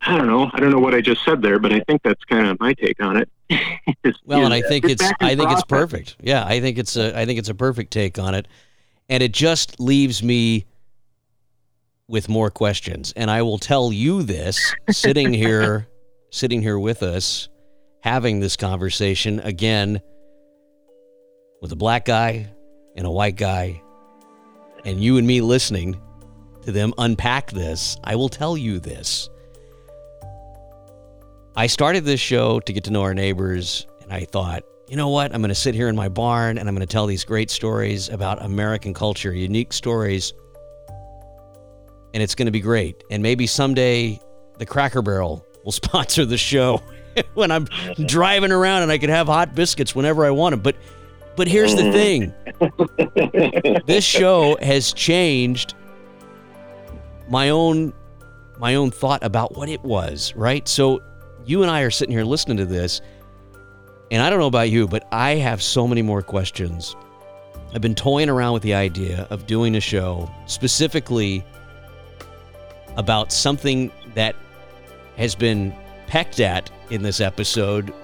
I 0.00 0.16
don't 0.16 0.26
know. 0.28 0.50
I 0.52 0.60
don't 0.60 0.70
know 0.70 0.78
what 0.78 0.94
I 0.94 1.00
just 1.00 1.24
said 1.24 1.42
there, 1.42 1.58
but 1.58 1.72
I 1.72 1.80
think 1.80 2.02
that's 2.04 2.22
kind 2.24 2.46
of 2.46 2.58
my 2.60 2.72
take 2.72 3.02
on 3.02 3.16
it. 3.16 3.28
Is- 4.04 4.16
Well, 4.24 4.44
and 4.44 4.54
I 4.54 4.62
think 4.62 4.84
it's 4.84 5.02
I 5.20 5.34
think 5.34 5.50
it's 5.50 5.64
perfect. 5.64 6.16
Yeah, 6.20 6.44
I 6.46 6.60
think 6.60 6.78
it's 6.78 6.96
a 6.96 7.18
I 7.18 7.26
think 7.26 7.38
it's 7.38 7.48
a 7.48 7.54
perfect 7.54 7.92
take 7.92 8.18
on 8.18 8.34
it, 8.34 8.46
and 9.08 9.22
it 9.22 9.32
just 9.32 9.80
leaves 9.80 10.22
me 10.22 10.66
with 12.06 12.28
more 12.28 12.48
questions. 12.50 13.12
And 13.16 13.30
I 13.30 13.42
will 13.42 13.58
tell 13.58 13.92
you 13.92 14.22
this, 14.22 14.74
sitting 14.90 15.32
here, 15.32 15.88
sitting 16.30 16.62
here 16.62 16.78
with 16.78 17.02
us, 17.02 17.48
having 18.02 18.40
this 18.40 18.56
conversation 18.56 19.40
again 19.40 20.00
with 21.60 21.72
a 21.72 21.76
black 21.76 22.04
guy 22.04 22.50
and 22.96 23.04
a 23.06 23.10
white 23.10 23.36
guy, 23.36 23.82
and 24.84 25.02
you 25.02 25.18
and 25.18 25.26
me 25.26 25.40
listening 25.40 26.00
to 26.62 26.72
them 26.72 26.94
unpack 26.98 27.50
this. 27.50 27.96
I 28.04 28.14
will 28.16 28.28
tell 28.28 28.56
you 28.56 28.78
this. 28.78 29.28
I 31.58 31.66
started 31.66 32.04
this 32.04 32.20
show 32.20 32.60
to 32.60 32.72
get 32.72 32.84
to 32.84 32.92
know 32.92 33.02
our 33.02 33.14
neighbors, 33.14 33.84
and 34.04 34.12
I 34.12 34.26
thought, 34.26 34.62
you 34.86 34.96
know 34.96 35.08
what? 35.08 35.34
I'm 35.34 35.40
going 35.40 35.48
to 35.48 35.56
sit 35.56 35.74
here 35.74 35.88
in 35.88 35.96
my 35.96 36.08
barn 36.08 36.56
and 36.56 36.68
I'm 36.68 36.74
going 36.76 36.86
to 36.86 36.92
tell 36.92 37.06
these 37.06 37.24
great 37.24 37.50
stories 37.50 38.08
about 38.10 38.40
American 38.40 38.94
culture, 38.94 39.34
unique 39.34 39.72
stories, 39.72 40.34
and 42.14 42.22
it's 42.22 42.36
going 42.36 42.46
to 42.46 42.52
be 42.52 42.60
great. 42.60 43.02
And 43.10 43.24
maybe 43.24 43.48
someday 43.48 44.20
the 44.58 44.66
Cracker 44.66 45.02
Barrel 45.02 45.44
will 45.64 45.72
sponsor 45.82 46.24
the 46.24 46.38
show 46.38 46.80
when 47.34 47.50
I'm 47.50 47.64
driving 48.06 48.52
around 48.52 48.84
and 48.84 48.92
I 48.92 48.98
can 48.98 49.10
have 49.10 49.26
hot 49.26 49.56
biscuits 49.56 49.96
whenever 49.96 50.24
I 50.24 50.30
want 50.30 50.52
them. 50.52 50.60
But 50.60 50.76
but 51.34 51.48
here's 51.48 51.74
the 51.74 51.90
thing. 51.90 52.32
this 53.84 54.04
show 54.04 54.56
has 54.62 54.92
changed 54.92 55.74
my 57.28 57.48
own 57.48 57.94
my 58.60 58.76
own 58.76 58.92
thought 58.92 59.24
about 59.24 59.56
what 59.56 59.68
it 59.68 59.82
was, 59.82 60.32
right? 60.36 60.68
So 60.68 61.02
you 61.48 61.62
and 61.62 61.70
I 61.70 61.80
are 61.80 61.90
sitting 61.90 62.12
here 62.12 62.24
listening 62.24 62.58
to 62.58 62.66
this, 62.66 63.00
and 64.10 64.22
I 64.22 64.28
don't 64.28 64.38
know 64.38 64.46
about 64.46 64.68
you, 64.70 64.86
but 64.86 65.08
I 65.10 65.36
have 65.36 65.62
so 65.62 65.88
many 65.88 66.02
more 66.02 66.20
questions. 66.20 66.94
I've 67.74 67.80
been 67.80 67.94
toying 67.94 68.28
around 68.28 68.52
with 68.52 68.62
the 68.62 68.74
idea 68.74 69.26
of 69.30 69.46
doing 69.46 69.74
a 69.74 69.80
show 69.80 70.30
specifically 70.46 71.42
about 72.98 73.32
something 73.32 73.90
that 74.14 74.36
has 75.16 75.34
been 75.34 75.74
pecked 76.06 76.40
at 76.40 76.70
in 76.90 77.02
this 77.02 77.18
episode, 77.18 77.94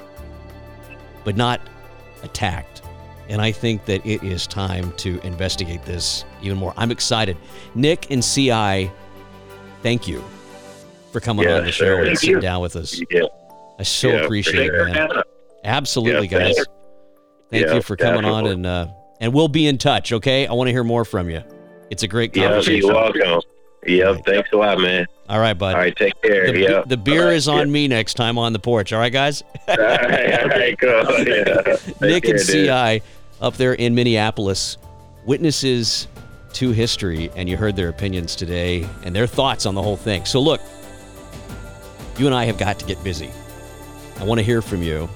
but 1.23 1.37
not 1.37 1.61
attacked. 2.23 2.81
And 3.29 3.43
I 3.43 3.53
think 3.53 3.85
that 3.85 4.05
it 4.07 4.23
is 4.23 4.47
time 4.47 4.91
to 4.93 5.21
investigate 5.21 5.85
this 5.85 6.25
even 6.41 6.57
more. 6.57 6.73
I'm 6.79 6.91
excited. 6.91 7.37
Nick 7.75 8.11
and 8.11 8.23
CI, 8.23 8.91
thank 9.83 10.09
you 10.09 10.25
for 11.15 11.21
coming 11.21 11.47
Yeah, 11.49 11.59
on 11.59 11.65
the 11.65 11.71
show 11.73 11.97
and 12.03 12.19
sitting 12.19 12.41
down 12.41 12.61
with 12.61 12.75
us. 12.75 13.01
Yeah, 13.09 13.23
I 13.79 13.85
so 13.85 14.09
Yeah, 14.09 14.15
appreciate 14.25 14.67
sure. 14.67 14.89
it, 14.89 14.93
man. 14.93 15.09
Absolutely, 15.63 16.27
Yeah, 16.27 16.39
guys. 16.41 16.57
Thank 17.51 17.67
Yeah, 17.67 17.75
you 17.75 17.83
for 17.83 17.97
coming 17.97 18.25
on, 18.25 18.47
and 18.49 18.67
uh, 18.67 18.89
and 19.21 19.33
we'll 19.33 19.47
be 19.49 19.69
in 19.69 19.79
touch. 19.79 20.13
Okay, 20.13 20.45
I 20.47 20.53
want 20.53 20.67
to 20.67 20.73
hear 20.73 20.83
more 20.83 21.05
from 21.05 21.31
you. 21.31 21.43
It's 21.89 22.03
a 22.03 22.09
great 22.09 22.37
yeah, 22.37 22.49
conversation. 22.49 22.89
you're 22.89 22.95
welcome. 22.95 23.41
Yep, 23.87 24.15
Right. 24.15 24.25
thanks 24.27 24.51
a 24.53 24.57
lot, 24.57 24.81
man. 24.81 25.07
All 25.29 25.39
right, 25.39 25.53
bud. 25.57 25.75
All 25.75 25.81
right, 25.81 25.95
take 25.95 26.21
care. 26.21 26.51
The, 26.51 26.59
yeah. 26.59 26.83
the 26.85 26.97
beer 26.97 27.27
right, 27.29 27.37
is 27.37 27.47
on 27.47 27.71
me 27.71 27.87
next 27.87 28.15
time 28.15 28.39
on 28.39 28.53
the 28.53 28.59
porch. 28.59 28.93
All 28.93 28.99
right, 28.99 29.13
guys. 29.13 29.45
All 29.69 29.77
right, 29.77 30.41
all 30.43 30.49
right, 30.49 30.79
cool. 30.81 31.05
Yeah. 31.27 31.77
Nick 32.01 32.25
care, 32.25 32.35
and. 32.37 33.01
CI 33.01 33.03
up 33.41 33.57
there 33.57 33.75
in 33.75 33.95
Minneapolis, 33.95 34.79
witnesses 35.27 36.09
to 36.55 36.71
history, 36.73 37.31
and 37.37 37.49
you 37.49 37.57
heard 37.57 37.77
their 37.77 37.89
opinions 37.91 38.35
today 38.35 38.89
and 39.05 39.15
their 39.15 39.27
thoughts 39.27 39.67
on 39.67 39.75
the 39.75 39.83
whole 39.83 39.97
thing. 39.97 40.25
So, 40.25 40.41
look, 40.41 40.61
you 42.19 42.27
and 42.27 42.35
I 42.35 42.45
have 42.45 42.59
got 42.59 42.79
to 42.79 42.87
get 42.87 43.03
busy. 43.03 43.31
I 44.19 44.25
want 44.25 44.39
to 44.39 44.45
hear 44.45 44.63
from 44.63 44.83
you. 44.83 45.09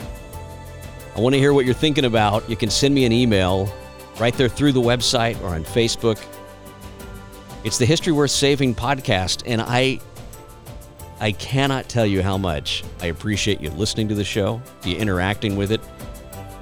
I 1.17 1.21
want 1.21 1.35
to 1.35 1.39
hear 1.39 1.53
what 1.53 1.65
you're 1.65 1.75
thinking 1.75 2.05
about. 2.05 2.49
You 2.49 2.57
can 2.57 2.71
send 2.71 2.95
me 2.95 3.05
an 3.05 3.13
email 3.13 3.73
right 4.19 4.35
there 4.35 4.49
through 4.49 4.73
the 4.73 4.81
website 4.81 5.41
or 5.43 5.49
on 5.49 5.65
Facebook. 5.65 6.19
It's 7.65 7.79
the 7.79 7.87
History 7.87 8.13
Worth 8.13 8.31
Saving 8.31 8.75
podcast, 8.75 9.43
and 9.47 9.61
I 9.61 10.01
I 11.21 11.33
cannot 11.33 11.89
tell 11.89 12.07
you 12.07 12.23
how 12.23 12.39
much 12.39 12.85
I 13.01 13.07
appreciate 13.07 13.61
you 13.61 13.71
listening 13.71 14.09
to 14.09 14.15
the 14.15 14.25
show, 14.25 14.63
you 14.85 14.97
interacting 14.97 15.57
with 15.57 15.73
it. 15.73 15.81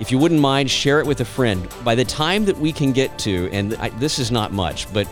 If 0.01 0.11
you 0.11 0.19
wouldn't 0.19 0.41
mind, 0.41 0.71
share 0.71 1.01
it 1.01 1.07
with 1.07 1.21
a 1.21 1.25
friend. 1.25 1.69
By 1.85 1.95
the 1.95 2.05
time 2.05 2.45
that 2.47 2.57
we 2.57 2.73
can 2.73 2.93
get 2.93 3.19
to, 3.21 3.51
and 3.53 3.75
I, 3.75 3.91
this 3.91 4.19
is 4.19 4.31
not 4.31 4.53
much, 4.53 4.93
but 4.93 5.07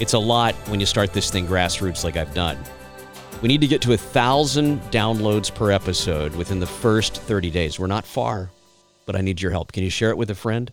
it's 0.00 0.12
a 0.12 0.18
lot 0.18 0.54
when 0.68 0.80
you 0.80 0.86
start 0.86 1.12
this 1.12 1.30
thing 1.30 1.46
grassroots 1.46 2.04
like 2.04 2.16
I've 2.16 2.34
done. 2.34 2.58
We 3.44 3.48
need 3.48 3.60
to 3.60 3.66
get 3.66 3.82
to 3.82 3.92
a 3.92 3.98
thousand 3.98 4.80
downloads 4.84 5.54
per 5.54 5.70
episode 5.70 6.34
within 6.34 6.60
the 6.60 6.66
first 6.66 7.18
30 7.18 7.50
days. 7.50 7.78
We're 7.78 7.86
not 7.88 8.06
far, 8.06 8.48
but 9.04 9.16
I 9.16 9.20
need 9.20 9.42
your 9.42 9.50
help. 9.50 9.70
Can 9.70 9.82
you 9.82 9.90
share 9.90 10.08
it 10.08 10.16
with 10.16 10.30
a 10.30 10.34
friend? 10.34 10.72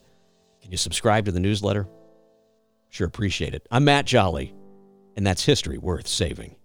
Can 0.62 0.72
you 0.72 0.78
subscribe 0.78 1.26
to 1.26 1.34
the 1.34 1.42
newsletter? 1.42 1.86
Sure 2.88 3.08
appreciate 3.08 3.54
it. 3.54 3.68
I'm 3.72 3.84
Matt 3.84 4.06
Jolly, 4.06 4.54
and 5.18 5.28
that's 5.28 5.44
history 5.44 5.80
worth 5.80 6.08
saving. 6.08 6.56